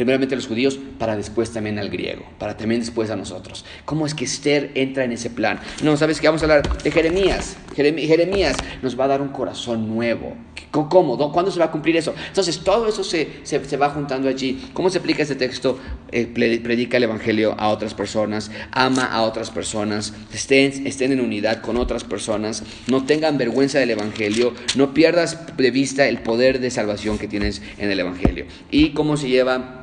primeramente 0.00 0.34
a 0.34 0.36
los 0.36 0.46
judíos, 0.46 0.78
para 0.98 1.14
después 1.14 1.52
también 1.52 1.78
al 1.78 1.90
griego, 1.90 2.24
para 2.38 2.56
también 2.56 2.80
después 2.80 3.10
a 3.10 3.16
nosotros. 3.16 3.66
¿Cómo 3.84 4.06
es 4.06 4.14
que 4.14 4.24
Esther 4.24 4.70
entra 4.74 5.04
en 5.04 5.12
ese 5.12 5.28
plan? 5.28 5.60
No, 5.82 5.94
¿sabes 5.98 6.20
qué? 6.20 6.26
Vamos 6.26 6.40
a 6.40 6.46
hablar 6.46 6.82
de 6.82 6.90
Jeremías. 6.90 7.58
Jeremías 7.76 8.56
nos 8.80 8.98
va 8.98 9.04
a 9.04 9.08
dar 9.08 9.20
un 9.20 9.28
corazón 9.28 9.94
nuevo. 9.94 10.36
¿Cómo? 10.70 11.32
¿Cuándo 11.32 11.50
se 11.50 11.58
va 11.58 11.66
a 11.66 11.70
cumplir 11.70 11.96
eso? 11.96 12.14
Entonces, 12.28 12.60
todo 12.60 12.86
eso 12.86 13.02
se, 13.02 13.40
se, 13.42 13.64
se 13.64 13.76
va 13.76 13.90
juntando 13.90 14.28
allí. 14.28 14.70
¿Cómo 14.72 14.88
se 14.88 14.98
aplica 14.98 15.22
este 15.22 15.34
texto? 15.34 15.78
Eh, 16.12 16.26
predica 16.26 16.96
el 16.96 17.04
Evangelio 17.04 17.54
a 17.58 17.68
otras 17.68 17.94
personas, 17.94 18.50
ama 18.70 19.04
a 19.04 19.22
otras 19.22 19.50
personas, 19.50 20.14
estén, 20.32 20.86
estén 20.86 21.12
en 21.12 21.20
unidad 21.20 21.60
con 21.60 21.76
otras 21.76 22.04
personas, 22.04 22.62
no 22.86 23.04
tengan 23.04 23.38
vergüenza 23.38 23.78
del 23.78 23.90
Evangelio, 23.90 24.54
no 24.76 24.94
pierdas 24.94 25.56
de 25.56 25.70
vista 25.70 26.06
el 26.06 26.20
poder 26.20 26.60
de 26.60 26.70
salvación 26.70 27.18
que 27.18 27.28
tienes 27.28 27.62
en 27.78 27.90
el 27.90 28.00
Evangelio. 28.00 28.46
¿Y 28.70 28.90
cómo 28.90 29.16
se 29.16 29.28
lleva? 29.28 29.79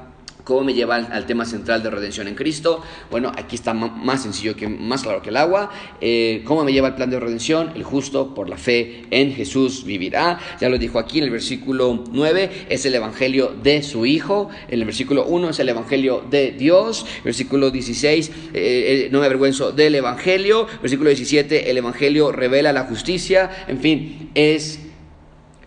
¿Cómo 0.47 0.63
me 0.63 0.73
lleva 0.73 0.95
al, 0.95 1.25
tema 1.25 1.43
central 1.43 1.83
de 1.83 1.89
redención 1.89 2.25
en 2.29 2.33
Cristo? 2.33 2.81
Bueno, 3.11 3.33
aquí 3.35 3.57
está 3.57 3.73
más 3.73 4.23
sencillo, 4.23 4.55
que, 4.55 4.69
más 4.69 5.03
claro 5.03 5.21
que 5.21 5.27
el 5.27 5.35
agua. 5.35 5.69
Eh, 5.99 6.41
¿Cómo 6.45 6.63
me 6.63 6.71
lleva 6.71 6.87
al 6.87 6.95
plan 6.95 7.09
de 7.09 7.19
redención? 7.19 7.73
El 7.75 7.83
justo 7.83 8.33
por 8.33 8.47
la 8.47 8.55
fe 8.55 9.03
en 9.11 9.33
Jesús 9.33 9.83
vivirá. 9.83 10.39
Ya 10.61 10.69
lo 10.69 10.77
dijo 10.77 10.99
aquí 10.99 11.17
en 11.17 11.25
el 11.25 11.31
versículo 11.31 12.01
9, 12.13 12.67
es 12.69 12.85
el 12.85 12.95
evangelio 12.95 13.53
de 13.61 13.83
su 13.83 14.05
Hijo. 14.05 14.47
En 14.69 14.79
el 14.79 14.85
versículo 14.85 15.25
1 15.25 15.49
es 15.49 15.59
el 15.59 15.67
evangelio 15.67 16.23
de 16.29 16.51
Dios. 16.51 17.05
Versículo 17.25 17.69
16, 17.69 18.29
eh, 18.29 18.33
eh, 18.53 19.09
no 19.11 19.19
me 19.19 19.25
avergüenzo 19.25 19.73
del 19.73 19.95
evangelio. 19.95 20.65
Versículo 20.81 21.09
17, 21.09 21.69
el 21.69 21.77
evangelio 21.77 22.31
revela 22.31 22.71
la 22.71 22.83
justicia. 22.83 23.65
En 23.67 23.81
fin, 23.81 24.29
es 24.33 24.79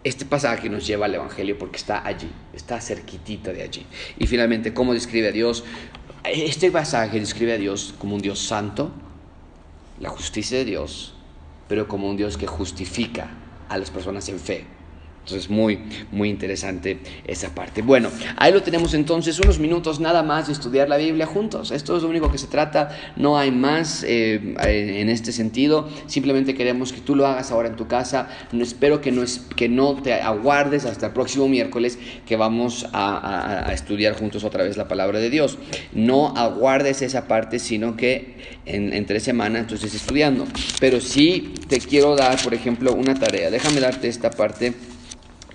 este 0.03 0.25
pasaje 0.25 0.69
nos 0.71 0.87
lleva 0.87 1.07
al 1.07 1.15
Evangelio 1.15 1.59
porque 1.59 1.77
está 1.77 2.07
allí, 2.07 2.31
está 2.53 2.81
cerquitita 2.81 3.53
de 3.53 3.63
allí. 3.63 3.87
Y 4.19 4.27
finalmente, 4.27 4.73
¿cómo 4.73 4.95
describe 4.95 5.29
a 5.29 5.33
Dios? 5.33 5.65
Este 6.25 6.71
pasaje 6.71 7.21
describe 7.21 7.53
a 7.53 7.59
Dios 7.59 7.95
como 7.99 8.15
un 8.15 8.23
Dios 8.23 8.39
santo, 8.39 8.91
la 9.99 10.09
justicia 10.09 10.59
de 10.59 10.65
Dios, 10.65 11.15
pero 11.69 11.87
como 11.87 12.09
un 12.09 12.17
Dios 12.17 12.37
que 12.37 12.47
justifica 12.47 13.31
a 13.69 13.79
las 13.79 13.91
personas 13.91 14.29
en 14.29 14.41
fe. 14.41 14.65
Entonces, 15.25 15.51
muy, 15.51 15.79
muy 16.11 16.29
interesante 16.29 16.99
esa 17.27 17.55
parte. 17.55 17.83
Bueno, 17.83 18.11
ahí 18.37 18.53
lo 18.53 18.63
tenemos 18.63 18.95
entonces, 18.95 19.39
unos 19.39 19.59
minutos 19.59 20.01
nada 20.01 20.23
más 20.23 20.47
de 20.47 20.55
estudiar 20.55 20.89
la 20.89 20.97
Biblia 20.97 21.27
juntos. 21.27 21.71
Esto 21.71 21.97
es 21.97 22.03
lo 22.03 22.09
único 22.09 22.33
que 22.33 22.39
se 22.39 22.47
trata, 22.47 22.97
no 23.17 23.39
hay 23.39 23.51
más 23.51 24.03
eh, 24.03 24.55
en 24.59 25.09
este 25.09 25.31
sentido. 25.33 25.89
Simplemente 26.07 26.55
queremos 26.55 26.93
que 26.93 27.01
tú 27.01 27.15
lo 27.15 27.27
hagas 27.27 27.53
ahora 27.53 27.69
en 27.69 27.77
tu 27.77 27.87
casa. 27.87 28.29
Espero 28.59 29.01
que 29.01 29.13
no, 29.13 29.23
que 29.57 29.69
no 29.69 29.95
te 30.03 30.15
aguardes 30.15 30.85
hasta 30.87 31.07
el 31.09 31.13
próximo 31.13 31.49
miércoles 31.49 31.99
que 32.27 32.37
vamos 32.37 32.87
a, 32.93 33.71
estudiar 33.73 34.15
juntos 34.15 34.43
otra 34.43 34.65
vez 34.65 34.77
la 34.77 34.89
palabra 34.89 35.19
de 35.19 35.31
Dios. 35.31 35.59
No 35.93 36.37
aguardes 36.37 37.03
esa 37.03 37.29
parte, 37.29 37.59
sino 37.59 37.97
que 37.97 38.37
en, 38.65 39.05
tres 39.07 39.23
semanas 39.23 39.63
entonces 39.63 39.95
estudiando. 39.95 40.47
Pero 40.81 41.01
sí 41.01 41.55
te 41.69 41.79
quiero 41.79 42.17
dar, 42.17 42.43
por 42.43 42.55
ejemplo, 42.55 42.95
una 42.95 43.15
tarea. 43.15 43.51
Déjame 43.51 43.81
darte 43.81 44.09
esta 44.09 44.31
parte 44.31 44.75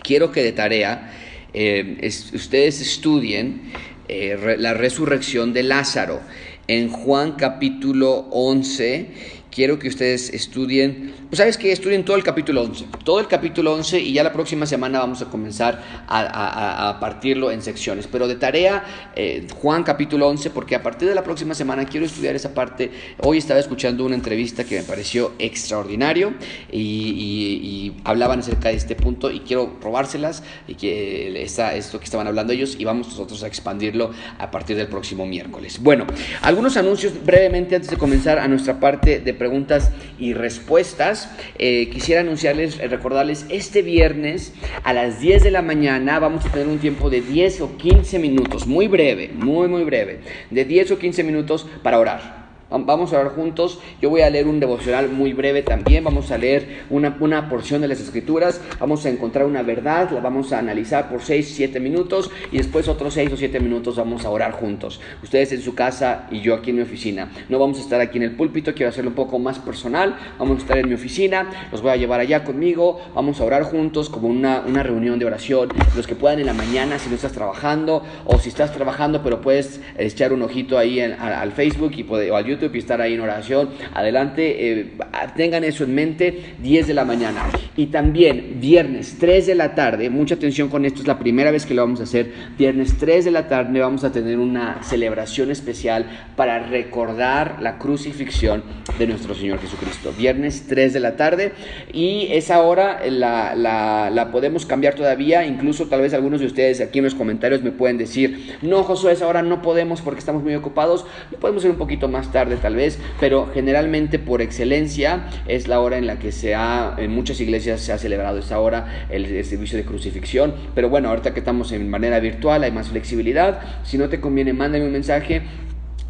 quiero 0.05 0.31
que 0.31 0.43
de 0.43 0.51
tarea 0.51 1.11
eh, 1.53 1.97
es, 2.01 2.31
ustedes 2.33 2.79
estudien 2.79 3.71
eh, 4.07 4.55
la 4.59 4.73
resurrección 4.73 5.51
de 5.53 5.63
Lázaro. 5.63 6.21
En 6.67 6.89
Juan 6.89 7.33
capítulo 7.33 8.27
11 8.31 9.07
quiero 9.55 9.79
que 9.79 9.87
ustedes 9.87 10.29
estudien, 10.31 11.13
pues 11.29 11.37
sabes 11.37 11.57
que 11.57 11.71
estudien 11.71 12.03
todo 12.03 12.17
el 12.17 12.23
capítulo 12.23 12.61
11, 12.61 12.87
todo 13.05 13.21
el 13.21 13.27
capítulo 13.27 13.73
11 13.73 14.01
y 14.01 14.11
ya 14.11 14.21
la 14.21 14.33
próxima 14.33 14.65
semana 14.65 14.99
vamos 14.99 15.21
a 15.21 15.25
comenzar 15.27 15.81
a, 16.07 16.97
partirlo 16.99 17.51
en 17.51 17.61
secciones, 17.61 18.07
pero 18.07 18.27
de 18.27 18.35
tarea 18.35 18.83
eh, 19.15 19.47
Juan 19.61 19.83
capítulo 19.83 20.27
11 20.27 20.49
porque 20.49 20.75
a 20.75 20.83
partir 20.83 21.07
de 21.07 21.15
la 21.15 21.23
próxima 21.23 21.55
semana 21.55 21.85
quiero 21.85 22.05
estudiar 22.05 22.35
esa 22.35 22.53
parte, 22.53 22.91
hoy 23.21 23.37
estaba 23.37 23.59
escuchando 23.59 24.05
una 24.05 24.15
entrevista 24.15 24.65
que 24.65 24.79
me 24.79 24.83
pareció 24.83 25.31
extraordinario 25.39 26.33
y, 26.69 26.81
y, 26.81 27.95
hablaban 28.03 28.39
acerca 28.39 28.69
de 28.69 28.75
este 28.75 28.95
punto 28.95 29.31
y 29.31 29.39
quiero 29.39 29.77
robárselas 29.81 30.43
y 30.67 30.75
que 30.75 31.41
esta, 31.41 31.75
esto 31.75 31.97
que 31.99 32.05
estaban 32.05 32.27
hablando 32.27 32.51
ellos 32.51 32.75
y 32.77 32.83
vamos 32.83 33.07
nosotros 33.07 33.41
a 33.43 33.47
expandirlo 33.47 34.11
a 34.37 34.51
partir 34.51 34.75
del 34.75 34.87
próximo 34.87 35.25
miércoles. 35.25 35.79
Bueno, 35.81 36.05
algunos 36.41 36.75
anuncios 36.75 37.13
brevemente 37.23 37.75
antes 37.75 37.89
de 37.89 37.97
comenzar 37.97 38.37
a 38.37 38.47
nuestra 38.47 38.79
parte 38.79 39.19
de 39.19 39.33
preguntas 39.45 39.91
y 40.17 40.33
respuestas. 40.33 41.29
Eh, 41.59 41.89
quisiera 41.91 42.21
anunciarles, 42.21 42.79
eh, 42.79 42.87
recordarles, 42.87 43.45
este 43.49 43.83
viernes 43.83 44.53
a 44.83 44.91
las 44.91 45.19
10 45.19 45.43
de 45.43 45.51
la 45.51 45.61
mañana 45.61 46.17
vamos 46.17 46.43
a 46.47 46.49
tener 46.49 46.67
un 46.67 46.79
tiempo 46.79 47.11
de 47.11 47.21
10 47.21 47.61
o 47.61 47.77
15 47.77 48.17
minutos, 48.17 48.65
muy 48.65 48.87
breve, 48.87 49.29
muy, 49.35 49.67
muy 49.67 49.83
breve, 49.83 50.21
de 50.49 50.65
10 50.65 50.91
o 50.91 50.97
15 50.97 51.23
minutos 51.23 51.67
para 51.83 51.99
orar. 51.99 52.44
Vamos 52.79 53.13
a 53.13 53.19
orar 53.19 53.33
juntos. 53.33 53.79
Yo 54.01 54.09
voy 54.09 54.21
a 54.21 54.29
leer 54.29 54.47
un 54.47 54.59
devocional 54.59 55.09
muy 55.09 55.33
breve 55.33 55.61
también. 55.61 56.03
Vamos 56.03 56.31
a 56.31 56.37
leer 56.37 56.83
una, 56.89 57.17
una 57.19 57.49
porción 57.49 57.81
de 57.81 57.87
las 57.87 57.99
escrituras. 57.99 58.61
Vamos 58.79 59.05
a 59.05 59.09
encontrar 59.09 59.45
una 59.45 59.63
verdad. 59.63 60.11
La 60.11 60.19
vamos 60.19 60.51
a 60.51 60.59
analizar 60.59 61.09
por 61.09 61.21
6, 61.21 61.53
7 61.55 61.79
minutos. 61.79 62.31
Y 62.51 62.57
después 62.57 62.87
otros 62.87 63.13
6 63.13 63.33
o 63.33 63.37
7 63.37 63.59
minutos 63.59 63.95
vamos 63.95 64.25
a 64.25 64.29
orar 64.29 64.51
juntos. 64.51 64.99
Ustedes 65.23 65.51
en 65.51 65.61
su 65.61 65.75
casa 65.75 66.27
y 66.31 66.41
yo 66.41 66.55
aquí 66.55 66.71
en 66.71 66.77
mi 66.77 66.81
oficina. 66.81 67.29
No 67.49 67.59
vamos 67.59 67.77
a 67.77 67.81
estar 67.81 68.01
aquí 68.01 68.17
en 68.17 68.23
el 68.23 68.31
púlpito. 68.31 68.73
Quiero 68.73 68.89
hacerlo 68.89 69.09
un 69.09 69.15
poco 69.15 69.39
más 69.39 69.59
personal. 69.59 70.17
Vamos 70.37 70.57
a 70.57 70.61
estar 70.61 70.77
en 70.77 70.87
mi 70.87 70.95
oficina. 70.95 71.49
Los 71.71 71.81
voy 71.81 71.91
a 71.91 71.95
llevar 71.95 72.19
allá 72.19 72.43
conmigo. 72.43 73.01
Vamos 73.13 73.39
a 73.39 73.43
orar 73.45 73.63
juntos 73.63 74.09
como 74.09 74.27
una, 74.27 74.61
una 74.67 74.83
reunión 74.83 75.19
de 75.19 75.25
oración. 75.25 75.69
Los 75.95 76.07
que 76.07 76.15
puedan 76.15 76.39
en 76.39 76.45
la 76.45 76.53
mañana 76.53 76.99
si 76.99 77.09
no 77.09 77.15
estás 77.15 77.31
trabajando 77.31 78.03
o 78.25 78.39
si 78.39 78.49
estás 78.49 78.73
trabajando 78.73 79.21
pero 79.23 79.41
puedes 79.41 79.81
echar 79.97 80.33
un 80.33 80.41
ojito 80.41 80.77
ahí 80.77 80.99
al, 80.99 81.51
Facebook 81.51 81.91
y 81.95 82.05
o 82.29 82.35
al 82.35 82.45
YouTube 82.45 82.64
y 82.73 82.79
estar 82.79 83.01
ahí 83.01 83.13
en 83.13 83.21
oración. 83.21 83.69
Adelante, 83.93 84.71
eh, 84.71 84.91
tengan 85.35 85.63
eso 85.63 85.83
en 85.83 85.95
mente, 85.95 86.55
10 86.61 86.87
de 86.87 86.93
la 86.93 87.05
mañana. 87.05 87.43
Y 87.75 87.87
también 87.87 88.57
viernes 88.59 89.17
3 89.19 89.47
de 89.47 89.55
la 89.55 89.75
tarde, 89.75 90.09
mucha 90.09 90.35
atención 90.35 90.69
con 90.69 90.85
esto, 90.85 91.01
es 91.01 91.07
la 91.07 91.19
primera 91.19 91.51
vez 91.51 91.65
que 91.65 91.73
lo 91.73 91.81
vamos 91.81 91.99
a 91.99 92.03
hacer. 92.03 92.31
Viernes 92.57 92.97
3 92.97 93.25
de 93.25 93.31
la 93.31 93.47
tarde 93.47 93.79
vamos 93.79 94.03
a 94.03 94.11
tener 94.11 94.39
una 94.39 94.81
celebración 94.83 95.51
especial 95.51 96.05
para 96.35 96.59
recordar 96.59 97.57
la 97.61 97.77
crucifixión 97.77 98.63
de 98.97 99.07
nuestro 99.07 99.33
Señor 99.35 99.59
Jesucristo. 99.59 100.13
Viernes 100.17 100.65
3 100.67 100.93
de 100.93 100.99
la 100.99 101.15
tarde 101.15 101.51
y 101.91 102.27
esa 102.31 102.61
hora 102.61 103.01
la, 103.09 103.55
la, 103.55 104.09
la 104.09 104.31
podemos 104.31 104.65
cambiar 104.65 104.95
todavía, 104.95 105.45
incluso 105.45 105.87
tal 105.87 106.01
vez 106.01 106.13
algunos 106.13 106.39
de 106.39 106.45
ustedes 106.47 106.81
aquí 106.81 106.99
en 106.99 107.05
los 107.05 107.15
comentarios 107.15 107.61
me 107.63 107.71
pueden 107.71 107.97
decir, 107.97 108.57
no 108.61 108.83
Josué, 108.83 109.13
esa 109.13 109.27
hora 109.27 109.41
no 109.41 109.61
podemos 109.61 110.01
porque 110.01 110.19
estamos 110.19 110.43
muy 110.43 110.55
ocupados, 110.55 111.05
podemos 111.39 111.63
ir 111.65 111.71
un 111.71 111.77
poquito 111.77 112.07
más 112.07 112.31
tarde 112.31 112.44
tal 112.61 112.75
vez, 112.75 112.99
pero 113.19 113.49
generalmente 113.53 114.19
por 114.19 114.41
excelencia 114.41 115.27
es 115.47 115.67
la 115.67 115.79
hora 115.79 115.97
en 115.97 116.07
la 116.07 116.19
que 116.19 116.31
se 116.31 116.55
ha, 116.55 116.95
en 116.97 117.11
muchas 117.11 117.41
iglesias 117.41 117.81
se 117.81 117.91
ha 117.91 117.97
celebrado 117.97 118.39
esa 118.39 118.59
hora, 118.59 119.07
el, 119.09 119.25
el 119.25 119.45
servicio 119.45 119.77
de 119.77 119.85
crucifixión, 119.85 120.53
pero 120.73 120.89
bueno, 120.89 121.09
ahorita 121.09 121.33
que 121.33 121.39
estamos 121.39 121.71
en 121.71 121.89
manera 121.89 122.19
virtual 122.19 122.63
hay 122.63 122.71
más 122.71 122.89
flexibilidad, 122.89 123.59
si 123.83 123.97
no 123.97 124.09
te 124.09 124.19
conviene, 124.19 124.53
mándame 124.53 124.85
un 124.85 124.91
mensaje 124.91 125.41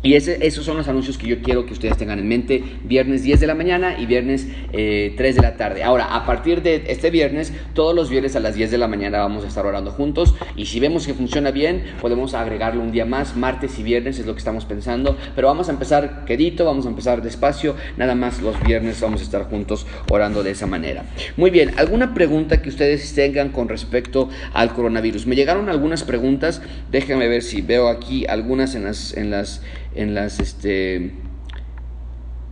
y 0.06 0.14
esos 0.14 0.64
son 0.64 0.78
los 0.78 0.88
anuncios 0.88 1.18
que 1.18 1.26
yo 1.26 1.42
quiero 1.42 1.66
que 1.66 1.74
ustedes 1.74 1.98
tengan 1.98 2.20
en 2.20 2.28
mente. 2.28 2.64
Viernes 2.84 3.24
10 3.24 3.40
de 3.40 3.48
la 3.48 3.56
mañana 3.56 4.00
y 4.00 4.06
viernes 4.06 4.46
3 4.46 4.72
eh, 4.74 5.16
de 5.18 5.42
la 5.42 5.58
tarde. 5.58 5.84
Ahora, 5.84 6.14
a 6.14 6.28
partir 6.28 6.62
de 6.62 6.84
este 6.90 7.10
viernes, 7.10 7.52
todos 7.74 7.96
los 7.96 8.12
viernes 8.12 8.36
a 8.36 8.40
las 8.40 8.54
10 8.54 8.70
de 8.70 8.78
la 8.78 8.88
mañana 8.88 9.18
vamos 9.18 9.44
a 9.44 9.48
estar 9.48 9.66
orando 9.66 9.90
juntos. 9.90 10.36
Y 10.56 10.68
si 10.68 10.80
vemos 10.80 11.08
que 11.08 11.16
funciona 11.16 11.50
bien, 11.50 11.86
podemos 12.02 12.36
agregarlo 12.36 12.84
un 12.84 12.92
día 12.92 13.06
más. 13.06 13.36
Martes 13.36 13.80
y 13.80 13.84
viernes 13.84 14.20
es 14.20 14.28
lo 14.28 14.34
que 14.34 14.38
estamos 14.38 14.66
pensando. 14.66 15.18
Pero 15.34 15.48
vamos 15.48 15.70
a 15.70 15.72
empezar 15.72 16.24
quedito, 16.26 16.66
vamos 16.66 16.86
a 16.86 16.90
empezar 16.90 17.24
despacio. 17.24 17.76
Nada 17.98 18.14
más 18.14 18.44
los 18.44 18.62
viernes 18.62 19.02
vamos 19.02 19.22
a 19.22 19.24
estar 19.24 19.46
juntos 19.46 19.88
orando 20.12 20.44
de 20.44 20.52
esa 20.52 20.68
manera. 20.68 21.06
Muy 21.36 21.50
bien, 21.50 21.72
¿alguna 21.78 22.14
pregunta 22.14 22.62
que 22.62 22.70
ustedes 22.70 23.12
tengan 23.16 23.50
con 23.50 23.70
respecto 23.70 24.30
al 24.54 24.72
coronavirus? 24.72 25.26
Me 25.26 25.36
llegaron 25.36 25.68
algunas 25.68 26.04
preguntas. 26.04 26.62
Déjenme 26.92 27.28
ver 27.28 27.42
si 27.42 27.64
veo 27.64 27.88
aquí 27.88 28.28
algunas 28.28 28.76
en 28.76 28.84
las... 28.84 29.18
En 29.18 29.32
las 29.32 29.64
en 29.96 30.14
las 30.14 30.40
este 30.40 31.12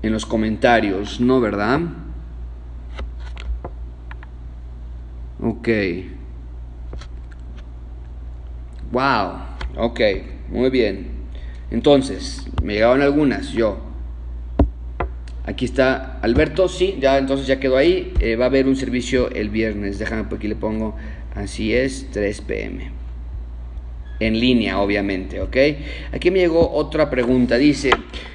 en 0.02 0.12
los 0.12 0.26
comentarios, 0.26 1.22
¿no, 1.22 1.40
verdad? 1.40 1.80
Ok. 5.42 5.70
Wow. 8.92 9.38
Ok. 9.78 10.00
Muy 10.50 10.70
bien. 10.70 11.08
Entonces, 11.72 12.46
me 12.62 12.74
llegaron 12.74 13.02
algunas, 13.02 13.52
yo. 13.54 13.80
Aquí 15.46 15.66
está 15.66 16.20
Alberto, 16.22 16.70
sí, 16.70 16.98
ya 17.02 17.18
entonces 17.18 17.48
ya 17.48 17.60
quedó 17.60 17.78
ahí. 17.78 18.14
Eh, 18.20 18.36
va 18.36 18.46
a 18.46 18.48
haber 18.48 18.68
un 18.68 18.76
servicio 18.76 19.30
el 19.32 19.50
viernes. 19.50 20.00
Déjame 20.00 20.26
por 20.26 20.38
aquí 20.38 20.48
le 20.48 20.56
pongo. 20.56 20.96
Así 21.36 21.74
es, 21.74 22.10
3 22.12 22.42
pm 22.42 23.03
en 24.20 24.40
línea, 24.40 24.80
obviamente, 24.80 25.42
¿ok? 25.42 25.58
Aquí 26.12 26.32
me 26.32 26.40
llegó 26.40 26.72
otra 26.72 27.10
pregunta, 27.10 27.58
dice, 27.58 27.92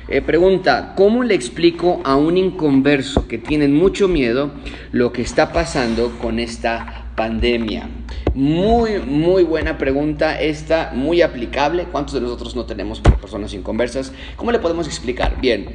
eh, 0.09 0.23
pregunta, 0.23 0.95
¿cómo 0.97 1.23
le 1.23 1.35
explico 1.35 2.01
a 2.05 2.17
un 2.17 2.37
inconverso 2.37 3.29
que 3.29 3.39
tiene 3.39 3.69
mucho 3.69 4.09
miedo 4.09 4.53
lo 4.93 5.13
que 5.13 5.23
está 5.23 5.53
pasando 5.53 6.17
con 6.21 6.39
esta 6.39 7.13
pandemia? 7.17 7.89
Muy, 8.35 8.99
muy 9.01 9.45
buena 9.45 9.79
pregunta 9.79 10.41
esta, 10.41 10.93
muy 10.95 11.23
aplicable. 11.23 11.85
¿Cuántos 11.85 12.15
de 12.15 12.21
nosotros 12.21 12.55
no 12.55 12.65
tenemos 12.67 13.01
personas 13.01 13.53
inconversas? 13.55 14.13
¿Cómo 14.37 14.53
le 14.53 14.59
podemos 14.59 14.87
explicar? 14.87 15.41
Bien. 15.41 15.67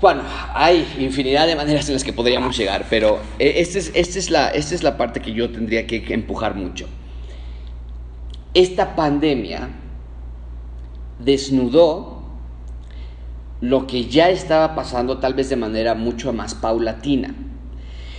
Bueno, 0.00 0.22
hay 0.54 0.86
infinidad 1.00 1.48
de 1.48 1.56
maneras 1.56 1.88
en 1.88 1.94
las 1.94 2.04
que 2.04 2.12
podríamos 2.12 2.56
llegar, 2.56 2.86
pero 2.88 3.18
eh, 3.40 3.54
esta 3.56 3.78
es, 3.78 3.90
esta 3.94 4.18
es, 4.20 4.30
esta 4.54 4.74
es 4.74 4.82
la 4.84 4.96
parte 4.96 5.20
que 5.20 5.32
yo 5.32 5.50
tendría 5.50 5.86
que 5.86 6.04
empujar 6.14 6.54
mucho 6.54 6.86
esta 8.54 8.96
pandemia 8.96 9.70
desnudó 11.18 12.22
lo 13.60 13.86
que 13.86 14.06
ya 14.06 14.30
estaba 14.30 14.74
pasando 14.74 15.18
tal 15.18 15.34
vez 15.34 15.48
de 15.48 15.56
manera 15.56 15.94
mucho 15.94 16.32
más 16.32 16.54
paulatina. 16.54 17.34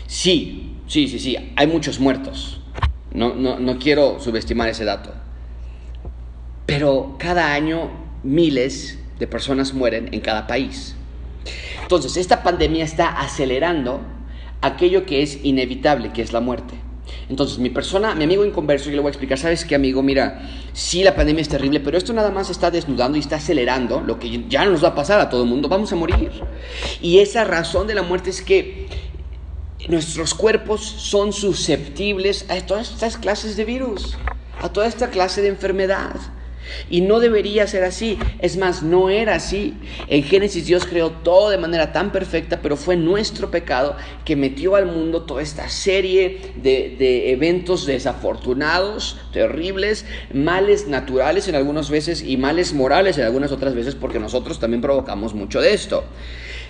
Sí, 0.07 0.75
sí, 0.87 1.07
sí, 1.07 1.19
sí, 1.19 1.37
hay 1.55 1.67
muchos 1.67 1.99
muertos. 1.99 2.61
No, 3.13 3.33
no, 3.35 3.79
quiero 3.79 4.19
subestimar 4.19 4.69
ese 4.69 4.85
dato. 4.85 5.13
Pero 6.65 7.15
cada 7.17 7.53
año 7.53 7.89
miles 8.23 8.99
de 9.17 9.27
personas 9.27 9.73
mueren 9.73 10.13
en 10.13 10.21
cada 10.21 10.45
país. 10.45 10.95
Entonces, 11.81 12.17
esta 12.17 12.43
pandemia 12.43 12.83
está 12.83 13.07
acelerando 13.07 14.01
aquello 14.61 15.05
que 15.05 15.23
es 15.23 15.43
inevitable, 15.43 16.11
que 16.11 16.21
es 16.21 16.33
la 16.33 16.39
muerte. 16.39 16.75
Entonces, 17.29 17.59
mi 17.59 17.69
persona, 17.69 18.15
mi 18.15 18.23
amigo 18.23 18.43
inconverso, 18.43 18.89
yo 18.89 18.95
le 18.95 19.01
voy 19.01 19.09
a 19.09 19.11
explicar, 19.11 19.37
¿sabes 19.37 19.63
qué, 19.63 19.75
amigo? 19.75 20.01
Mira, 20.01 20.49
sí, 20.73 21.03
la 21.03 21.15
pandemia 21.15 21.43
es 21.43 21.49
terrible, 21.49 21.79
pero 21.79 21.95
esto 21.95 22.11
nada 22.11 22.31
más 22.31 22.49
está 22.49 22.71
desnudando 22.71 23.17
y 23.17 23.21
está 23.21 23.35
acelerando 23.35 24.01
lo 24.01 24.17
que 24.17 24.45
ya 24.49 24.65
nos 24.65 24.83
va 24.83 24.89
a 24.89 24.95
pasar 24.95 25.19
a 25.19 25.29
todo 25.29 25.43
el 25.43 25.49
mundo, 25.49 25.69
vamos 25.69 25.93
a 25.93 25.95
morir. 25.95 26.31
Y 27.01 27.19
esa 27.19 27.43
razón 27.43 27.85
de 27.85 27.93
la 27.93 28.01
muerte 28.01 28.31
es 28.31 28.41
que 28.41 28.87
nuestros 29.87 30.33
cuerpos 30.33 30.81
son 30.81 31.31
susceptibles 31.31 32.47
a 32.49 32.59
todas 32.65 32.91
estas 32.91 33.17
clases 33.17 33.55
de 33.55 33.63
virus, 33.63 34.17
a 34.59 34.69
toda 34.69 34.87
esta 34.87 35.11
clase 35.11 35.43
de 35.43 35.49
enfermedad. 35.49 36.15
Y 36.89 37.01
no 37.01 37.19
debería 37.19 37.67
ser 37.67 37.83
así. 37.83 38.17
Es 38.39 38.57
más, 38.57 38.83
no 38.83 39.09
era 39.09 39.35
así. 39.35 39.75
En 40.07 40.23
Génesis 40.23 40.65
Dios 40.65 40.85
creó 40.85 41.11
todo 41.11 41.49
de 41.49 41.57
manera 41.57 41.91
tan 41.91 42.11
perfecta, 42.11 42.61
pero 42.61 42.77
fue 42.77 42.95
nuestro 42.95 43.51
pecado 43.51 43.95
que 44.25 44.35
metió 44.35 44.75
al 44.75 44.85
mundo 44.85 45.23
toda 45.23 45.41
esta 45.41 45.69
serie 45.69 46.53
de, 46.55 47.31
eventos 47.31 47.85
desafortunados, 47.85 49.17
terribles, 49.31 50.05
males 50.33 50.87
naturales 50.87 51.47
en 51.47 51.55
algunas 51.55 51.89
veces 51.89 52.23
y 52.23 52.37
males 52.37 52.73
morales 52.73 53.17
en 53.17 53.25
algunas 53.25 53.51
otras 53.51 53.75
veces, 53.75 53.95
porque 53.95 54.19
nosotros 54.19 54.59
también 54.59 54.81
provocamos 54.81 55.33
mucho 55.33 55.61
de 55.61 55.73
esto. 55.73 56.03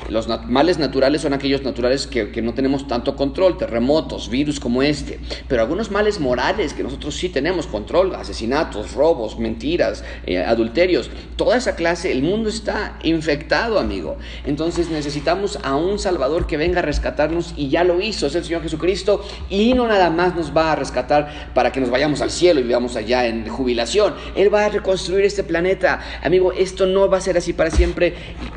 Los 0.08 0.28
males 0.48 0.80
naturales 0.80 1.22
son 1.22 1.34
aquellos 1.34 1.62
naturales 1.62 2.08
que, 2.08 2.42
no 2.42 2.54
tenemos 2.54 2.88
tanto 2.88 3.16
control, 3.16 3.58
terremotos, 3.58 4.30
virus 4.30 4.60
como 4.60 4.82
este. 4.82 5.20
Pero 5.48 5.62
algunos 5.62 5.92
males 5.92 6.20
morales 6.20 6.74
que 6.74 6.84
nosotros 6.84 7.16
sí 7.16 7.30
tenemos 7.30 7.68
control, 7.68 8.16
asesinatos, 8.16 8.94
robos, 8.94 9.38
mentiras, 9.38 10.04
eh, 10.26 10.40
adulterios, 10.40 11.12
toda 11.36 11.58
esa 11.58 11.76
clase, 11.76 12.12
el 12.12 12.24
mundo 12.24 12.50
está 12.50 12.98
infectado, 13.04 13.78
amigo. 13.78 14.18
Entonces 14.46 14.90
necesitamos 14.90 15.60
a 15.64 15.76
un 15.76 16.00
Salvador 16.00 16.48
que 16.48 16.58
venga 16.58 16.80
a 16.80 16.84
rescatarnos 16.84 17.54
y 17.56 17.70
ya 17.70 17.84
lo 17.84 18.02
hizo, 18.02 18.28
es 18.28 18.36
el 18.36 18.44
Señor 18.44 18.64
Jesucristo 18.64 19.24
y 19.50 19.74
no 19.74 19.88
nada 19.88 20.10
más 20.10 20.36
nos 20.36 20.56
va 20.56 20.72
a 20.72 20.76
rescatar 20.76 21.52
para 21.54 21.72
que 21.72 21.82
nos 21.82 21.90
vayamos 21.90 22.22
al 22.22 22.32
cielo 22.32 22.62
y 22.62 22.64
vivamos 22.64 22.96
allá 22.96 23.28
en 23.28 23.48
jubilación. 23.48 24.16
Él 24.36 24.52
va 24.54 24.66
a 24.66 24.70
reconstruir 24.70 25.26
este 25.26 25.44
planeta. 25.44 26.00
Amigo, 26.24 26.52
esto 26.54 26.86
no 26.86 27.10
va 27.10 27.18
a 27.18 27.22
ser 27.22 27.38
así 27.38 27.54
para 27.54 27.70
siempre. 27.70 28.14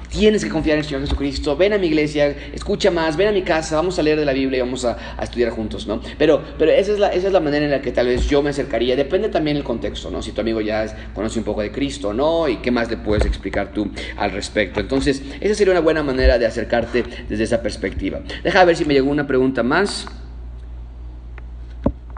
Tienes 0.08 0.44
que 0.44 0.50
confiar 0.50 0.74
en 0.74 0.80
el 0.80 0.84
Señor 0.84 1.02
Jesucristo 1.02 1.31
ven 1.56 1.72
a 1.72 1.78
mi 1.78 1.86
iglesia, 1.88 2.34
escucha 2.52 2.90
más, 2.90 3.16
ven 3.16 3.28
a 3.28 3.32
mi 3.32 3.42
casa, 3.42 3.76
vamos 3.76 3.98
a 3.98 4.02
leer 4.02 4.18
de 4.18 4.24
la 4.24 4.32
Biblia 4.32 4.58
y 4.58 4.60
vamos 4.60 4.84
a, 4.84 4.96
estudiar 5.22 5.50
juntos, 5.50 5.86
¿no? 5.86 6.00
Pero, 6.18 6.42
pero 6.58 6.70
esa, 6.70 6.92
es 6.92 6.98
la, 6.98 7.08
esa 7.08 7.28
es 7.28 7.32
la 7.32 7.40
manera 7.40 7.64
en 7.64 7.70
la 7.70 7.80
que 7.80 7.92
tal 7.92 8.06
vez 8.06 8.28
yo 8.28 8.42
me 8.42 8.50
acercaría, 8.50 8.96
depende 8.96 9.28
también 9.28 9.56
el 9.56 9.64
contexto, 9.64 10.10
¿no? 10.10 10.22
Si 10.22 10.32
tu 10.32 10.40
amigo 10.40 10.60
ya 10.60 11.10
conoce 11.14 11.38
un 11.38 11.44
poco 11.44 11.62
de 11.62 11.70
Cristo, 11.70 12.12
¿no? 12.12 12.48
Y 12.48 12.56
qué 12.56 12.70
más 12.70 12.90
le 12.90 12.96
puedes 12.96 13.24
explicar 13.24 13.72
tú 13.72 13.90
al 14.16 14.32
respecto. 14.32 14.80
Entonces, 14.80 15.22
esa 15.40 15.54
sería 15.54 15.72
una 15.72 15.80
buena 15.80 16.02
manera 16.02 16.38
de 16.38 16.46
acercarte 16.46 17.04
desde 17.28 17.44
esa 17.44 17.62
perspectiva. 17.62 18.20
Deja 18.42 18.64
ver 18.64 18.76
si 18.76 18.84
me 18.84 18.94
llegó 18.94 19.10
una 19.10 19.26
pregunta 19.26 19.62
más. 19.62 20.06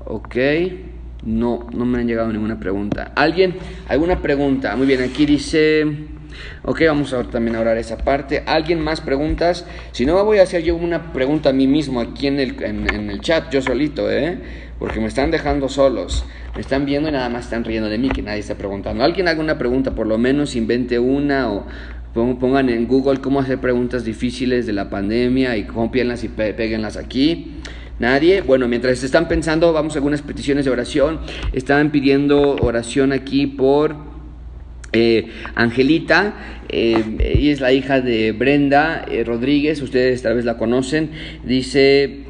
Ok. 0.05 0.37
No, 1.25 1.67
no 1.73 1.87
me 1.87 2.01
han 2.01 2.07
llegado 2.07 2.31
ninguna 2.33 2.59
pregunta. 2.59 3.12
¿Alguien? 3.15 3.57
¿Alguna 3.89 4.21
pregunta? 4.21 4.77
Muy 4.77 4.87
bien, 4.87 5.03
aquí 5.03 5.25
dice... 5.25 6.14
Ok, 6.62 6.82
vamos 6.87 7.12
a 7.12 7.22
también 7.24 7.57
a 7.57 7.61
orar 7.61 7.78
esa 7.78 7.99
parte. 7.99 8.43
¿Alguien 8.47 8.80
más 8.80 9.01
preguntas? 9.01 9.66
Si 9.93 10.07
no, 10.07 10.24
voy 10.24 10.39
a 10.39 10.43
hacer 10.43 10.62
yo 10.62 10.76
una 10.76 11.12
pregunta 11.12 11.51
a 11.51 11.53
mí 11.53 11.66
mismo 11.66 12.01
aquí 12.01 12.26
en 12.26 12.41
el, 12.41 12.62
en, 12.62 13.11
el 13.11 13.20
chat, 13.20 13.53
yo 13.53 13.62
solito, 13.62 14.11
¿eh? 14.11 14.39
Porque 14.78 15.01
me 15.01 15.07
están 15.07 15.30
dejando 15.30 15.68
solos. 15.68 16.24
Me 16.55 16.61
están 16.61 16.85
viendo 16.85 17.09
y 17.09 17.12
nada 17.12 17.28
más 17.28 17.45
están 17.45 17.64
riendo 17.64 17.89
de 17.89 17.99
mí, 17.99 18.09
que 18.11 18.22
nadie 18.22 18.41
está 18.41 18.55
preguntando. 18.55 19.03
¿Alguien 19.03 19.28
haga 19.28 19.41
una 19.41 19.59
pregunta? 19.59 19.95
Por 19.95 20.07
lo 20.07 20.18
menos 20.18 20.57
invente 20.57 20.99
una 20.99 21.51
o 21.51 21.66
Pongan 22.14 22.68
en 22.68 22.87
Google 22.87 23.20
cómo 23.20 23.41
hacer 23.41 23.59
preguntas 23.59 24.05
difíciles 24.05 24.66
de 24.66 24.72
la 24.72 24.89
pandemia 24.89 25.57
y 25.57 25.64
cómpienlas 25.64 26.22
y 26.22 26.28
peguenlas 26.28 26.97
aquí. 26.97 27.57
Nadie. 27.99 28.41
Bueno, 28.41 28.68
mientras 28.68 29.03
están 29.03 29.26
pensando, 29.26 29.72
vamos 29.72 29.95
a 29.95 29.99
algunas 29.99 30.22
peticiones 30.22 30.64
de 30.64 30.70
oración. 30.70 31.18
Estaban 31.53 31.91
pidiendo 31.91 32.55
oración 32.61 33.12
aquí 33.12 33.49
por 33.49 34.14
eh, 34.95 35.26
Angelita. 35.55 36.34
Eh, 36.68 37.51
es 37.51 37.61
la 37.61 37.72
hija 37.72 38.01
de 38.01 38.32
Brenda 38.32 39.05
eh, 39.11 39.22
Rodríguez. 39.24 39.82
Ustedes 39.82 40.22
tal 40.22 40.36
vez 40.36 40.45
la 40.45 40.57
conocen. 40.57 41.11
Dice 41.45 42.24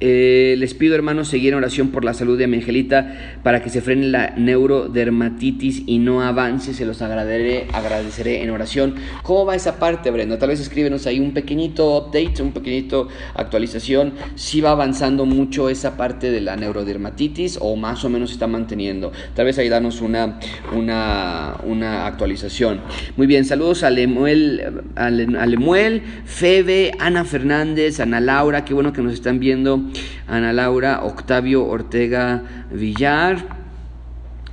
eh, 0.00 0.54
les 0.58 0.74
pido, 0.74 0.94
hermanos, 0.94 1.28
seguir 1.28 1.52
en 1.52 1.58
oración 1.58 1.88
por 1.88 2.04
la 2.04 2.14
salud 2.14 2.38
de 2.38 2.46
mi 2.46 2.56
angelita 2.56 3.38
para 3.42 3.62
que 3.62 3.68
se 3.68 3.82
frene 3.82 4.06
la 4.06 4.30
neurodermatitis 4.36 5.82
y 5.86 5.98
no 5.98 6.22
avance. 6.22 6.72
Se 6.72 6.86
los 6.86 7.02
agradeceré, 7.02 7.66
agradeceré 7.72 8.42
en 8.42 8.50
oración. 8.50 8.94
¿Cómo 9.22 9.44
va 9.44 9.54
esa 9.54 9.78
parte, 9.78 10.10
Brenda? 10.10 10.38
Tal 10.38 10.48
vez 10.48 10.60
escríbenos 10.60 11.06
ahí 11.06 11.20
un 11.20 11.32
pequeñito 11.32 11.98
update, 11.98 12.42
un 12.42 12.52
pequeñito 12.52 13.08
actualización. 13.34 14.14
Si 14.36 14.60
va 14.60 14.70
avanzando 14.70 15.26
mucho 15.26 15.68
esa 15.68 15.96
parte 15.96 16.30
de 16.30 16.40
la 16.40 16.56
neurodermatitis 16.56 17.58
o 17.60 17.76
más 17.76 18.04
o 18.04 18.08
menos 18.08 18.30
se 18.30 18.34
está 18.34 18.46
manteniendo. 18.46 19.12
Tal 19.34 19.44
vez 19.44 19.58
ahí 19.58 19.68
danos 19.68 20.00
una, 20.00 20.38
una, 20.74 21.56
una 21.64 22.06
actualización. 22.06 22.80
Muy 23.16 23.26
bien, 23.26 23.44
saludos 23.44 23.82
a 23.82 23.90
Lemuel, 23.90 24.82
a 24.96 25.10
Lemuel, 25.10 26.02
Febe, 26.24 26.92
Ana 26.98 27.24
Fernández, 27.24 28.00
Ana 28.00 28.20
Laura. 28.20 28.64
Qué 28.64 28.72
bueno 28.72 28.92
que 28.92 29.02
nos 29.02 29.12
están 29.12 29.38
viendo. 29.40 29.89
Ana 30.26 30.52
Laura, 30.52 31.02
Octavio 31.04 31.66
Ortega 31.66 32.66
Villar. 32.70 33.60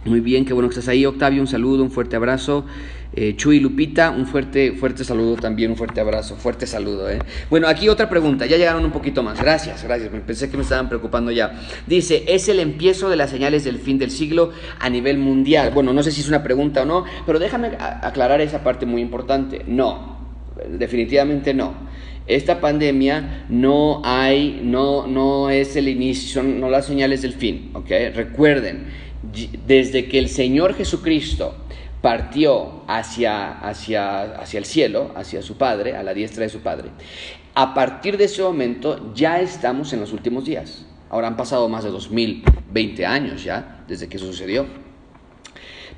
Muy 0.06 0.22
bien, 0.22 0.46
qué 0.46 0.54
bueno 0.54 0.70
que 0.70 0.74
estás 0.74 0.88
ahí, 0.88 1.06
Octavio. 1.06 1.42
Un 1.42 1.48
saludo, 1.48 1.84
un 1.84 1.92
fuerte 1.92 2.16
abrazo. 2.16 2.66
Eh, 3.14 3.36
Chuy 3.36 3.60
Lupita, 3.60 4.12
un 4.12 4.28
fuerte, 4.28 4.74
fuerte 4.74 5.04
saludo 5.04 5.38
también, 5.38 5.72
un 5.72 5.78
fuerte 5.78 6.00
abrazo, 6.00 6.36
fuerte 6.36 6.68
saludo. 6.68 7.10
¿eh? 7.10 7.20
Bueno, 7.50 7.68
aquí 7.68 7.90
otra 7.90 8.10
pregunta, 8.10 8.46
ya 8.46 8.58
llegaron 8.58 8.86
un 8.86 8.92
poquito 8.92 9.24
más. 9.24 9.40
Gracias, 9.42 9.84
gracias. 9.84 10.12
Pensé 10.26 10.50
que 10.50 10.58
me 10.58 10.64
estaban 10.64 10.88
preocupando 10.88 11.32
ya. 11.32 11.60
Dice, 11.88 12.26
¿es 12.28 12.48
el 12.48 12.60
empiezo 12.60 13.10
de 13.10 13.16
las 13.16 13.30
señales 13.30 13.64
del 13.64 13.80
fin 13.80 13.98
del 13.98 14.12
siglo 14.12 14.52
a 14.80 14.90
nivel 14.90 15.18
mundial? 15.18 15.72
Bueno, 15.74 15.94
no 15.94 16.04
sé 16.04 16.12
si 16.12 16.22
es 16.22 16.28
una 16.28 16.44
pregunta 16.44 16.84
o 16.84 16.86
no, 16.86 17.06
pero 17.26 17.40
déjame 17.40 17.72
aclarar 17.80 18.40
esa 18.42 18.64
parte 18.64 18.86
muy 18.86 19.02
importante. 19.02 19.64
No, 19.68 20.18
definitivamente 20.78 21.54
no 21.54 21.88
esta 22.28 22.60
pandemia 22.60 23.46
no 23.50 24.02
hay, 24.04 24.60
no, 24.64 25.08
no 25.08 25.50
es 25.50 25.76
el 25.76 25.88
inicio, 25.88 26.42
son 26.42 26.60
no 26.60 26.70
las 26.70 26.86
señales 26.86 27.22
del 27.22 27.34
fin, 27.34 27.72
¿ok? 27.74 27.90
Recuerden, 28.14 28.88
desde 29.66 30.08
que 30.08 30.20
el 30.20 30.30
Señor 30.30 30.74
Jesucristo 30.76 31.56
partió 32.02 32.84
hacia, 32.88 33.60
hacia, 33.60 34.22
hacia 34.22 34.58
el 34.58 34.66
cielo, 34.66 35.12
hacia 35.16 35.42
su 35.42 35.58
Padre, 35.58 35.96
a 35.96 36.04
la 36.04 36.14
diestra 36.14 36.44
de 36.44 36.50
su 36.50 36.60
Padre, 36.60 36.90
a 37.56 37.74
partir 37.74 38.18
de 38.18 38.26
ese 38.26 38.44
momento 38.44 39.14
ya 39.16 39.42
estamos 39.42 39.92
en 39.94 40.00
los 40.00 40.14
últimos 40.14 40.46
días. 40.46 40.86
Ahora 41.10 41.28
han 41.28 41.38
pasado 41.38 41.70
más 41.70 41.84
de 41.84 41.90
2020 41.90 43.06
años 43.06 43.44
ya 43.44 43.84
desde 43.88 44.08
que 44.08 44.18
eso 44.18 44.28
sucedió. 44.28 44.87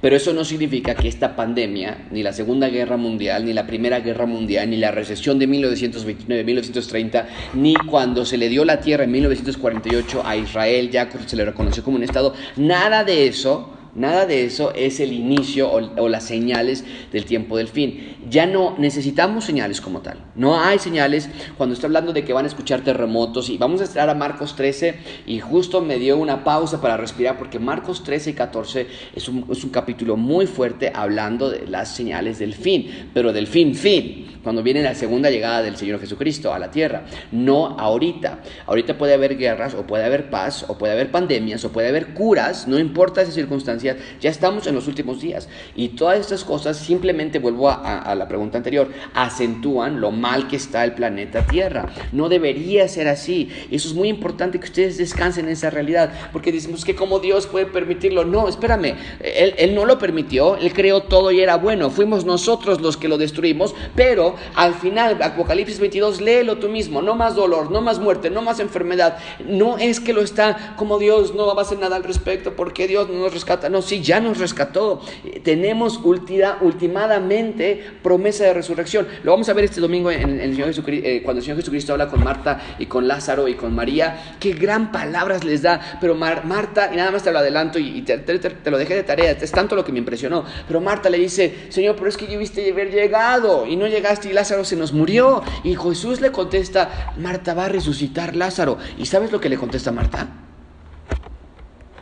Pero 0.02 0.16
eso 0.16 0.34
no 0.34 0.46
significa 0.46 0.96
que 0.96 1.08
esta 1.08 1.36
pandemia, 1.36 2.08
ni 2.12 2.24
la 2.24 2.34
Segunda 2.34 2.70
Guerra 2.70 2.98
Mundial, 2.98 3.46
ni 3.46 3.54
la 3.54 3.68
Primera 3.68 4.00
Guerra 4.00 4.26
Mundial, 4.26 4.70
ni 4.70 4.78
la 4.78 4.92
recesión 4.92 5.40
de 5.40 5.48
1929-1930, 5.50 7.26
ni 7.56 7.76
cuando 7.76 8.26
se 8.26 8.38
le 8.38 8.50
dio 8.50 8.66
la 8.66 8.80
tierra 8.80 9.04
en 9.04 9.12
1948 9.12 10.24
a 10.26 10.36
Israel, 10.36 10.90
ya 10.90 11.10
se 11.26 11.36
le 11.36 11.46
reconoció 11.46 11.84
como 11.84 11.98
un 11.98 12.04
Estado, 12.04 12.34
nada 12.56 13.04
de 13.04 13.28
eso 13.28 13.79
Nada 13.96 14.26
de 14.26 14.46
eso 14.46 14.74
es 14.76 15.00
el 15.00 15.14
inicio 15.14 15.72
o, 15.72 16.10
las 16.10 16.24
señales 16.24 16.86
del 17.12 17.26
tiempo 17.26 17.58
del 17.58 17.68
fin. 17.68 18.18
Ya 18.30 18.46
no 18.46 18.76
necesitamos 18.78 19.46
señales 19.46 19.82
como 19.82 20.02
tal. 20.02 20.18
No 20.36 20.62
hay 20.62 20.80
señales 20.80 21.30
cuando 21.58 21.74
estoy 21.74 21.88
hablando 21.88 22.14
de 22.14 22.24
que 22.24 22.34
van 22.34 22.46
a 22.46 22.48
escuchar 22.48 22.82
terremotos 22.82 23.50
y 23.50 23.58
vamos 23.58 23.82
a 23.82 23.86
entrar 23.86 24.10
a 24.10 24.14
Marcos 24.14 24.56
13 24.56 25.00
y 25.26 25.40
justo 25.40 25.82
me 25.82 25.98
dio 25.98 26.18
una 26.18 26.44
pausa 26.44 26.82
para 26.82 26.98
respirar 26.98 27.38
porque 27.38 27.60
Marcos 27.60 28.04
13 28.04 28.30
y 28.30 28.34
14 28.34 28.88
es 29.16 29.28
un, 29.28 29.70
capítulo 29.72 30.18
muy 30.18 30.48
fuerte 30.48 30.92
hablando 30.94 31.50
de 31.50 31.68
las 31.68 31.96
señales 31.96 32.40
del 32.40 32.54
fin, 32.54 33.10
pero 33.14 33.34
del 33.34 33.48
fin, 33.48 33.76
fin 33.76 34.40
cuando 34.44 34.64
viene 34.64 34.82
la 34.82 34.96
segunda 34.96 35.30
llegada 35.30 35.62
del 35.62 35.76
Señor 35.76 36.00
Jesucristo 36.00 36.54
a 36.54 36.60
la 36.60 36.72
tierra, 36.72 37.04
no 37.32 37.78
ahorita. 37.78 38.40
Ahorita 38.66 38.98
puede 38.98 39.14
haber 39.14 39.38
guerras 39.38 39.74
o 39.74 39.86
puede 39.86 40.06
haber 40.06 40.30
paz 40.30 40.66
o 40.68 40.78
puede 40.78 40.94
haber 40.94 41.12
pandemias 41.12 41.64
o 41.66 41.72
puede 41.72 41.90
haber 41.90 42.14
curas, 42.14 42.68
no 42.68 42.80
importa 42.80 43.22
esas 43.22 43.38
ya 43.82 43.98
estamos 44.22 44.68
en 44.68 44.76
los 44.76 44.88
últimos 44.88 45.22
días. 45.22 45.50
Y 45.76 45.90
todas 45.90 46.20
estas 46.20 46.44
cosas, 46.44 46.78
simplemente 46.78 47.40
vuelvo 47.40 47.70
a, 47.70 48.14
la 48.16 48.28
pregunta 48.28 48.58
anterior, 48.58 48.90
acentúan 49.14 50.02
lo 50.02 50.12
mal 50.12 50.48
que 50.48 50.56
está 50.56 50.84
el 50.84 50.94
planeta 50.94 51.46
Tierra. 51.46 51.90
No 52.12 52.30
debería 52.30 52.88
ser 52.88 53.08
así. 53.08 53.50
Eso 53.72 53.90
es 53.90 53.94
muy 53.94 54.10
importante 54.10 54.60
que 54.60 54.66
ustedes 54.66 54.98
descansen 54.98 55.46
en 55.46 55.52
esa 55.52 55.70
realidad, 55.70 56.12
porque 56.32 56.52
decimos 56.52 56.86
que 56.86 56.96
como 56.96 57.20
Dios 57.20 57.48
puede 57.48 57.66
permitirlo. 57.66 58.26
No, 58.26 58.48
espérame, 58.48 58.96
él, 59.20 59.54
él 59.58 59.76
no 59.76 59.86
lo 59.86 59.98
permitió, 59.98 60.56
Él 60.58 60.74
creó 60.74 61.04
todo 61.04 61.32
y 61.32 61.42
era 61.42 61.58
bueno. 61.58 61.90
Fuimos 61.90 62.26
nosotros 62.26 62.82
los 62.82 62.98
que 62.98 63.08
lo 63.08 63.18
destruimos, 63.18 63.76
pero 63.96 64.36
al 64.56 64.74
final, 64.76 65.22
Apocalipsis 65.22 65.80
22, 65.80 66.22
léelo 66.22 66.58
tú 66.58 66.70
mismo, 66.70 67.02
no 67.02 67.16
más 67.16 67.36
dolor, 67.36 67.72
no 67.72 67.82
más 67.82 68.00
muerte, 68.00 68.30
no 68.30 68.42
más 68.42 68.60
enfermedad. 68.60 69.18
No 69.46 69.78
es 69.78 70.00
que 70.00 70.14
lo 70.14 70.22
está 70.22 70.76
como 70.76 70.98
Dios 71.00 71.34
no 71.36 71.46
va 71.48 71.62
a 71.62 71.66
hacer 71.66 71.80
nada 71.80 71.96
al 71.96 72.04
respecto, 72.04 72.56
porque 72.56 72.88
Dios 72.88 73.10
no 73.10 73.20
nos 73.20 73.34
rescata. 73.34 73.69
No, 73.70 73.82
sí, 73.82 74.02
ya 74.02 74.20
nos 74.20 74.38
rescató. 74.38 75.02
Tenemos 75.44 76.00
ultimadamente 76.04 77.84
promesa 78.02 78.44
de 78.46 78.54
resurrección. 78.54 79.08
Lo 79.24 79.32
vamos 79.32 79.50
a 79.50 79.54
ver 79.54 79.66
este 79.66 79.82
domingo 79.82 80.12
en, 80.12 80.40
el 80.40 80.56
Señor 80.56 80.74
eh, 80.88 81.22
cuando 81.24 81.40
el 81.40 81.44
Señor 81.44 81.58
Jesucristo 81.58 81.94
habla 81.94 82.08
con 82.08 82.24
Marta 82.24 82.60
y 82.80 82.86
con 82.86 83.08
Lázaro 83.08 83.48
y 83.48 83.56
con 83.56 83.74
María. 83.74 84.36
Qué 84.40 84.54
gran 84.54 84.92
palabras 84.92 85.44
les 85.44 85.62
da. 85.62 85.80
Pero 86.02 86.16
Marta, 86.16 86.90
y 86.94 86.98
nada 86.98 87.12
más 87.12 87.24
te 87.24 87.32
lo 87.32 87.40
adelanto 87.40 87.80
y, 87.80 88.02
te, 88.02 88.18
te, 88.18 88.72
lo 88.72 88.78
dejé 88.78 88.96
de 88.96 89.04
tarea, 89.04 89.32
es 89.32 89.52
tanto 89.52 89.76
lo 89.76 89.84
que 89.84 89.92
me 89.92 90.00
impresionó. 90.00 90.44
Pero 90.68 90.82
Marta 90.82 91.10
le 91.10 91.18
dice, 91.18 91.68
Señor, 91.70 91.96
pero 91.96 92.10
es 92.10 92.18
que 92.18 92.28
yo 92.28 92.40
viste 92.40 92.70
haber 92.72 92.92
llegado 92.92 93.66
y 93.66 93.76
no 93.76 93.88
llegaste 93.88 94.30
y 94.30 94.34
Lázaro 94.34 94.64
se 94.64 94.76
nos 94.76 94.94
murió. 94.94 95.44
Y 95.64 95.76
Jesús 95.76 96.22
le 96.22 96.32
contesta, 96.32 97.14
Marta 97.18 97.54
va 97.54 97.66
a 97.66 97.70
resucitar 97.70 98.36
Lázaro. 98.36 98.78
¿Y 98.98 99.06
sabes 99.06 99.32
lo 99.32 99.40
que 99.40 99.50
le 99.50 99.58
contesta 99.58 99.92
Marta? 99.92 100.49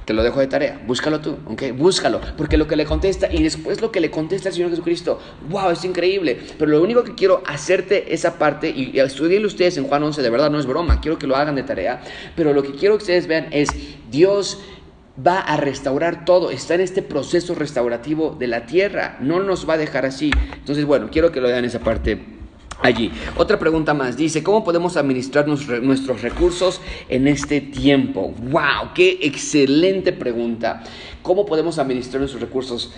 Te 0.08 0.14
lo 0.14 0.24
dejo 0.24 0.40
de 0.40 0.48
tarea, 0.48 0.82
búscalo 0.88 1.20
tú, 1.20 1.38
¿ok? 1.48 1.64
Búscalo, 1.76 2.22
porque 2.38 2.56
lo 2.56 2.66
que 2.66 2.78
le 2.78 2.86
contesta 2.86 3.28
y 3.30 3.44
después 3.44 3.82
lo 3.82 3.92
que 3.92 4.00
le 4.00 4.10
contesta 4.10 4.48
el 4.48 4.56
Señor 4.56 4.70
Jesucristo, 4.70 5.20
wow, 5.50 5.72
es 5.72 5.84
increíble. 5.84 6.40
Pero 6.58 6.72
lo 6.72 6.82
único 6.82 7.04
que 7.04 7.14
quiero 7.14 7.44
hacerte 7.46 8.14
esa 8.14 8.40
parte, 8.40 8.70
y 8.70 8.98
estudienlo 8.98 9.50
ustedes 9.50 9.76
en 9.76 9.84
Juan 9.84 10.04
11, 10.04 10.22
de 10.22 10.30
verdad 10.30 10.50
no 10.50 10.62
es 10.62 10.66
broma, 10.66 11.02
quiero 11.02 11.20
que 11.20 11.28
lo 11.28 11.36
hagan 11.36 11.56
de 11.56 11.64
tarea, 11.64 12.02
pero 12.38 12.54
lo 12.54 12.64
que 12.64 12.72
quiero 12.72 12.96
que 12.96 13.04
ustedes 13.04 13.28
vean 13.28 13.48
es 13.52 13.68
Dios 14.10 14.62
va 15.20 15.42
a 15.42 15.58
restaurar 15.58 16.24
todo, 16.24 16.52
está 16.52 16.76
en 16.76 16.82
este 16.82 17.02
proceso 17.02 17.54
restaurativo 17.54 18.34
de 18.40 18.48
la 18.48 18.66
tierra, 18.66 19.18
no 19.20 19.44
nos 19.44 19.68
va 19.68 19.74
a 19.74 19.78
dejar 19.78 20.06
así. 20.06 20.32
Entonces, 20.54 20.86
bueno, 20.86 21.10
quiero 21.12 21.34
que 21.34 21.42
lo 21.42 21.50
vean 21.50 21.66
esa 21.66 21.80
parte 21.80 22.37
allí. 22.82 23.12
Otra 23.36 23.60
pregunta 23.60 23.94
más, 23.94 24.18
dice, 24.18 24.44
¿cómo 24.44 24.64
podemos 24.64 24.98
administrar 24.98 25.48
nuestros 25.48 26.22
recursos 26.22 26.82
en 27.10 27.28
este 27.28 27.62
tiempo? 27.62 28.34
¡Wow! 28.38 28.94
¡Qué 28.94 29.20
excelente 29.22 30.14
pregunta! 30.14 30.84
¿Cómo 31.22 31.46
podemos 31.46 31.80
administrar 31.80 32.20
nuestros 32.20 32.42
recursos? 32.42 32.94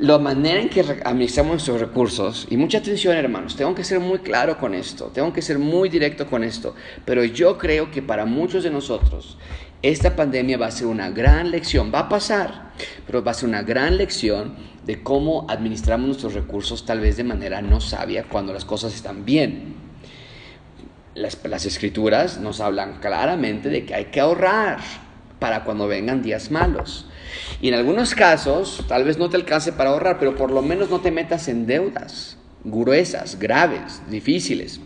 La 0.00 0.16
manera 0.18 0.60
en 0.60 0.68
que 0.68 0.80
administramos 0.80 1.54
nuestros 1.54 1.80
recursos, 1.80 2.46
y 2.50 2.56
mucha 2.56 2.78
atención 2.78 3.16
hermanos, 3.16 3.56
tengo 3.56 3.74
que 3.74 3.82
ser 3.82 3.98
muy 3.98 4.20
claro 4.20 4.56
con 4.56 4.72
esto, 4.74 5.06
tengo 5.06 5.32
que 5.32 5.42
ser 5.42 5.58
muy 5.58 5.88
directo 5.88 6.24
con 6.26 6.44
esto, 6.44 6.76
pero 7.04 7.24
yo 7.24 7.58
creo 7.58 7.90
que 7.90 8.00
para 8.00 8.24
muchos 8.24 8.62
de 8.62 8.70
nosotros 8.70 9.36
esta 9.82 10.16
pandemia 10.16 10.58
va 10.58 10.66
a 10.66 10.70
ser 10.70 10.86
una 10.86 11.10
gran 11.10 11.50
lección, 11.50 11.92
va 11.94 12.00
a 12.00 12.08
pasar, 12.08 12.72
pero 13.06 13.22
va 13.22 13.30
a 13.30 13.34
ser 13.34 13.48
una 13.48 13.62
gran 13.62 13.96
lección 13.96 14.56
de 14.84 15.02
cómo 15.02 15.46
administramos 15.48 16.06
nuestros 16.06 16.34
recursos 16.34 16.84
tal 16.84 17.00
vez 17.00 17.16
de 17.16 17.24
manera 17.24 17.62
no 17.62 17.80
sabia 17.80 18.24
cuando 18.24 18.52
las 18.52 18.64
cosas 18.64 18.94
están 18.94 19.24
bien. 19.24 19.76
Las, 21.14 21.38
las 21.44 21.66
escrituras 21.66 22.38
nos 22.38 22.60
hablan 22.60 23.00
claramente 23.00 23.68
de 23.68 23.84
que 23.84 23.94
hay 23.94 24.04
que 24.06 24.20
ahorrar 24.20 24.78
para 25.38 25.64
cuando 25.64 25.88
vengan 25.88 26.22
días 26.22 26.50
malos. 26.50 27.06
Y 27.60 27.68
en 27.68 27.74
algunos 27.74 28.14
casos, 28.14 28.84
tal 28.88 29.04
vez 29.04 29.18
no 29.18 29.28
te 29.28 29.36
alcance 29.36 29.72
para 29.72 29.90
ahorrar, 29.90 30.18
pero 30.18 30.34
por 30.34 30.50
lo 30.50 30.62
menos 30.62 30.90
no 30.90 31.00
te 31.00 31.10
metas 31.10 31.48
en 31.48 31.66
deudas 31.66 32.38
gruesas, 32.64 33.38
graves, 33.38 34.02
difíciles. 34.10 34.80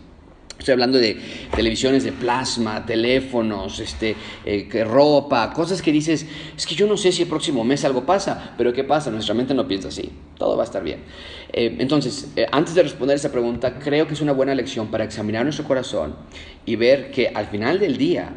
Estoy 0.59 0.73
hablando 0.73 0.99
de 0.99 1.19
televisiones 1.57 2.05
de 2.05 2.13
plasma, 2.13 2.87
teléfonos, 2.87 3.81
este, 3.81 4.15
eh, 4.45 4.85
ropa, 4.85 5.53
cosas 5.53 5.83
que 5.83 5.91
dices, 5.91 6.25
es 6.57 6.67
que 6.67 6.75
yo 6.77 6.87
no 6.87 6.97
sé 6.97 7.11
si 7.11 7.23
el 7.23 7.29
próximo 7.29 7.65
mes 7.65 7.85
algo 7.85 8.07
pasa, 8.07 8.55
pero 8.57 8.73
¿qué 8.73 8.85
pasa? 8.85 9.11
Nuestra 9.11 9.35
mente 9.35 9.55
no 9.55 9.67
piensa 9.67 9.89
así, 9.89 10.13
todo 10.39 10.57
va 10.57 10.63
a 10.63 10.67
estar 10.67 10.85
bien. 10.85 11.01
Eh, 11.53 11.77
entonces, 11.81 12.31
eh, 12.37 12.47
antes 12.53 12.75
de 12.75 12.83
responder 12.85 13.17
esa 13.17 13.33
pregunta, 13.33 13.79
creo 13.81 14.07
que 14.07 14.15
es 14.15 14.21
una 14.21 14.33
buena 14.33 14.55
lección 14.55 14.89
para 14.89 15.03
examinar 15.03 15.43
nuestro 15.43 15.67
corazón 15.67 16.15
y 16.65 16.77
ver 16.77 17.11
que 17.11 17.29
al 17.35 17.47
final 17.47 17.81
del 17.81 17.97
día, 17.97 18.33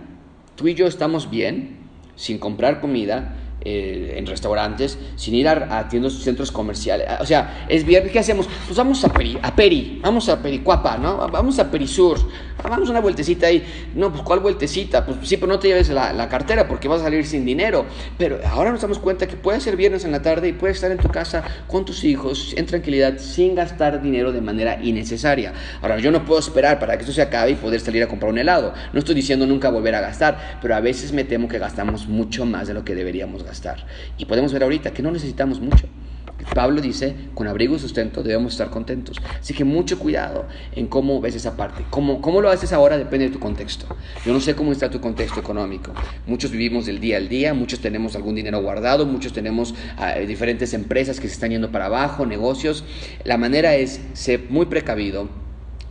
tú 0.56 0.68
y 0.68 0.74
yo 0.74 0.88
estamos 0.88 1.30
bien, 1.30 1.78
sin 2.16 2.40
comprar 2.40 2.82
comida, 2.82 3.36
eh, 3.66 4.14
en 4.18 4.26
restaurantes, 4.26 4.98
sin 5.16 5.36
ir 5.36 5.48
a, 5.48 5.80
a 5.80 5.90
tiendas, 5.90 6.14
centros 6.14 6.52
comerciales. 6.52 7.08
O 7.20 7.26
sea, 7.26 7.66
es 7.68 7.84
viernes, 7.84 8.12
¿qué 8.12 8.20
hacemos? 8.20 8.48
Pues 8.66 8.78
vamos 8.78 9.04
a 9.04 9.10
Peri, 9.10 9.38
a 9.42 9.56
Peri, 9.56 10.00
vamos 10.04 10.30
a 10.30 10.42
Pericuapa, 10.42 10.98
¿no? 10.98 11.18
Vamos 11.30 11.58
a 11.60 11.72
Perisur, 11.72 12.20
vamos 12.64 12.90
una 12.90 13.00
vueltecita 13.00 13.48
ahí. 13.48 13.64
No, 13.96 14.12
pues 14.12 14.24
¿cuál 14.24 14.40
vueltecita? 14.40 15.06
Pues 15.06 15.18
sí, 15.24 15.38
pero 15.38 15.48
no 15.48 15.60
te 15.60 15.70
lleves 15.70 15.90
la, 15.90 16.14
la 16.14 16.30
cartera 16.30 16.68
porque 16.68 16.88
vas 16.88 17.02
a 17.02 17.06
salir 17.06 17.26
sin 17.26 17.44
dinero. 17.44 17.86
Pero 18.18 18.40
ahora 18.46 18.72
nos 18.72 18.82
damos 18.82 19.00
cuenta 19.00 19.28
que 19.28 19.36
puede 19.36 19.60
ser 19.60 19.76
viernes 19.76 20.06
en 20.06 20.12
la 20.12 20.22
tarde 20.22 20.48
y 20.50 20.54
puedes 20.54 20.78
estar 20.78 20.92
en 20.92 21.00
tu 21.00 21.10
casa 21.10 21.44
con 21.68 21.86
tus 21.86 22.04
hijos 22.04 22.54
en 22.56 22.68
tranquilidad 22.68 23.18
sin 23.18 23.56
gastar 23.56 24.02
dinero 24.02 24.32
de 24.32 24.42
manera 24.42 24.80
innecesaria. 24.84 25.54
Ahora, 25.82 25.98
yo 26.00 26.12
no 26.12 26.24
puedo 26.24 26.40
esperar 26.40 26.80
para 26.80 26.98
que 26.98 27.02
esto 27.02 27.14
se 27.14 27.22
acabe 27.22 27.52
y 27.52 27.56
poder 27.56 27.80
salir 27.80 28.04
a 28.04 28.08
comprar 28.08 28.32
un 28.32 28.38
helado. 28.38 28.74
No 28.94 29.00
estoy 29.00 29.16
diciendo 29.16 29.48
nunca 29.48 29.70
volver 29.70 29.96
a 29.96 30.02
gastar, 30.02 30.60
pero 30.62 30.76
a 30.76 30.80
veces 30.80 31.12
me 31.12 31.24
temo 31.24 31.48
que 31.48 31.58
gastamos 31.58 32.08
mucho 32.08 32.46
más 32.46 32.68
de 32.68 32.74
lo 32.74 32.86
que 32.86 32.94
deberíamos 32.94 33.44
gastar. 33.44 33.55
Y 34.18 34.26
podemos 34.26 34.54
ver 34.54 34.64
ahorita 34.64 34.92
que 34.92 35.02
no 35.02 35.12
necesitamos 35.12 35.60
mucho. 35.60 35.88
Pablo 36.54 36.82
dice, 36.82 37.16
con 37.34 37.48
abrigo 37.48 37.76
y 37.76 37.80
sustento 37.80 38.22
debemos 38.22 38.54
estar 38.54 38.70
contentos. 38.70 39.18
Así 39.40 39.54
que 39.54 39.64
mucho 39.64 39.98
cuidado 39.98 40.46
en 40.76 40.88
cómo 40.88 41.20
ves 41.20 41.36
esa 41.36 41.58
parte. 41.58 41.84
Cómo, 41.90 42.22
cómo 42.22 42.42
lo 42.42 42.50
haces 42.50 42.72
ahora 42.72 42.98
depende 42.98 43.28
de 43.28 43.34
tu 43.34 43.40
contexto. 43.40 43.88
Yo 44.26 44.34
no 44.34 44.40
sé 44.40 44.56
cómo 44.56 44.72
está 44.72 44.90
tu 44.90 45.00
contexto 45.00 45.40
económico. 45.40 45.92
Muchos 46.28 46.52
vivimos 46.52 46.86
del 46.86 47.00
día 47.00 47.18
al 47.18 47.30
día, 47.30 47.54
muchos 47.54 47.80
tenemos 47.80 48.16
algún 48.16 48.36
dinero 48.36 48.62
guardado, 48.62 49.06
muchos 49.06 49.34
tenemos 49.34 49.72
uh, 49.72 50.26
diferentes 50.28 50.74
empresas 50.74 51.20
que 51.20 51.28
se 51.28 51.34
están 51.34 51.52
yendo 51.52 51.72
para 51.72 51.86
abajo, 51.86 52.26
negocios. 52.26 52.84
La 53.24 53.38
manera 53.38 53.76
es 53.76 54.00
ser 54.14 54.44
muy 54.50 54.68
precavido, 54.68 55.30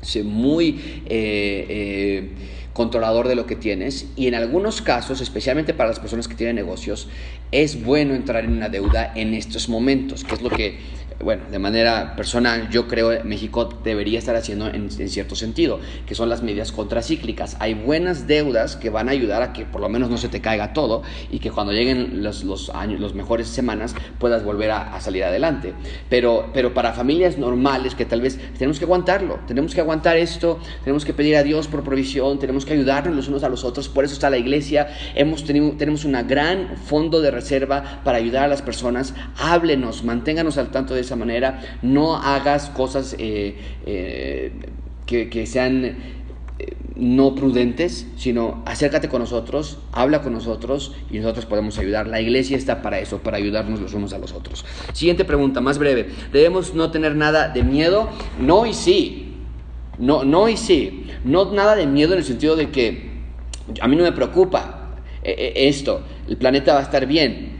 ser 0.02 0.24
muy... 0.24 1.02
Eh, 1.06 1.66
eh, 1.68 2.30
controlador 2.74 3.28
de 3.28 3.36
lo 3.36 3.46
que 3.46 3.56
tienes 3.56 4.06
y 4.16 4.26
en 4.26 4.34
algunos 4.34 4.82
casos, 4.82 5.22
especialmente 5.22 5.72
para 5.72 5.88
las 5.88 6.00
personas 6.00 6.28
que 6.28 6.34
tienen 6.34 6.56
negocios, 6.56 7.08
es 7.52 7.82
bueno 7.82 8.14
entrar 8.14 8.44
en 8.44 8.52
una 8.52 8.68
deuda 8.68 9.12
en 9.14 9.32
estos 9.32 9.68
momentos, 9.68 10.24
que 10.24 10.34
es 10.34 10.42
lo 10.42 10.50
que 10.50 10.78
bueno, 11.22 11.44
de 11.50 11.58
manera 11.58 12.16
personal, 12.16 12.68
yo 12.70 12.88
creo 12.88 13.24
México 13.24 13.68
debería 13.82 14.18
estar 14.18 14.36
haciendo 14.36 14.66
en, 14.68 14.88
en, 14.98 15.08
cierto 15.08 15.36
sentido, 15.36 15.78
que 16.06 16.14
son 16.14 16.28
las 16.28 16.42
medidas 16.42 16.72
contracíclicas. 16.72 17.56
Hay 17.60 17.74
buenas 17.74 18.26
deudas 18.26 18.76
que 18.76 18.90
van 18.90 19.08
a 19.08 19.12
ayudar 19.12 19.42
a 19.42 19.52
que 19.52 19.64
por 19.64 19.80
lo 19.80 19.88
menos 19.88 20.10
no 20.10 20.18
se 20.18 20.28
te 20.28 20.40
caiga 20.40 20.72
todo 20.72 21.02
y 21.30 21.38
que 21.38 21.50
cuando 21.50 21.72
lleguen 21.72 22.22
los, 22.22 22.44
los 22.44 22.70
años, 22.70 23.00
las 23.00 23.14
mejores 23.14 23.48
semanas, 23.48 23.94
puedas 24.18 24.44
volver 24.44 24.70
a, 24.70 24.94
a, 24.94 25.00
salir 25.00 25.24
adelante. 25.24 25.72
Pero, 26.08 26.50
pero 26.52 26.74
para 26.74 26.92
familias 26.92 27.38
normales 27.38 27.94
que 27.94 28.04
tal 28.04 28.20
vez 28.20 28.38
tenemos 28.58 28.78
que 28.78 28.84
aguantarlo, 28.84 29.38
tenemos 29.46 29.74
que 29.74 29.80
aguantar 29.80 30.16
esto, 30.16 30.58
tenemos 30.82 31.04
que 31.04 31.14
pedir 31.14 31.36
a 31.36 31.42
Dios 31.42 31.68
por 31.68 31.84
provisión, 31.84 32.38
tenemos 32.38 32.64
que 32.64 32.72
ayudarnos 32.72 33.14
los 33.14 33.28
unos 33.28 33.44
a 33.44 33.48
los 33.48 33.64
otros, 33.64 33.88
por 33.88 34.04
eso 34.04 34.14
está 34.14 34.30
la 34.30 34.38
iglesia, 34.38 34.88
hemos 35.14 35.44
tenido, 35.44 35.72
tenemos 35.72 36.04
un 36.04 36.14
gran 36.26 36.76
fondo 36.76 37.20
de 37.20 37.30
reserva 37.30 38.00
para 38.04 38.18
ayudar 38.18 38.44
a 38.44 38.48
las 38.48 38.62
personas, 38.62 39.14
háblenos, 39.38 40.04
manténganos 40.04 40.58
al 40.58 40.70
tanto 40.70 40.94
de 40.94 41.03
esa 41.04 41.16
manera, 41.16 41.78
no 41.82 42.16
hagas 42.16 42.70
cosas 42.70 43.14
eh, 43.18 43.56
eh, 43.86 44.52
que, 45.06 45.28
que, 45.30 45.46
sean 45.46 45.84
eh, 45.84 45.96
no 46.96 47.34
prudentes, 47.34 48.06
sino 48.16 48.62
acércate 48.66 49.08
con 49.08 49.20
nosotros, 49.20 49.78
habla 49.92 50.22
con 50.22 50.32
nosotros 50.32 50.94
y 51.10 51.18
nosotros 51.18 51.46
podemos 51.46 51.78
ayudar. 51.78 52.06
La 52.06 52.20
iglesia 52.20 52.56
está 52.56 52.82
para 52.82 52.98
eso, 52.98 53.18
para 53.18 53.36
ayudarnos 53.36 53.80
los 53.80 53.94
unos 53.94 54.12
a 54.12 54.18
los 54.18 54.32
otros. 54.32 54.64
Siguiente 54.92 55.24
pregunta, 55.24 55.60
más 55.60 55.78
breve. 55.78 56.08
¿Debemos 56.32 56.74
no 56.74 56.90
tener 56.90 57.14
nada 57.14 57.48
de 57.48 57.62
miedo? 57.62 58.08
No 58.40 58.66
y 58.66 58.74
sí. 58.74 59.32
No, 59.98 60.24
no 60.24 60.48
y 60.48 60.56
sí. 60.56 61.06
No 61.24 61.52
nada 61.52 61.76
de 61.76 61.86
miedo 61.86 62.12
en 62.12 62.18
el 62.18 62.24
sentido 62.24 62.56
de 62.56 62.70
que 62.70 63.14
a 63.80 63.88
mí 63.88 63.96
no 63.96 64.02
me 64.02 64.12
preocupa 64.12 64.80
esto, 65.22 66.02
el 66.28 66.36
planeta 66.36 66.74
va 66.74 66.80
a 66.80 66.82
estar 66.82 67.06
bien, 67.06 67.53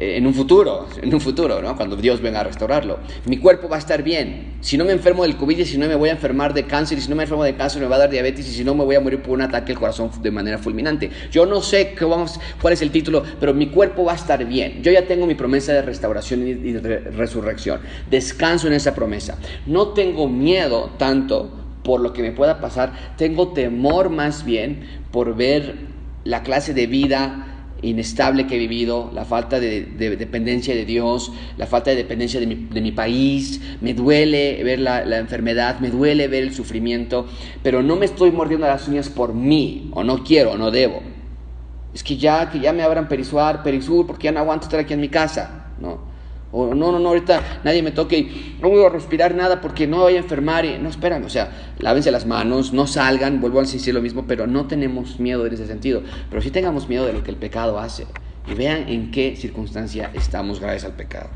en 0.00 0.26
un 0.26 0.32
futuro, 0.32 0.88
en 1.02 1.12
un 1.12 1.20
futuro, 1.20 1.60
¿no? 1.60 1.76
Cuando 1.76 1.94
Dios 1.94 2.22
venga 2.22 2.40
a 2.40 2.44
restaurarlo. 2.44 3.00
Mi 3.26 3.36
cuerpo 3.36 3.68
va 3.68 3.76
a 3.76 3.78
estar 3.78 4.02
bien. 4.02 4.54
Si 4.62 4.78
no 4.78 4.86
me 4.86 4.92
enfermo 4.92 5.24
del 5.24 5.36
COVID, 5.36 5.62
si 5.64 5.76
no 5.76 5.86
me 5.86 5.94
voy 5.94 6.08
a 6.08 6.12
enfermar 6.12 6.54
de 6.54 6.64
cáncer, 6.64 6.96
y 6.96 7.02
si 7.02 7.10
no 7.10 7.16
me 7.16 7.24
enfermo 7.24 7.44
de 7.44 7.54
cáncer 7.54 7.82
me 7.82 7.86
va 7.86 7.96
a 7.96 7.98
dar 7.98 8.10
diabetes, 8.10 8.48
y 8.48 8.52
si 8.52 8.64
no 8.64 8.74
me 8.74 8.82
voy 8.82 8.94
a 8.94 9.00
morir 9.00 9.20
por 9.20 9.32
un 9.32 9.42
ataque 9.42 9.72
al 9.72 9.78
corazón 9.78 10.10
de 10.22 10.30
manera 10.30 10.56
fulminante. 10.56 11.10
Yo 11.30 11.44
no 11.44 11.60
sé 11.60 11.92
qué 11.92 12.06
vamos, 12.06 12.40
cuál 12.62 12.72
es 12.72 12.80
el 12.80 12.90
título, 12.90 13.22
pero 13.38 13.52
mi 13.52 13.66
cuerpo 13.66 14.02
va 14.04 14.12
a 14.12 14.16
estar 14.16 14.42
bien. 14.46 14.82
Yo 14.82 14.90
ya 14.90 15.06
tengo 15.06 15.26
mi 15.26 15.34
promesa 15.34 15.74
de 15.74 15.82
restauración 15.82 16.48
y 16.48 16.54
de 16.54 16.80
resurrección. 16.80 17.80
Descanso 18.10 18.68
en 18.68 18.72
esa 18.72 18.94
promesa. 18.94 19.36
No 19.66 19.88
tengo 19.88 20.28
miedo 20.28 20.92
tanto 20.96 21.50
por 21.82 22.00
lo 22.00 22.14
que 22.14 22.22
me 22.22 22.32
pueda 22.32 22.58
pasar, 22.58 23.14
tengo 23.16 23.48
temor 23.48 24.08
más 24.08 24.44
bien 24.46 24.80
por 25.10 25.36
ver 25.36 25.74
la 26.24 26.42
clase 26.42 26.74
de 26.74 26.86
vida 26.86 27.49
inestable 27.82 28.46
que 28.46 28.56
he 28.56 28.58
vivido, 28.58 29.10
la 29.14 29.24
falta 29.24 29.60
de, 29.60 29.82
de, 29.82 30.16
dependencia 30.16 30.74
de 30.74 30.84
Dios, 30.84 31.32
la 31.56 31.66
falta 31.66 31.90
de 31.90 31.96
dependencia 31.96 32.40
de 32.40 32.46
mi, 32.46 32.92
país, 32.92 33.60
me 33.80 33.94
duele 33.94 34.62
ver 34.64 34.80
la, 34.80 35.04
la, 35.04 35.18
enfermedad, 35.18 35.80
me 35.80 35.90
duele 35.90 36.28
ver 36.28 36.42
el 36.42 36.54
sufrimiento, 36.54 37.26
pero 37.62 37.82
no 37.82 37.96
me 37.96 38.06
estoy 38.06 38.30
mordiendo 38.30 38.66
las 38.66 38.88
uñas 38.88 39.08
por 39.08 39.34
mí, 39.34 39.90
o 39.92 40.04
no 40.04 40.24
quiero, 40.24 40.52
o 40.52 40.58
no 40.58 40.70
debo. 40.70 41.00
Es 41.94 42.04
que 42.04 42.16
ya, 42.16 42.50
que 42.50 42.60
ya 42.60 42.72
me 42.72 42.82
abran 42.82 43.08
Perisuar, 43.08 43.62
Perisur, 43.62 44.06
porque 44.06 44.24
ya 44.24 44.32
no 44.32 44.40
aguanto 44.40 44.64
estar 44.64 44.80
aquí 44.80 44.92
en 44.92 45.00
mi 45.00 45.08
casa, 45.08 45.72
¿no? 45.80 46.09
O 46.52 46.74
no, 46.74 46.90
no, 46.90 46.98
no, 46.98 47.08
ahorita 47.10 47.60
nadie 47.64 47.82
me 47.82 47.92
toque 47.92 48.18
y 48.18 48.56
no 48.60 48.68
voy 48.68 48.84
a 48.84 48.88
respirar 48.88 49.34
nada 49.34 49.60
porque 49.60 49.86
no 49.86 49.98
voy 49.98 50.16
a 50.16 50.18
enfermar. 50.18 50.64
Y, 50.64 50.78
no, 50.78 50.88
espérame, 50.88 51.24
o 51.24 51.30
sea, 51.30 51.50
lávense 51.78 52.10
las 52.10 52.26
manos, 52.26 52.72
no 52.72 52.86
salgan, 52.86 53.40
vuelvo 53.40 53.60
a 53.60 53.62
decir 53.62 53.94
lo 53.94 54.02
mismo, 54.02 54.24
pero 54.26 54.46
no 54.46 54.66
tenemos 54.66 55.20
miedo 55.20 55.46
en 55.46 55.52
ese 55.52 55.66
sentido. 55.66 56.02
Pero 56.28 56.42
sí 56.42 56.50
tengamos 56.50 56.88
miedo 56.88 57.06
de 57.06 57.12
lo 57.12 57.22
que 57.22 57.30
el 57.30 57.36
pecado 57.36 57.78
hace. 57.78 58.06
Y 58.50 58.54
vean 58.54 58.88
en 58.88 59.12
qué 59.12 59.36
circunstancia 59.36 60.10
estamos 60.14 60.60
gracias 60.60 60.84
al 60.86 60.92
pecado. 60.92 61.30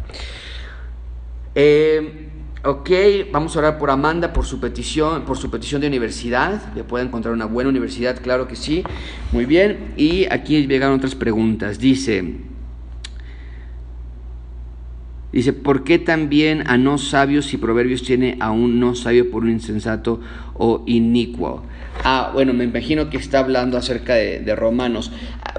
Eh, 1.55 2.29
ok, 2.65 2.91
vamos 3.31 3.55
a 3.55 3.61
orar 3.61 3.79
por 3.79 3.91
Amanda, 3.91 4.33
por 4.33 4.45
su 4.45 4.59
petición, 4.59 5.25
por 5.25 5.39
su 5.39 5.49
petición 5.49 5.81
de 5.81 5.87
universidad. 5.87 6.61
Ya 6.75 6.83
puede 6.83 7.05
encontrar 7.05 7.33
una 7.33 7.47
buena 7.47 7.71
universidad, 7.71 8.21
claro 8.21 8.49
que 8.49 8.57
sí. 8.57 8.83
Muy 9.31 9.45
bien. 9.45 9.93
Y 9.97 10.27
aquí 10.33 10.67
llegaron 10.67 10.97
otras 10.97 11.15
preguntas. 11.15 11.79
Dice... 11.79 12.54
Dice, 15.35 15.53
¿por 15.53 15.82
qué 15.82 15.99
también 15.99 16.62
a 16.68 16.78
no 16.78 16.97
sabios 16.97 17.53
y 17.53 17.57
proverbios 17.57 18.05
tiene 18.05 18.37
a 18.39 18.53
un 18.53 18.78
no 18.78 18.95
sabio 18.95 19.32
por 19.32 19.43
un 19.43 19.51
insensato 19.51 20.20
o 20.55 20.85
inicuo? 20.87 21.64
Ah, 22.05 22.30
bueno, 22.32 22.53
me 22.53 22.62
imagino 22.62 23.11
que 23.11 23.16
está 23.16 23.41
hablando 23.41 23.76
acerca 23.76 24.14
de, 24.14 24.55
Romanos. 24.55 25.11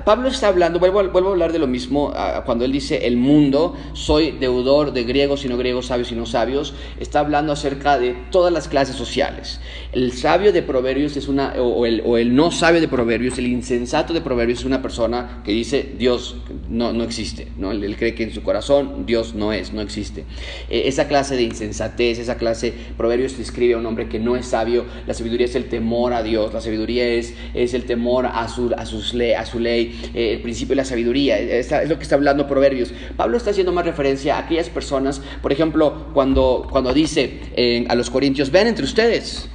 Pablo 0.05 0.29
está 0.29 0.47
hablando, 0.47 0.79
vuelvo, 0.79 1.03
vuelvo, 1.09 1.29
a 1.29 1.31
hablar 1.33 1.51
de 1.51 1.59
lo 1.59 1.67
mismo 1.67 2.07
uh, 2.07 2.45
cuando 2.45 2.63
él 2.63 2.71
dice 2.71 3.05
el 3.05 3.17
mundo, 3.17 3.75
soy 3.91 4.31
deudor 4.31 4.93
de 4.93 5.03
griegos 5.03 5.43
y 5.43 5.49
no 5.49 5.57
griegos, 5.57 5.87
sabios 5.87 6.09
y 6.11 6.15
no 6.15 6.25
sabios, 6.25 6.73
está 6.99 7.19
hablando 7.19 7.51
acerca 7.51 7.99
de 7.99 8.15
todas 8.31 8.53
las 8.53 8.69
clases 8.69 8.95
sociales. 8.95 9.59
El 9.95 10.11
sabio 10.11 10.51
de 10.51 10.61
proverbios 10.61 11.15
es 11.15 11.29
una, 11.29 11.53
o, 11.57 11.85
el, 11.85 12.35
no 12.35 12.51
sabio 12.51 12.81
de 12.81 12.89
proverbios, 12.89 13.37
el 13.37 13.47
insensato 13.47 14.13
de 14.13 14.19
proverbios 14.19 14.59
es 14.59 14.65
una 14.65 14.81
persona 14.81 15.41
que 15.45 15.53
dice 15.53 15.93
Dios 15.97 16.35
no, 16.69 16.91
no 16.91 17.05
existe, 17.05 17.47
¿no? 17.57 17.71
Él, 17.71 17.95
cree 17.95 18.13
que 18.13 18.23
en 18.23 18.33
su 18.33 18.43
corazón 18.43 19.05
Dios 19.05 19.35
no 19.35 19.53
es, 19.53 19.71
no 19.71 19.79
existe. 19.79 20.25
Eh, 20.69 20.83
esa 20.87 21.07
clase 21.07 21.37
de 21.37 21.43
insensatez, 21.43 22.19
esa 22.19 22.35
clase, 22.35 22.73
proverbios 22.97 23.37
describe 23.37 23.75
a 23.75 23.77
un 23.77 23.85
hombre 23.85 24.09
que 24.09 24.19
no 24.19 24.35
es 24.35 24.47
sabio, 24.47 24.83
la 25.07 25.13
sabiduría 25.13 25.45
es 25.45 25.55
el 25.55 25.69
temor 25.69 26.11
a 26.11 26.23
Dios, 26.23 26.53
la 26.53 26.59
sabiduría 26.59 27.07
es, 27.07 27.33
es 27.53 27.73
el 27.73 27.85
temor 27.85 28.25
a 28.25 28.49
su, 28.49 28.73
a, 28.77 28.85
sus 28.85 29.13
le, 29.13 29.37
a 29.37 29.45
su 29.45 29.59
ley, 29.59 29.97
eh, 30.13 30.33
el 30.33 30.41
principio 30.41 30.73
de 30.73 30.81
la 30.81 30.85
sabiduría, 30.85 31.39
es, 31.39 31.71
lo 31.87 31.95
que 31.95 32.03
está 32.03 32.15
hablando 32.15 32.49
Proverbios. 32.49 32.93
Pablo 33.15 33.37
está 33.37 33.51
haciendo 33.51 33.71
más 33.71 33.85
referencia 33.85 34.35
a 34.35 34.39
aquellas 34.39 34.67
personas, 34.67 35.21
por 35.41 35.53
ejemplo, 35.53 36.07
cuando, 36.13 36.67
cuando 36.69 36.93
dice 36.93 37.39
eh, 37.55 37.85
a 37.87 37.95
los 37.95 38.09
corintios, 38.09 38.51
ven 38.51 38.67
entre 38.67 38.83
ustedes. 38.83 39.47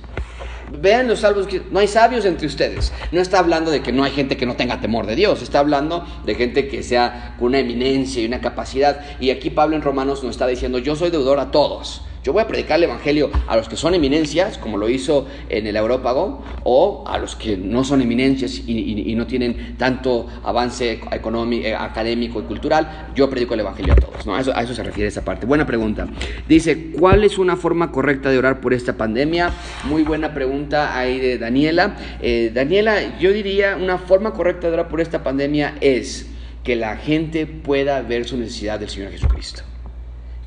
Vean 0.79 1.09
los 1.09 1.21
salvos 1.21 1.47
que 1.47 1.63
no 1.71 1.81
hay 1.81 1.89
sabios 1.89 2.25
entre 2.25 2.47
ustedes. 2.47 2.93
No 3.13 3.21
está 3.21 3.39
hablando 3.39 3.71
de 3.71 3.83
que 3.83 3.93
no 3.93 4.05
hay 4.05 4.13
gente 4.13 4.37
que 4.37 4.47
no 4.47 4.57
tenga 4.57 4.81
temor 4.81 5.07
de 5.07 5.17
Dios. 5.17 5.43
Está 5.43 5.59
hablando 5.59 6.07
de 6.25 6.35
gente 6.35 6.69
que 6.69 6.83
sea 6.83 7.35
con 7.39 7.49
una 7.49 7.59
eminencia 7.59 8.23
y 8.23 8.27
una 8.27 8.41
capacidad. 8.41 9.01
Y 9.21 9.31
aquí 9.31 9.51
Pablo 9.51 9.77
en 9.77 9.83
Romanos 9.83 10.23
nos 10.23 10.33
está 10.33 10.47
diciendo, 10.47 10.79
yo 10.79 10.97
soy 10.97 11.11
deudor 11.11 11.39
a 11.41 11.51
todos. 11.51 12.03
Yo 12.23 12.35
voy 12.35 12.43
a 12.43 12.47
predicar 12.47 12.77
el 12.77 12.85
Evangelio 12.85 13.31
a 13.47 13.57
los 13.57 13.67
que 13.67 13.77
son 13.77 13.95
eminencias, 13.95 14.59
como 14.59 14.77
lo 14.77 14.91
hizo 14.91 15.27
en 15.49 15.67
el 15.67 15.75
Európago, 15.75 16.43
o 16.65 17.05
a 17.07 17.17
los 17.17 17.35
que 17.35 17.57
no 17.57 17.83
son 17.83 18.03
eminencias 18.03 18.61
y, 18.67 19.15
no 19.15 19.27
tienen 19.27 19.77
tanto 19.79 20.27
avance 20.45 21.01
económico, 21.13 21.67
eh, 21.67 21.75
académico 21.75 22.41
y 22.41 22.45
cultural. 22.45 23.09
Yo 23.15 23.31
predico 23.31 23.55
el 23.55 23.61
Evangelio 23.61 23.95
a 23.95 23.97
todos. 23.97 24.27
¿no? 24.27 24.35
A, 24.35 24.41
eso, 24.41 24.55
a 24.55 24.63
eso 24.63 24.75
se 24.75 24.83
refiere 24.83 25.09
esa 25.09 25.25
parte. 25.25 25.47
Buena 25.47 25.67
pregunta. 25.67 26.07
Dice, 26.47 26.91
¿cuál 26.99 27.25
es 27.25 27.39
una 27.39 27.57
forma 27.57 27.91
correcta 27.91 28.31
de 28.31 28.37
orar 28.37 28.61
por 28.61 28.75
esta 28.75 28.99
pandemia? 28.99 29.53
Muy 29.85 30.03
buena 30.03 30.35
pregunta 30.35 30.99
ahí 30.99 31.19
de 31.19 31.39
Daniela. 31.39 31.97
Eh, 32.21 32.51
Daniela, 32.53 33.19
yo 33.19 33.33
diría, 33.33 33.77
una 33.77 33.97
forma 33.97 34.33
correcta 34.33 34.67
de 34.67 34.75
orar 34.75 34.89
por 34.89 35.01
esta 35.01 35.23
pandemia 35.23 35.77
es 35.81 36.27
que 36.65 36.77
la 36.77 36.99
gente 36.99 37.47
pueda 37.47 38.03
ver 38.03 38.27
su 38.27 38.37
necesidad 38.37 38.79
del 38.79 38.91
Señor 38.91 39.11
Jesucristo 39.11 39.63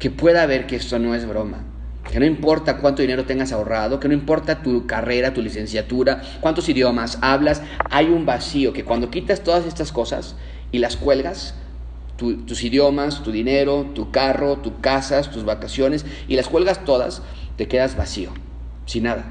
que 0.04 0.12
pueda 0.12 0.46
ver 0.46 0.68
que 0.68 0.76
esto 0.76 1.00
no 1.00 1.16
es 1.16 1.26
broma. 1.26 1.64
Que 2.12 2.20
no 2.20 2.26
importa 2.26 2.80
cuánto 2.80 3.02
dinero 3.02 3.24
tengas 3.24 3.54
ahorrado, 3.54 4.02
que 4.02 4.10
no 4.10 4.14
importa 4.14 4.62
tu 4.62 4.86
carrera, 4.86 5.34
tu 5.34 5.42
licenciatura, 5.42 6.22
cuántos 6.42 6.68
idiomas 6.68 7.20
hablas, 7.22 7.62
hay 7.90 8.08
un 8.08 8.26
vacío 8.26 8.74
que 8.74 8.84
cuando 8.84 9.10
quitas 9.10 9.46
todas 9.46 9.66
estas 9.66 9.94
cosas 9.94 10.36
y 10.74 10.80
las 10.80 10.98
cuelgas, 10.98 11.56
tus 12.18 12.64
idiomas, 12.66 13.24
tu 13.24 13.32
dinero, 13.32 13.92
tu 13.96 14.12
carro, 14.12 14.58
tu 14.58 14.82
casas, 14.82 15.32
tus 15.32 15.46
vacaciones, 15.46 16.06
y 16.28 16.36
las 16.36 16.50
cuelgas 16.50 16.84
todas, 16.84 17.22
te 17.56 17.70
quedas 17.70 17.96
vacío, 17.96 18.32
sin 18.86 19.04
nada. 19.04 19.24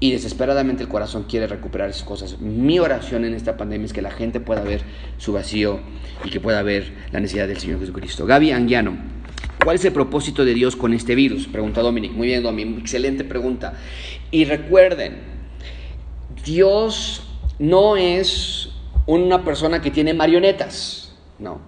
Y 0.00 0.10
desesperadamente 0.10 0.82
el 0.82 0.88
corazón 0.88 1.26
quiere 1.28 1.46
recuperar 1.46 1.90
esas 1.90 2.02
cosas. 2.02 2.40
Mi 2.40 2.80
oración 2.80 3.24
en 3.24 3.34
esta 3.34 3.56
pandemia 3.56 3.86
es 3.86 3.92
que 3.92 4.02
la 4.02 4.10
gente 4.10 4.40
pueda 4.40 4.62
ver 4.62 4.82
su 5.18 5.32
vacío 5.32 5.78
y 6.24 6.30
que 6.30 6.40
pueda 6.40 6.60
ver 6.62 6.92
la 7.12 7.20
necesidad 7.20 7.46
del 7.46 7.58
Señor 7.58 7.78
Jesucristo. 7.78 8.26
Gaby 8.26 8.50
Anguiano, 8.50 9.19
¿cuál 9.62 9.76
es 9.76 9.84
el 9.84 9.92
propósito 9.92 10.44
de 10.44 10.54
Dios 10.54 10.76
con 10.76 10.92
este 10.94 11.14
virus? 11.14 11.46
Pregunta 11.46 11.80
Dominic. 11.80 12.12
Muy 12.12 12.28
bien, 12.28 12.42
Dominic, 12.42 12.80
excelente 12.80 13.24
pregunta. 13.24 13.74
Y 14.30 14.44
recuerden, 14.44 15.18
Dios 16.44 17.22
no 17.58 17.96
es 17.96 18.70
una 19.06 19.44
persona 19.44 19.80
que 19.80 19.90
tiene 19.90 20.14
marionetas, 20.14 21.12
no. 21.38 21.60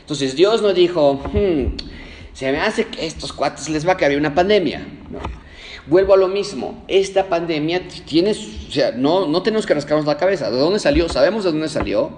Entonces 0.00 0.34
Dios 0.34 0.60
no 0.60 0.72
dijo, 0.72 1.14
hmm, 1.32 1.76
se 2.32 2.50
me 2.50 2.58
hace 2.58 2.86
que 2.86 3.02
a 3.02 3.04
estos 3.04 3.32
cuates 3.32 3.68
les 3.68 3.86
va 3.86 3.92
a 3.92 3.96
caer 3.96 4.18
una 4.18 4.34
pandemia. 4.34 4.86
No. 5.10 5.18
Vuelvo 5.86 6.14
a 6.14 6.16
lo 6.16 6.28
mismo, 6.28 6.84
esta 6.88 7.28
pandemia 7.28 7.88
tiene, 8.06 8.32
o 8.32 8.70
sea, 8.70 8.92
no, 8.92 9.26
no 9.26 9.42
tenemos 9.42 9.66
que 9.66 9.74
rascarnos 9.74 10.06
la 10.06 10.16
cabeza. 10.16 10.50
¿De 10.50 10.58
dónde 10.58 10.78
salió? 10.78 11.08
Sabemos 11.08 11.44
de 11.44 11.52
dónde 11.52 11.68
salió, 11.68 12.10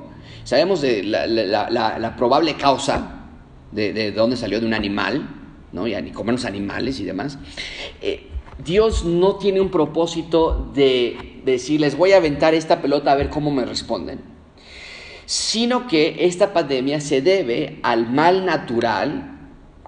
sabemos 0.45 0.81
de 0.81 1.03
la, 1.05 2.15
probable 2.17 2.55
causa 2.55 3.22
de, 3.73 4.13
dónde 4.13 4.37
salió 4.37 4.61
de 4.61 4.67
un 4.67 4.75
animal, 4.75 5.29
¿no? 5.73 5.87
Y 5.87 6.11
comernos 6.13 6.45
animales 6.45 7.01
y 7.01 7.05
demás. 7.05 7.39
Eh, 8.01 8.29
Dios 8.63 9.05
no 9.05 9.37
tiene 9.37 9.61
un 9.61 9.71
propósito 9.71 10.71
de, 10.75 11.41
decir, 11.45 11.81
les 11.81 11.97
voy 11.97 12.13
a 12.13 12.19
aventar 12.19 12.55
esta 12.55 12.81
pelota 12.81 13.13
a 13.13 13.17
ver 13.17 13.31
cómo 13.31 13.51
me 13.51 13.65
responden 13.65 14.33
sino 15.25 15.87
que 15.87 16.27
esta 16.27 16.53
pandemia 16.53 17.01
se 17.01 17.23
debe 17.23 17.79
al 17.83 18.11
mal 18.11 18.45
natural, 18.45 19.29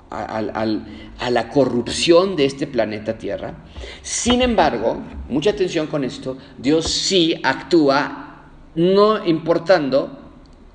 a 0.08 1.30
la 1.30 1.48
corrupción 1.48 2.36
de 2.36 2.44
este 2.44 2.66
planeta 2.66 3.18
Tierra. 3.18 3.64
Sin 4.00 4.42
embargo, 4.42 5.02
mucha 5.28 5.50
atención 5.50 5.88
con 5.88 6.04
esto, 6.04 6.38
Dios 6.56 6.88
sí 6.88 7.34
actúa 7.42 8.46
no 8.74 9.26
importando 9.26 10.18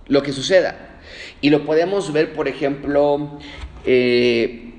lo 0.08 0.22
que 0.22 0.34
suceda. 0.34 0.89
Y 1.42 1.50
lo 1.50 1.66
podemos 1.66 2.12
ver, 2.12 2.34
por 2.34 2.48
ejemplo, 2.48 3.40
eh, 3.86 4.74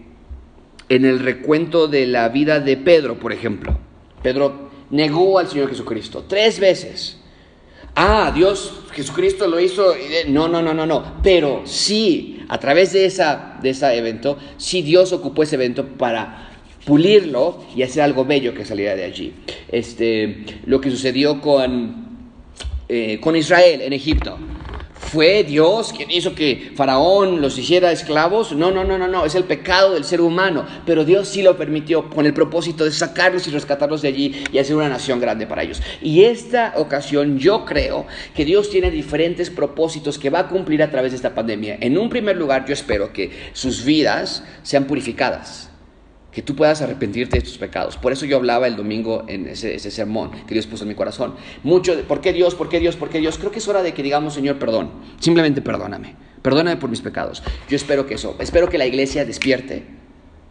en 0.88 1.04
el 1.04 1.20
recuento 1.20 1.88
de 1.88 2.06
la 2.06 2.28
vida 2.28 2.60
de 2.60 2.76
Pedro, 2.76 3.18
por 3.18 3.32
ejemplo. 3.32 3.78
Pedro 4.22 4.70
negó 4.90 5.38
al 5.38 5.48
Señor 5.48 5.68
Jesucristo 5.68 6.24
tres 6.28 6.60
veces 6.60 7.20
ah, 7.94 8.32
Dios, 8.34 8.72
Jesucristo 8.92 9.46
lo 9.46 9.60
hizo. 9.60 9.94
No, 10.28 10.48
no, 10.48 10.62
no, 10.62 10.74
no, 10.74 10.86
no. 10.86 11.20
Pero 11.22 11.62
sí, 11.64 12.40
a 12.48 12.58
través 12.58 12.92
de, 12.92 13.04
esa, 13.04 13.58
de 13.62 13.70
ese 13.70 13.96
evento, 13.96 14.38
sí 14.56 14.82
Dios 14.82 15.12
ocupó 15.12 15.42
ese 15.42 15.56
evento 15.56 15.86
para 15.86 16.48
pulirlo 16.84 17.62
y 17.76 17.82
hacer 17.82 18.02
algo 18.02 18.24
bello 18.24 18.54
que 18.54 18.64
saliera 18.64 18.96
de 18.96 19.04
allí. 19.04 19.34
Este, 19.70 20.44
lo 20.66 20.80
que 20.80 20.90
sucedió 20.90 21.40
con, 21.40 22.28
eh, 22.88 23.18
con 23.20 23.36
Israel 23.36 23.82
en 23.82 23.92
Egipto. 23.92 24.38
¿Fue 25.00 25.42
Dios 25.42 25.92
quien 25.92 26.10
hizo 26.10 26.34
que 26.34 26.72
Faraón 26.76 27.40
los 27.40 27.58
hiciera 27.58 27.90
esclavos? 27.90 28.52
No, 28.52 28.70
no, 28.70 28.84
no, 28.84 28.96
no, 28.96 29.08
no, 29.08 29.24
es 29.24 29.34
el 29.34 29.44
pecado 29.44 29.94
del 29.94 30.04
ser 30.04 30.20
humano. 30.20 30.64
Pero 30.86 31.04
Dios 31.04 31.26
sí 31.26 31.42
lo 31.42 31.56
permitió 31.56 32.08
con 32.08 32.26
el 32.26 32.34
propósito 32.34 32.84
de 32.84 32.92
sacarlos 32.92 33.48
y 33.48 33.50
rescatarlos 33.50 34.02
de 34.02 34.08
allí 34.08 34.44
y 34.52 34.58
hacer 34.58 34.76
una 34.76 34.88
nación 34.88 35.18
grande 35.18 35.46
para 35.46 35.64
ellos. 35.64 35.82
Y 36.00 36.24
esta 36.24 36.74
ocasión 36.76 37.38
yo 37.38 37.64
creo 37.64 38.06
que 38.36 38.44
Dios 38.44 38.70
tiene 38.70 38.90
diferentes 38.90 39.50
propósitos 39.50 40.18
que 40.18 40.30
va 40.30 40.40
a 40.40 40.48
cumplir 40.48 40.82
a 40.82 40.90
través 40.90 41.10
de 41.10 41.16
esta 41.16 41.34
pandemia. 41.34 41.78
En 41.80 41.98
un 41.98 42.08
primer 42.08 42.36
lugar, 42.36 42.66
yo 42.66 42.74
espero 42.74 43.12
que 43.12 43.30
sus 43.52 43.84
vidas 43.84 44.44
sean 44.62 44.84
purificadas 44.84 45.69
que 46.32 46.42
tú 46.42 46.54
puedas 46.54 46.80
arrepentirte 46.82 47.38
de 47.38 47.42
tus 47.42 47.58
pecados. 47.58 47.96
Por 47.96 48.12
eso 48.12 48.26
yo 48.26 48.36
hablaba 48.36 48.66
el 48.66 48.76
domingo 48.76 49.24
en 49.26 49.48
ese, 49.48 49.78
sermón 49.78 50.30
que 50.46 50.54
Dios 50.54 50.66
puso 50.66 50.84
en 50.84 50.88
mi 50.88 50.94
corazón. 50.94 51.34
Mucho, 51.62 51.96
de, 51.96 52.02
¿por 52.02 52.20
qué 52.20 52.32
Dios? 52.32 52.54
¿Por 52.54 52.68
qué 52.68 52.80
Dios? 52.80 52.96
¿Por 52.96 53.08
qué 53.08 53.18
Dios? 53.18 53.38
Creo 53.38 53.50
que 53.50 53.58
es 53.58 53.68
hora 53.68 53.82
de 53.82 53.94
que 53.94 54.02
digamos, 54.02 54.34
Señor, 54.34 54.58
perdón. 54.58 54.90
Simplemente 55.18 55.62
perdóname. 55.62 56.14
Perdóname 56.42 56.76
por 56.76 56.88
mis 56.88 57.00
pecados. 57.00 57.42
Yo 57.68 57.76
espero 57.76 58.06
que 58.06 58.14
eso, 58.14 58.36
espero 58.38 58.68
que 58.68 58.78
la 58.78 58.86
iglesia 58.86 59.24
despierte. 59.24 59.84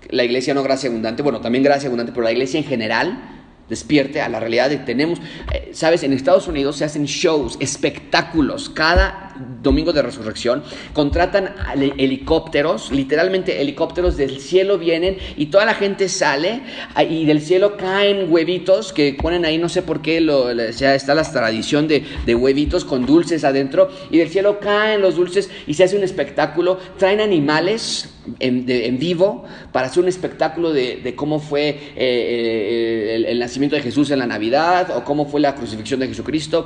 La 0.10 0.24
iglesia 0.24 0.54
no 0.54 0.64
gracia 0.64 0.90
abundante, 0.90 1.24
bueno, 1.24 1.40
también 1.42 1.64
gracia 1.64 1.88
abundante, 1.88 2.12
pero 2.12 2.24
la 2.24 2.32
iglesia 2.32 2.58
en 2.58 2.64
general 2.64 3.39
despierte 3.70 4.22
a 4.22 4.30
la 4.30 4.40
realidad 4.40 4.70
de 4.70 4.78
tenemos, 4.78 5.20
eh, 5.54 5.70
sabes, 5.74 6.04
en 6.04 6.14
Estados 6.14 6.48
Unidos 6.48 6.78
se 6.78 6.86
hacen 6.86 7.06
shows, 7.06 7.58
espectáculos, 7.60 8.70
cada 8.70 9.34
domingo 9.62 9.94
de 9.94 10.02
resurrección, 10.02 10.64
contratan 10.94 11.56
helicópteros, 11.98 12.92
literalmente 12.92 13.62
helicópteros 13.62 14.18
del 14.18 14.40
cielo 14.40 14.78
vienen 14.78 15.18
y 15.38 15.48
toda 15.48 15.66
la 15.66 15.74
gente 15.74 16.10
sale 16.10 16.62
ah, 16.96 17.04
y 17.04 17.26
del 17.26 17.42
cielo 17.42 17.78
caen 17.78 18.32
huevitos 18.32 18.92
que 18.92 19.14
ponen 19.14 19.46
ahí, 19.46 19.58
no 19.58 19.70
sé 19.70 19.82
por 19.82 20.02
qué, 20.02 20.20
lo, 20.20 20.48
sea, 20.74 20.96
está 20.96 21.16
la 21.16 21.24
tradición 21.24 21.88
de 21.88 22.36
huevitos 22.36 22.86
con 22.86 23.06
dulces 23.06 23.44
adentro 23.44 23.90
y 24.12 24.18
del 24.18 24.30
cielo 24.30 24.60
caen 24.60 25.02
los 25.02 25.16
dulces 25.16 25.50
y 25.68 25.74
se 25.74 25.84
hace 25.84 25.96
un 25.96 26.04
espectáculo, 26.04 26.80
traen 26.98 27.22
animales 27.22 28.10
en, 28.40 29.00
vivo 29.00 29.44
para 29.72 29.88
hacer 29.88 30.04
un 30.04 30.10
espectáculo 30.10 30.72
de, 30.74 31.14
cómo 31.16 31.40
fue 31.40 31.70
eh, 31.70 31.78
eh, 31.96 33.26
el, 33.28 33.40
nacimiento 33.40 33.76
de 33.76 33.82
Jesús 33.82 34.12
en 34.12 34.20
la 34.20 34.28
Navidad 34.28 34.96
o 34.96 35.04
cómo 35.04 35.26
fue 35.26 35.42
la 35.42 35.56
crucifixión 35.56 36.00
de 36.00 36.08
Jesucristo. 36.08 36.66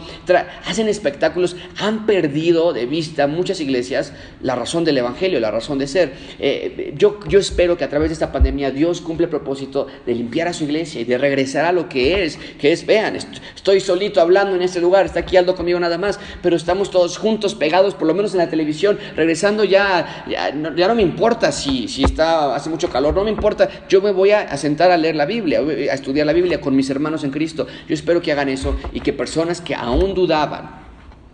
hacen 0.66 0.88
espectáculos, 0.88 1.56
han 1.80 2.06
perdido 2.06 2.74
de 2.74 2.86
vista 2.86 3.28
muchas 3.28 3.60
iglesias 3.60 4.14
la 4.42 4.56
razón 4.56 4.84
del 4.84 4.98
Evangelio, 4.98 5.40
la 5.40 5.52
razón 5.52 5.78
de 5.80 5.88
ser. 5.88 6.14
Eh, 6.40 6.94
yo, 6.98 7.20
yo 7.28 7.40
espero 7.40 7.78
que 7.78 7.84
a 7.84 7.90
través 7.90 8.10
de 8.10 8.14
esta 8.14 8.32
pandemia 8.32 8.72
Dios 8.72 9.02
cumple 9.02 9.26
el 9.26 9.30
propósito 9.30 9.88
de 10.06 10.16
limpiar 10.16 10.48
a 10.48 10.54
su 10.54 10.64
iglesia 10.64 11.02
y 11.02 11.06
de 11.06 11.18
regresar 11.18 11.66
a 11.66 11.72
lo 11.72 11.90
que 11.90 12.24
es, 12.24 12.38
que 12.60 12.72
es, 12.72 12.86
vean, 12.86 13.16
estoy 13.16 13.80
solito 13.80 14.22
hablando 14.22 14.56
en 14.56 14.62
este 14.62 14.82
lugar, 14.82 15.06
está 15.06 15.22
aquí 15.22 15.38
Aldo 15.38 15.56
conmigo 15.56 15.80
nada 15.80 15.98
más, 15.98 16.20
pero 16.42 16.56
estamos 16.56 16.92
todos 16.92 17.18
juntos, 17.18 17.56
pegados, 17.56 17.96
por 17.96 18.08
lo 18.08 18.14
menos 18.14 18.34
en 18.34 18.40
la 18.40 18.50
televisión, 18.50 18.98
regresando 19.16 19.64
ya, 19.64 20.26
ya 20.28 20.88
no 20.88 20.96
me 20.96 21.02
importa 21.02 21.52
si, 21.54 21.88
si 21.88 22.04
está, 22.04 22.54
hace 22.56 22.70
mucho 22.70 22.90
calor, 22.90 23.14
no 23.14 23.24
me 23.24 23.32
importa, 23.32 23.70
yo 23.88 24.02
me 24.02 24.12
voy 24.12 24.32
a, 24.32 24.56
sentar 24.58 24.92
a 24.92 24.98
leer 24.98 25.16
la 25.16 25.26
Biblia, 25.26 25.60
a 25.60 25.94
estudiar 25.94 26.26
la 26.26 26.34
Biblia 26.34 26.60
con 26.60 26.76
mis 26.76 26.90
hermanos 26.90 27.24
en 27.24 27.32
Cristo. 27.32 27.68
Yo 27.88 27.94
espero 27.94 28.22
que 28.22 28.32
hagan 28.32 28.50
eso 28.50 28.76
y 28.92 29.00
que 29.00 29.14
personas 29.14 29.62
que 29.62 29.76
aún 29.76 30.14
dudaban 30.14 30.84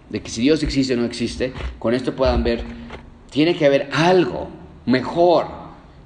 de 0.10 0.22
que 0.22 0.30
si 0.30 0.42
Dios 0.42 0.62
existe 0.64 0.94
o 0.94 0.98
no 0.98 1.06
existe, 1.06 1.54
con 1.80 1.94
esto 1.94 2.16
puedan 2.16 2.44
ver, 2.44 2.64
tiene 3.30 3.56
que 3.56 3.66
haber 3.66 3.90
algo 3.94 4.50
mejor 4.86 5.48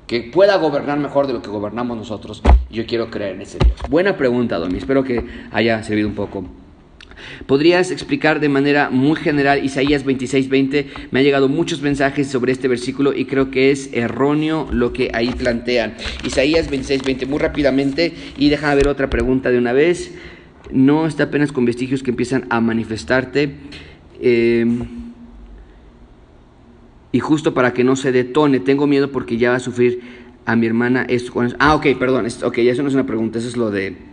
que 0.08 0.22
pueda 0.22 0.58
gobernar 0.58 1.00
mejor 1.00 1.28
de 1.28 1.34
lo 1.34 1.42
que 1.42 1.50
gobernamos 1.50 1.98
nosotros. 1.98 2.42
Yo 2.70 2.86
quiero 2.86 3.10
creer 3.10 3.36
en 3.36 3.42
ese 3.42 3.58
Dios. 3.60 3.78
Buena 3.90 4.18
pregunta, 4.18 4.58
Domi. 4.58 4.78
Espero 4.78 5.04
que 5.04 5.26
haya 5.52 5.82
servido 5.84 6.08
un 6.08 6.16
poco. 6.16 6.46
¿Podrías 7.46 7.92
explicar 7.92 8.40
de 8.40 8.50
manera 8.50 8.90
muy 8.90 9.16
general 9.16 9.64
Isaías 9.64 10.06
26:20? 10.06 10.86
Me 11.12 11.20
han 11.20 11.26
llegado 11.26 11.50
muchos 11.50 11.82
mensajes 11.82 12.28
sobre 12.28 12.52
este 12.52 12.68
versículo 12.68 13.14
y 13.14 13.26
creo 13.26 13.52
que 13.52 13.72
es 13.72 13.90
erróneo 13.94 14.68
lo 14.72 14.94
que 14.94 15.12
ahí 15.14 15.32
plantean. 15.32 15.96
Isaías 16.24 16.70
26:20, 16.70 17.26
muy 17.26 17.40
rápidamente, 17.40 18.14
y 18.38 18.50
déjame 18.50 18.76
ver 18.76 18.88
otra 18.88 19.10
pregunta 19.10 19.52
de 19.52 19.58
una 19.58 19.74
vez. 19.74 20.14
No 20.72 21.06
está 21.08 21.24
apenas 21.24 21.52
con 21.52 21.66
vestigios 21.66 22.04
que 22.04 22.12
empiezan 22.12 22.46
a 22.50 22.62
manifestarte. 22.62 23.56
Em, 24.22 24.80
y 27.12 27.20
justo 27.20 27.54
para 27.54 27.74
que 27.74 27.84
no 27.84 27.96
se 27.96 28.12
detone, 28.12 28.60
tengo 28.60 28.88
miedo 28.88 29.12
porque 29.12 29.38
ya 29.38 29.52
va 29.52 29.58
a 29.58 29.60
sufrir 29.60 30.02
a 30.46 30.56
mi 30.56 30.66
hermana 30.66 31.06
esto. 31.08 31.34
Ah, 31.60 31.76
ok, 31.76 31.88
perdón, 32.00 32.26
ok, 32.44 32.58
eso 32.60 32.82
no 32.82 32.88
es 32.88 32.94
una 32.96 33.06
pregunta, 33.06 33.40
eso 33.40 33.48
es 33.48 33.58
lo 33.58 33.70
de 33.70 34.13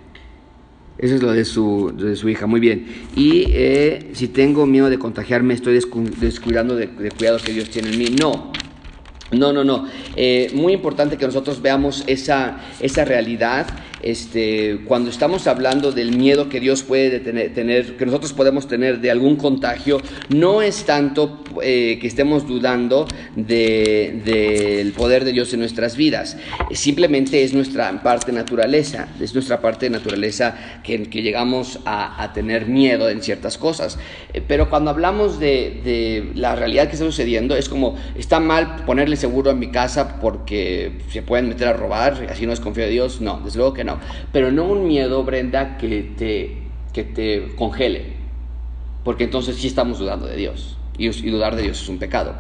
eso 1.01 1.15
es 1.15 1.23
lo 1.23 1.33
de 1.33 1.47
su, 1.47 1.95
de 1.97 2.15
su 2.15 2.29
hija, 2.29 2.47
muy 2.47 2.61
bien. 2.61 2.87
Y 3.17 3.45
eh, 3.49 4.11
si 4.13 4.29
tengo 4.29 4.67
miedo 4.67 4.91
de 4.91 4.99
contagiarme, 4.99 5.55
estoy 5.55 5.81
descuidando 6.21 6.77
de, 6.77 6.89
de 6.89 7.11
cuidado 7.11 7.39
que 7.39 7.53
Dios 7.53 7.71
tiene 7.71 7.91
en 7.91 7.99
mí. 7.99 8.07
No, 8.21 8.53
no, 9.33 9.53
no, 9.53 9.65
no. 9.65 9.87
Eh, 10.17 10.51
muy 10.55 10.73
importante 10.73 11.17
que 11.17 11.25
nosotros 11.25 11.63
veamos 11.63 12.05
esa, 12.07 12.61
esa 12.81 13.05
realidad 13.05 13.67
este, 14.03 14.81
cuando 14.87 15.11
estamos 15.11 15.47
hablando 15.47 15.93
del 15.93 16.17
miedo 16.17 16.49
que 16.49 16.61
Dios 16.61 16.83
puede 16.83 17.21
tener, 17.21 17.97
que 17.97 18.07
nosotros 18.07 18.33
podemos 18.33 18.67
tener 18.69 19.01
de 19.01 19.11
algún 19.11 19.37
contagio, 19.37 20.01
no 20.29 20.63
es 20.63 20.85
tanto 20.85 21.43
eh, 21.63 21.99
que 22.01 22.07
estemos 22.07 22.47
dudando 22.47 23.07
del 23.37 24.93
poder 24.97 25.25
de 25.25 25.33
Dios 25.33 25.53
en 25.53 25.61
nuestras 25.61 25.97
vidas, 25.97 26.37
simplemente 26.73 27.43
es 27.43 27.53
nuestra 27.53 28.03
parte 28.03 28.33
naturaleza, 28.33 29.09
es 29.21 29.35
nuestra 29.35 29.61
parte 29.61 29.87
de 29.87 29.91
naturaleza 29.91 30.81
que, 30.83 30.99
llegamos 31.21 31.81
a, 31.85 32.31
tener 32.35 32.67
miedo 32.67 33.09
en 33.11 33.23
ciertas 33.23 33.59
cosas. 33.59 33.99
Eh, 34.33 34.43
pero 34.47 34.71
cuando 34.71 34.91
hablamos 34.91 35.39
de, 35.39 36.31
la 36.35 36.55
realidad 36.55 36.87
que 36.87 36.93
está 36.93 37.05
sucediendo, 37.05 37.57
es 37.57 37.69
como, 37.69 37.97
está 38.17 38.41
mal 38.41 38.85
ponerle 38.87 39.17
seguro 39.17 39.51
a 39.51 39.55
mi 39.55 39.71
casa 39.71 40.21
porque 40.21 40.93
se 41.11 41.23
pueden 41.23 41.49
meter 41.49 41.69
a 41.69 41.73
robar, 41.73 42.27
así 42.31 42.47
no 42.47 42.53
es 42.53 42.61
confío 42.61 42.85
de 42.85 42.91
Dios, 42.91 43.21
no, 43.21 43.41
desde 43.45 43.59
luego 43.59 43.75
que 43.75 43.85
no. 43.85 43.90
Pero 44.33 44.53
no 44.53 44.65
un 44.65 44.87
miedo, 44.87 45.25
Brenda, 45.25 45.77
que 45.77 46.03
te, 46.17 46.59
que 46.93 47.05
te 47.05 47.55
congele. 47.57 48.15
Porque 49.05 49.25
entonces 49.25 49.57
sí 49.57 49.69
estamos 49.69 49.99
dudando 49.99 50.27
de 50.27 50.37
Dios. 50.37 50.80
Y, 50.99 51.09
dudar 51.31 51.57
de 51.57 51.63
Dios 51.63 51.81
es 51.81 51.89
un 51.89 51.99
pecado. 51.99 52.35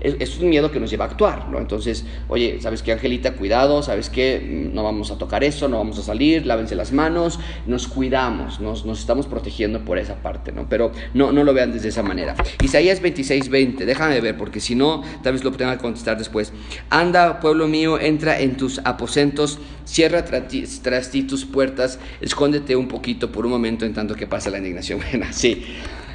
Es, 0.00 0.16
es, 0.18 0.38
un 0.38 0.48
miedo 0.48 0.70
que 0.70 0.80
nos 0.80 0.90
lleva 0.90 1.06
a 1.06 1.08
actuar, 1.08 1.48
¿no? 1.48 1.58
Entonces, 1.58 2.04
oye, 2.28 2.58
¿sabes 2.60 2.82
qué, 2.82 2.92
Angelita? 2.92 3.34
Cuidado, 3.34 3.82
¿sabes 3.82 4.10
qué? 4.10 4.70
No 4.72 4.84
vamos 4.84 5.10
a 5.10 5.18
tocar 5.18 5.42
eso, 5.44 5.68
no 5.68 5.78
vamos 5.78 5.98
a 5.98 6.02
salir, 6.02 6.46
lávense 6.46 6.74
las 6.76 6.92
manos, 6.92 7.38
nos 7.66 7.88
cuidamos, 7.88 8.60
nos, 8.60 8.84
estamos 8.98 9.26
protegiendo 9.26 9.84
por 9.84 9.98
esa 9.98 10.16
parte, 10.16 10.52
¿no? 10.52 10.68
Pero 10.68 10.92
no, 11.14 11.32
no 11.32 11.44
lo 11.44 11.52
vean 11.52 11.72
desde 11.72 11.88
esa 11.88 12.02
manera. 12.02 12.34
Isaías 12.62 13.00
26, 13.00 13.48
20, 13.48 13.86
déjame 13.86 14.20
ver, 14.20 14.36
porque 14.36 14.60
si 14.60 14.74
no, 14.74 15.02
tal 15.22 15.32
vez 15.34 15.44
lo 15.44 15.52
tenga 15.52 15.76
que 15.76 15.82
contestar 15.82 16.18
después. 16.18 16.52
Anda, 16.90 17.40
pueblo 17.40 17.66
mío, 17.66 17.98
entra 17.98 18.38
en 18.40 18.56
tus 18.56 18.80
aposentos, 18.84 19.58
cierra 19.84 20.24
tras 20.24 21.10
ti 21.10 21.22
tus 21.22 21.44
puertas, 21.44 21.98
escóndete 22.20 22.76
un 22.76 22.88
poquito 22.88 23.32
por 23.32 23.46
un 23.46 23.52
momento 23.52 23.84
en 23.84 23.94
tanto 23.94 24.14
que 24.14 24.26
pasa 24.26 24.50
la 24.50 24.58
indignación. 24.58 25.00
Bueno, 25.10 25.26
sí. 25.32 25.64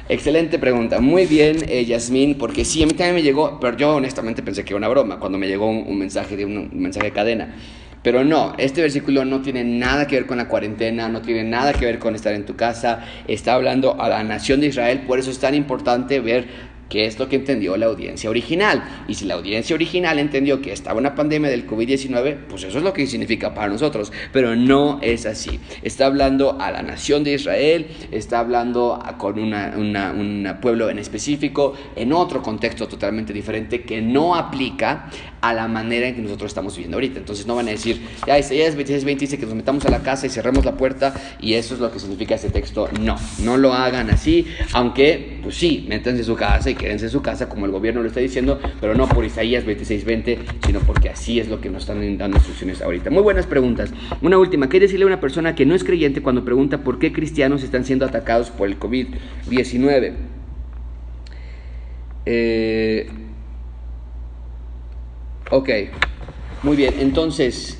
Excelente 0.08 0.58
pregunta. 0.58 1.00
Muy 1.00 1.26
bien, 1.26 1.58
eh, 1.68 1.84
Yasmín, 1.84 2.36
porque 2.36 2.64
sí, 2.64 2.82
a 2.82 2.86
mí 2.86 2.92
también 2.92 3.14
me 3.14 3.22
llegó, 3.22 3.60
pero 3.60 3.76
yo 3.76 3.94
honestamente 3.94 4.42
pensé 4.42 4.64
que 4.64 4.70
era 4.72 4.78
una 4.78 4.88
broma 4.88 5.20
cuando 5.20 5.38
me 5.38 5.46
llegó 5.46 5.68
un, 5.68 5.96
mensaje 5.96 6.36
de 6.36 6.44
un, 6.44 6.70
mensaje 6.74 7.06
de 7.06 7.12
cadena. 7.12 7.54
Pero 8.02 8.24
no, 8.24 8.54
este 8.58 8.82
versículo 8.82 9.24
no 9.24 9.42
tiene 9.42 9.62
nada 9.62 10.08
que 10.08 10.16
ver 10.16 10.26
con 10.26 10.38
la 10.38 10.48
cuarentena, 10.48 11.08
no 11.08 11.22
tiene 11.22 11.44
nada 11.44 11.72
que 11.72 11.84
ver 11.84 12.00
con 12.00 12.16
estar 12.16 12.34
en 12.34 12.44
tu 12.44 12.56
casa, 12.56 13.04
está 13.28 13.54
hablando 13.54 14.00
a 14.02 14.08
la 14.08 14.24
nación 14.24 14.60
de 14.60 14.66
Israel, 14.66 15.02
por 15.06 15.20
eso 15.20 15.30
es 15.30 15.38
tan 15.38 15.54
importante 15.54 16.18
ver 16.18 16.71
que 16.92 17.06
es 17.06 17.18
lo 17.18 17.26
que 17.26 17.36
entendió 17.36 17.74
la 17.78 17.86
audiencia 17.86 18.28
original. 18.28 19.04
Y 19.08 19.14
si 19.14 19.24
la 19.24 19.32
audiencia 19.32 19.72
original 19.74 20.18
entendió 20.18 20.60
que 20.60 20.72
estaba 20.72 20.98
una 21.00 21.14
pandemia 21.14 21.48
del 21.48 21.66
COVID-19, 21.66 22.36
pues 22.50 22.64
eso 22.64 22.76
es 22.76 22.84
lo 22.84 22.92
que 22.92 23.06
significa 23.06 23.54
para 23.54 23.68
nosotros. 23.68 24.12
Pero 24.30 24.54
no 24.56 24.98
es 25.00 25.24
así. 25.24 25.58
Está 25.80 26.04
hablando 26.04 26.60
a 26.60 26.70
la 26.70 26.82
nación 26.82 27.24
de 27.24 27.32
Israel, 27.32 27.86
está 28.10 28.40
hablando 28.40 29.02
con 29.16 29.38
un 29.38 30.58
pueblo 30.60 30.90
en 30.90 30.98
específico, 30.98 31.72
en 31.96 32.12
otro 32.12 32.42
contexto 32.42 32.86
totalmente 32.86 33.32
diferente 33.32 33.84
que 33.84 34.02
no 34.02 34.34
aplica 34.34 35.08
a 35.40 35.54
la 35.54 35.68
manera 35.68 36.08
en 36.08 36.14
que 36.14 36.20
nosotros 36.20 36.50
estamos 36.50 36.76
viviendo 36.76 36.98
ahorita. 36.98 37.20
Entonces 37.20 37.46
no 37.46 37.56
van 37.56 37.68
a 37.68 37.70
decir, 37.70 38.06
ya 38.26 38.38
Isaías 38.38 38.76
26, 38.76 39.04
20 39.04 39.20
dice 39.24 39.38
que 39.38 39.46
nos 39.46 39.54
metamos 39.54 39.86
a 39.86 39.90
la 39.90 40.00
casa 40.00 40.26
y 40.26 40.28
cerremos 40.28 40.64
la 40.66 40.76
puerta 40.76 41.14
y 41.40 41.54
eso 41.54 41.72
es 41.72 41.80
lo 41.80 41.90
que 41.90 41.98
significa 41.98 42.34
ese 42.34 42.50
texto. 42.50 42.88
No, 43.00 43.16
no 43.38 43.56
lo 43.56 43.72
hagan 43.72 44.10
así, 44.10 44.46
aunque, 44.74 45.40
pues 45.42 45.56
sí, 45.56 45.86
métanse 45.88 46.20
en 46.20 46.26
su 46.26 46.36
casa 46.36 46.70
y 46.70 46.81
quédense 46.82 47.06
en 47.06 47.10
su 47.10 47.22
casa 47.22 47.48
como 47.48 47.64
el 47.66 47.72
gobierno 47.72 48.02
lo 48.02 48.08
está 48.08 48.20
diciendo, 48.20 48.58
pero 48.80 48.94
no 48.94 49.08
por 49.08 49.24
Isaías 49.24 49.64
26, 49.64 50.04
20, 50.04 50.38
sino 50.66 50.80
porque 50.80 51.08
así 51.08 51.38
es 51.38 51.48
lo 51.48 51.60
que 51.60 51.70
nos 51.70 51.82
están 51.82 52.18
dando 52.18 52.36
instrucciones 52.36 52.82
ahorita. 52.82 53.10
Muy 53.10 53.22
buenas 53.22 53.46
preguntas. 53.46 53.92
Una 54.20 54.38
última, 54.38 54.68
¿qué 54.68 54.80
decirle 54.80 55.04
a 55.04 55.06
una 55.06 55.20
persona 55.20 55.54
que 55.54 55.64
no 55.64 55.74
es 55.74 55.84
creyente 55.84 56.22
cuando 56.22 56.44
pregunta 56.44 56.78
por 56.78 56.98
qué 56.98 57.12
cristianos 57.12 57.62
están 57.62 57.84
siendo 57.84 58.04
atacados 58.04 58.50
por 58.50 58.68
el 58.68 58.78
COVID-19? 58.78 60.12
Eh, 62.26 63.08
Ok, 65.54 65.68
muy 66.62 66.76
bien, 66.76 66.94
entonces, 67.00 67.78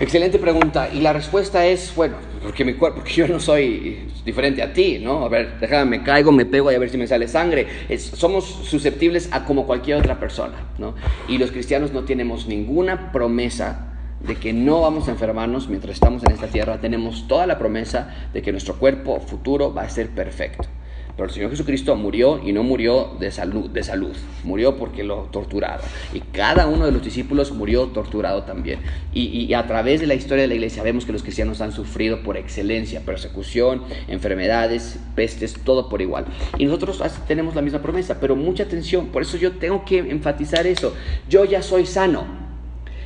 excelente 0.00 0.38
pregunta. 0.38 0.88
Y 0.92 1.00
la 1.00 1.12
respuesta 1.12 1.66
es, 1.66 1.94
bueno, 1.94 2.16
porque 2.42 2.64
mi 2.64 2.74
cuerpo, 2.74 2.98
porque 3.00 3.12
yo 3.12 3.28
no 3.28 3.40
soy 3.40 4.08
diferente 4.24 4.62
a 4.62 4.72
ti, 4.72 4.98
¿no? 4.98 5.24
A 5.24 5.28
ver, 5.28 5.58
déjame, 5.60 5.98
me 5.98 6.04
caigo, 6.04 6.32
me 6.32 6.46
pego 6.46 6.70
y 6.70 6.74
a 6.74 6.78
ver 6.78 6.90
si 6.90 6.98
me 6.98 7.06
sale 7.06 7.28
sangre. 7.28 7.66
somos 7.98 8.44
susceptibles 8.44 9.28
a 9.32 9.44
como 9.44 9.66
cualquier 9.66 9.98
otra 9.98 10.18
persona, 10.18 10.54
¿no? 10.78 10.94
Y 11.28 11.38
los 11.38 11.50
cristianos 11.50 11.92
no 11.92 12.04
tenemos 12.04 12.46
ninguna 12.46 13.12
promesa 13.12 13.88
de 14.20 14.36
que 14.36 14.52
no 14.52 14.80
vamos 14.80 15.08
a 15.08 15.12
enfermarnos 15.12 15.68
mientras 15.68 15.94
estamos 15.94 16.22
en 16.24 16.32
esta 16.32 16.46
tierra. 16.46 16.80
Tenemos 16.80 17.26
toda 17.26 17.46
la 17.46 17.58
promesa 17.58 18.28
de 18.32 18.42
que 18.42 18.52
nuestro 18.52 18.76
cuerpo 18.76 19.20
futuro 19.20 19.74
va 19.74 19.82
a 19.82 19.88
ser 19.88 20.10
perfecto. 20.10 20.68
Pero 21.16 21.28
el 21.28 21.34
Señor 21.34 21.50
Jesucristo 21.50 21.94
murió 21.94 22.40
y 22.42 22.52
no 22.52 22.62
murió 22.62 23.16
de 23.20 23.30
salud, 23.30 23.68
de 23.68 23.82
salud, 23.82 24.16
murió 24.44 24.76
porque 24.76 25.04
lo 25.04 25.24
torturaron. 25.24 25.84
Y 26.14 26.20
cada 26.20 26.66
uno 26.66 26.86
de 26.86 26.92
los 26.92 27.02
discípulos 27.02 27.52
murió 27.52 27.88
torturado 27.88 28.44
también. 28.44 28.80
Y, 29.12 29.52
a 29.52 29.66
través 29.66 30.00
de 30.00 30.06
la 30.06 30.14
historia 30.14 30.42
de 30.42 30.48
la 30.48 30.54
iglesia 30.54 30.82
vemos 30.82 31.04
que 31.04 31.12
los 31.12 31.22
cristianos 31.22 31.60
han 31.60 31.72
sufrido 31.72 32.22
por 32.22 32.38
excelencia, 32.38 33.02
persecución, 33.04 33.82
enfermedades, 34.08 34.98
pestes, 35.14 35.54
todo 35.62 35.90
por 35.90 36.00
igual. 36.00 36.24
Y 36.56 36.64
nosotros 36.64 37.02
tenemos 37.28 37.54
la 37.54 37.60
misma 37.60 37.82
promesa, 37.82 38.18
pero 38.18 38.34
mucha 38.34 38.62
atención, 38.62 39.08
por 39.08 39.20
eso 39.20 39.36
yo 39.36 39.52
tengo 39.52 39.84
que 39.84 39.98
enfatizar 39.98 40.66
eso. 40.66 40.94
Yo 41.28 41.44
ya 41.44 41.60
soy 41.60 41.84
sano. 41.84 42.24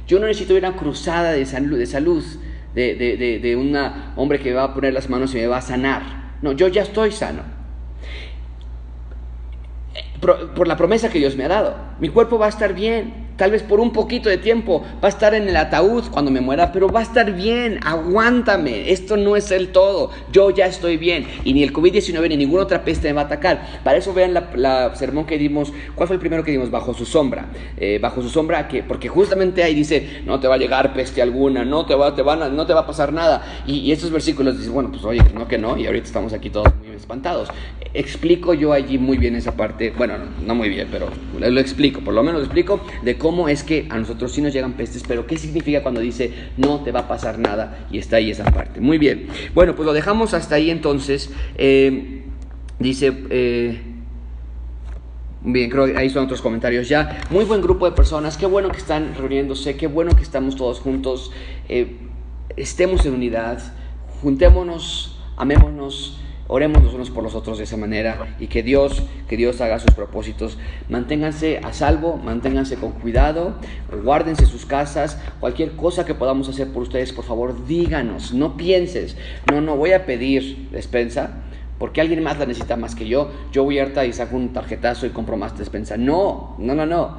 Yo 0.07 0.21
no 0.21 0.27
necesito 0.27 0.55
una 0.55 0.77
cruzada 0.77 1.33
de 1.33 1.45
salud, 1.45 1.77
de, 1.77 1.87
salud, 1.87 2.23
de, 2.73 2.95
de, 2.95 3.41
de 3.41 3.57
un 3.57 3.77
hombre 4.15 4.39
que 4.39 4.55
va 4.55 4.63
a 4.63 4.75
poner 4.75 4.93
las 4.93 5.11
manos 5.11 5.35
y 5.35 5.39
me 5.39 5.49
va 5.49 5.57
a 5.57 5.63
sanar. 5.63 6.37
No, 6.41 6.53
yo 6.53 6.69
ya 6.69 6.83
estoy 6.83 7.11
sano 7.11 7.56
por, 10.21 10.69
la 10.69 10.77
promesa 10.77 11.11
que 11.11 11.19
Dios 11.19 11.37
me 11.37 11.45
ha 11.45 11.49
dado. 11.49 11.77
Mi 12.01 12.09
cuerpo 12.09 12.39
va 12.39 12.47
a 12.47 12.49
estar 12.49 12.75
bien, 12.75 13.27
tal 13.37 13.51
vez 13.51 13.63
por 13.63 13.81
un 13.81 13.93
poquito 13.93 14.29
de 14.29 14.39
tiempo, 14.39 14.83
va 15.03 15.07
a 15.07 15.09
estar 15.09 15.35
en 15.35 15.49
el 15.49 15.57
ataúd 15.57 16.05
cuando 16.11 16.31
me 16.31 16.41
muera, 16.41 16.73
pero 16.73 16.89
va 16.89 17.01
a 17.01 17.03
estar 17.03 17.33
bien, 17.33 17.81
aguántame, 17.85 18.91
esto 18.91 19.17
no 19.17 19.37
es 19.37 19.51
el 19.51 19.69
todo, 19.69 20.11
yo 20.33 20.51
ya 20.51 20.67
estoy 20.67 20.97
bien. 20.97 21.27
Y 21.45 21.53
ni 21.53 21.63
el 21.63 21.73
COVID-19 21.73 22.29
ni 22.29 22.37
ninguna 22.37 22.65
otra 22.65 22.85
peste 22.85 23.09
me 23.09 23.15
va 23.15 23.23
a 23.23 23.25
atacar. 23.25 23.81
Para 23.85 23.99
eso 23.99 24.13
vean 24.13 24.35
la, 24.35 24.95
sermón 24.95 25.27
que 25.27 25.39
dimos, 25.39 25.73
¿cuál 25.95 26.09
fue 26.09 26.15
el 26.15 26.21
primero 26.21 26.45
que 26.45 26.51
dimos? 26.51 26.71
Bajo 26.71 26.95
su 26.95 27.05
sombra, 27.05 27.47
eh, 27.77 27.99
bajo 28.01 28.23
su 28.23 28.29
sombra, 28.29 28.69
que, 28.69 28.83
porque 28.83 29.09
justamente 29.09 29.63
ahí 29.63 29.75
dice, 29.75 30.23
no 30.25 30.41
te 30.41 30.49
va 30.49 30.55
a 30.55 30.59
llegar 30.59 30.95
peste 30.95 31.23
alguna, 31.23 31.65
no 31.65 31.87
te 31.87 31.95
va, 31.95 32.15
te 32.15 32.23
van 32.23 32.57
no 32.57 32.67
te 32.67 32.75
va 32.75 32.81
a 32.81 32.87
pasar 32.87 33.13
nada. 33.13 33.63
Y, 33.67 33.93
estos 33.97 34.11
versículos 34.11 34.59
dicen, 34.59 34.75
bueno, 34.75 34.91
pues 34.91 35.05
oye, 35.05 35.23
no 35.35 35.49
que 35.49 35.59
no, 35.59 35.77
y 35.79 35.87
ahorita 35.87 36.07
estamos 36.07 36.33
aquí 36.33 36.51
todos 36.51 36.69
espantados. 36.97 37.49
Explico 37.95 38.55
yo 38.55 38.73
allí 38.73 38.99
muy 38.99 39.17
bien 39.17 39.37
esa 39.37 39.57
parte, 39.57 39.93
bueno, 39.97 40.15
no, 40.45 40.55
muy 40.55 40.69
bien, 40.69 40.89
pero 40.91 41.09
lo 41.39 41.61
explico, 41.61 42.01
por 42.01 42.15
lo 42.15 42.23
menos 42.23 42.41
lo 42.41 42.45
explico 42.45 42.81
de 43.03 43.17
cómo 43.17 43.49
es 43.49 43.63
que 43.63 43.87
a 43.91 43.99
nosotros 43.99 44.33
sí 44.33 44.43
nos 44.43 44.53
llegan 44.53 44.75
pestes, 44.75 45.05
pero 45.07 45.27
qué 45.27 45.37
significa 45.37 45.83
cuando 45.83 46.01
dice 46.01 46.33
no 46.57 46.81
te 46.81 46.93
va 46.93 47.01
a 47.01 47.09
pasar 47.09 47.39
nada 47.39 47.87
y 47.91 47.99
está 47.99 48.17
ahí 48.17 48.31
esa 48.31 48.45
parte. 48.45 48.81
Muy 48.81 48.99
bien, 48.99 49.29
bueno, 49.55 49.75
pues 49.75 49.87
lo 49.87 49.93
dejamos 49.93 50.35
hasta 50.35 50.57
ahí 50.57 50.71
entonces. 50.71 51.31
Eh, 51.57 52.23
dice... 52.79 53.13
Eh, 53.31 53.81
Bien, 55.49 55.71
creo 55.71 55.87
que 55.87 55.97
ahí 55.97 56.11
son 56.11 56.25
otros 56.25 56.43
comentarios 56.43 56.89
ya. 56.89 57.21
Muy 57.31 57.45
buen 57.45 57.63
grupo 57.63 57.89
de 57.89 57.93
personas, 57.93 58.37
qué 58.37 58.47
bueno 58.47 58.69
que 58.69 58.79
están 58.79 59.15
reuniéndose, 59.15 59.77
qué 59.77 59.87
bueno 59.87 60.11
que 60.17 60.25
estamos 60.25 60.57
todos 60.57 60.81
juntos. 60.81 61.31
Eh, 61.69 61.99
estemos 62.57 63.07
en 63.07 63.15
unidad, 63.15 63.63
juntémonos, 64.23 65.21
amémonos, 65.37 66.19
Oremos 66.49 66.83
los 66.83 66.95
unos 66.95 67.11
por 67.11 67.25
los 67.25 67.35
otros 67.35 67.59
de 67.59 67.65
esa 67.65 67.77
manera 67.77 68.37
y 68.39 68.47
que 68.47 68.63
Dios, 68.63 69.03
que 69.29 69.37
Dios 69.37 69.61
haga 69.61 69.81
sus 69.81 69.93
propósitos. 69.93 70.59
Manténganse 70.89 71.59
a 71.59 71.73
salvo, 71.73 72.17
manténganse 72.17 72.77
con 72.77 72.93
cuidado, 72.93 73.57
guárdense 74.05 74.47
sus 74.47 74.65
casas, 74.65 75.21
cualquier 75.41 75.73
cosa 75.73 76.05
que 76.05 76.15
podamos 76.15 76.49
hacer 76.49 76.69
por 76.73 76.83
ustedes, 76.83 77.13
por 77.13 77.25
favor, 77.25 77.67
díganos, 77.67 78.33
no 78.33 78.57
pienses, 78.57 79.17
no, 79.51 79.61
no 79.61 79.77
voy 79.77 79.93
a 79.93 80.07
pedir 80.07 80.69
despensa 80.71 81.43
porque 81.79 82.01
alguien 82.01 82.23
más 82.23 82.39
la 82.39 82.47
necesita 82.47 82.77
más 82.77 82.95
que 82.95 83.07
yo, 83.07 83.31
yo 83.53 83.65
voy 83.65 83.79
harta 83.79 84.07
y 84.07 84.13
saco 84.13 84.37
un 84.37 84.53
tarjetazo 84.53 85.07
y 85.07 85.11
compro 85.11 85.37
más 85.37 85.59
despensa. 85.59 85.97
No, 85.97 86.57
no, 86.59 86.75
no, 86.75 86.87
no. 86.87 87.19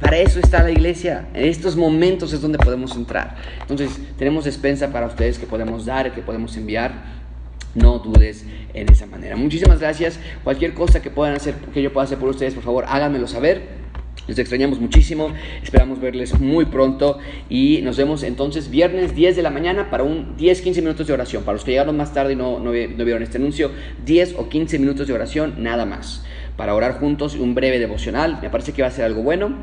Para 0.00 0.18
eso 0.18 0.38
está 0.38 0.62
la 0.62 0.70
iglesia. 0.70 1.28
En 1.32 1.46
estos 1.46 1.76
momentos 1.76 2.32
es 2.34 2.42
donde 2.42 2.58
podemos 2.58 2.94
entrar. 2.94 3.36
Entonces, 3.62 3.98
tenemos 4.18 4.44
despensa 4.44 4.92
para 4.92 5.06
ustedes 5.06 5.38
que 5.38 5.46
podemos 5.46 5.86
dar, 5.86 6.12
que 6.12 6.20
podemos 6.20 6.54
enviar 6.58 7.25
no 7.74 7.98
dudes 7.98 8.44
en 8.74 8.90
esa 8.90 9.06
manera. 9.06 9.36
Muchísimas 9.36 9.80
gracias. 9.80 10.18
Cualquier 10.42 10.74
cosa 10.74 11.02
que 11.02 11.10
puedan 11.10 11.34
hacer, 11.34 11.54
que 11.72 11.82
yo 11.82 11.92
pueda 11.92 12.04
hacer 12.04 12.18
por 12.18 12.28
ustedes, 12.28 12.54
por 12.54 12.64
favor, 12.64 12.84
háganmelo 12.88 13.26
saber. 13.26 13.86
Les 14.26 14.38
extrañamos 14.40 14.80
muchísimo, 14.80 15.32
esperamos 15.62 16.00
verles 16.00 16.40
muy 16.40 16.64
pronto 16.64 17.18
y 17.48 17.80
nos 17.82 17.96
vemos 17.96 18.24
entonces 18.24 18.70
viernes 18.70 19.14
10 19.14 19.36
de 19.36 19.42
la 19.42 19.50
mañana 19.50 19.88
para 19.88 20.02
un 20.02 20.36
10-15 20.36 20.76
minutos 20.78 21.06
de 21.06 21.12
oración. 21.12 21.44
Para 21.44 21.54
los 21.54 21.64
que 21.64 21.70
llegaron 21.70 21.96
más 21.96 22.12
tarde 22.12 22.32
y 22.32 22.36
no, 22.36 22.58
no, 22.58 22.72
vieron 22.72 23.22
este 23.22 23.38
anuncio, 23.38 23.70
10 24.04 24.34
o 24.36 24.48
15 24.48 24.80
minutos 24.80 25.06
de 25.06 25.12
oración, 25.12 25.54
nada 25.58 25.86
más. 25.86 26.24
Para 26.56 26.74
orar 26.74 26.98
juntos, 26.98 27.36
un 27.36 27.54
breve 27.54 27.78
devocional, 27.78 28.40
me 28.42 28.50
parece 28.50 28.72
que 28.72 28.82
va 28.82 28.88
a 28.88 28.90
ser 28.90 29.04
algo 29.04 29.22
bueno. 29.22 29.54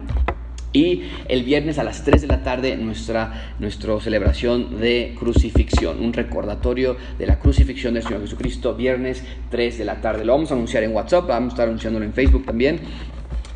Y 0.73 1.03
el 1.27 1.43
viernes 1.43 1.77
a 1.77 1.83
las 1.83 2.03
3 2.03 2.21
de 2.21 2.27
la 2.27 2.41
tarde 2.41 2.75
nuestra, 2.77 3.53
nuestra 3.59 3.99
celebración 3.99 4.79
de 4.79 5.15
crucifixión, 5.19 6.03
un 6.03 6.13
recordatorio 6.13 6.97
de 7.19 7.27
la 7.27 7.37
crucifixión 7.37 7.93
del 7.93 8.01
Señor 8.01 8.21
Jesucristo, 8.21 8.73
viernes 8.73 9.23
3 9.51 9.77
de 9.77 9.85
la 9.85 10.01
tarde. 10.01 10.25
Lo 10.25 10.33
vamos 10.33 10.49
a 10.49 10.55
anunciar 10.55 10.83
en 10.83 10.91
WhatsApp, 10.91 11.27
vamos 11.27 11.51
a 11.51 11.53
estar 11.53 11.67
anunciándolo 11.67 12.03
en 12.03 12.13
Facebook 12.13 12.45
también. 12.45 12.79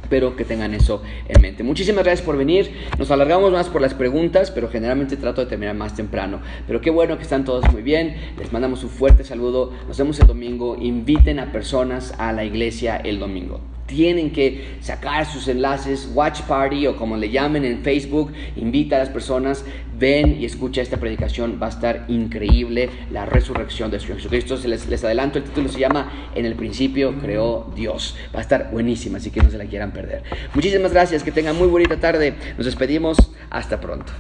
Espero 0.03 0.38
que 0.38 0.45
tengan 0.45 0.74
eso 0.74 1.01
en 1.28 1.41
mente. 1.41 1.63
Muchísimas 1.63 2.05
gracias 2.05 2.26
por 2.26 2.38
venir. 2.38 2.72
Nos 2.97 3.11
alargamos 3.11 3.51
más 3.51 3.68
por 3.68 3.82
las 3.82 3.93
preguntas, 3.93 4.51
pero 4.51 4.70
generalmente 4.70 5.18
trato 5.18 5.41
de 5.41 5.47
terminar 5.47 5.76
más 5.76 5.95
temprano. 5.95 6.39
Pero 6.65 6.80
qué 6.80 6.91
bueno 6.91 7.18
que 7.18 7.24
están 7.24 7.43
todos 7.43 7.70
muy 7.74 7.82
bien. 7.82 8.15
Les 8.39 8.53
mandamos 8.53 8.86
un 8.86 8.89
fuerte 8.89 9.26
saludo. 9.26 9.74
Nos 9.86 9.97
vemos 9.97 10.18
el 10.22 10.28
domingo. 10.28 10.78
Inviten 10.80 11.39
a 11.39 11.51
personas 11.51 12.13
a 12.20 12.32
la 12.32 12.45
iglesia 12.45 12.95
el 12.95 13.20
domingo. 13.20 13.76
Tienen 13.88 14.31
que 14.31 14.77
sacar 14.81 15.25
sus 15.25 15.47
enlaces, 15.47 16.11
Watch 16.13 16.41
Party 16.41 16.85
o 16.88 16.95
como 16.95 17.17
le 17.17 17.31
llamen 17.31 17.65
en 17.65 17.81
Facebook, 17.81 18.31
invita 18.55 18.97
a 18.97 18.99
las 18.99 19.09
personas, 19.09 19.65
ven 19.97 20.39
y 20.39 20.45
escucha 20.45 20.81
esta 20.81 20.97
predicación, 20.97 21.57
va 21.61 21.67
a 21.67 21.69
estar 21.69 22.05
increíble 22.07 22.89
la 23.11 23.25
resurrección 23.25 23.89
de 23.89 23.99
Jesucristo. 23.99 24.57
Les, 24.65 24.88
les 24.88 25.03
adelanto, 25.03 25.39
el 25.39 25.45
título 25.45 25.69
se 25.69 25.79
llama 25.79 26.11
En 26.35 26.45
el 26.45 26.55
principio 26.55 27.17
creó 27.19 27.71
Dios. 27.75 28.15
Va 28.35 28.39
a 28.39 28.41
estar 28.41 28.69
buenísima, 28.71 29.17
así 29.17 29.31
que 29.31 29.41
no 29.41 29.49
se 29.49 29.57
la 29.57 29.65
quieran 29.65 29.91
perder. 29.91 30.23
Muchísimas 30.53 30.91
gracias, 30.91 31.23
que 31.23 31.31
tengan 31.31 31.57
muy 31.57 31.67
bonita 31.67 31.99
tarde. 31.99 32.35
Nos 32.57 32.65
despedimos, 32.65 33.17
hasta 33.49 33.79
pronto. 33.79 34.13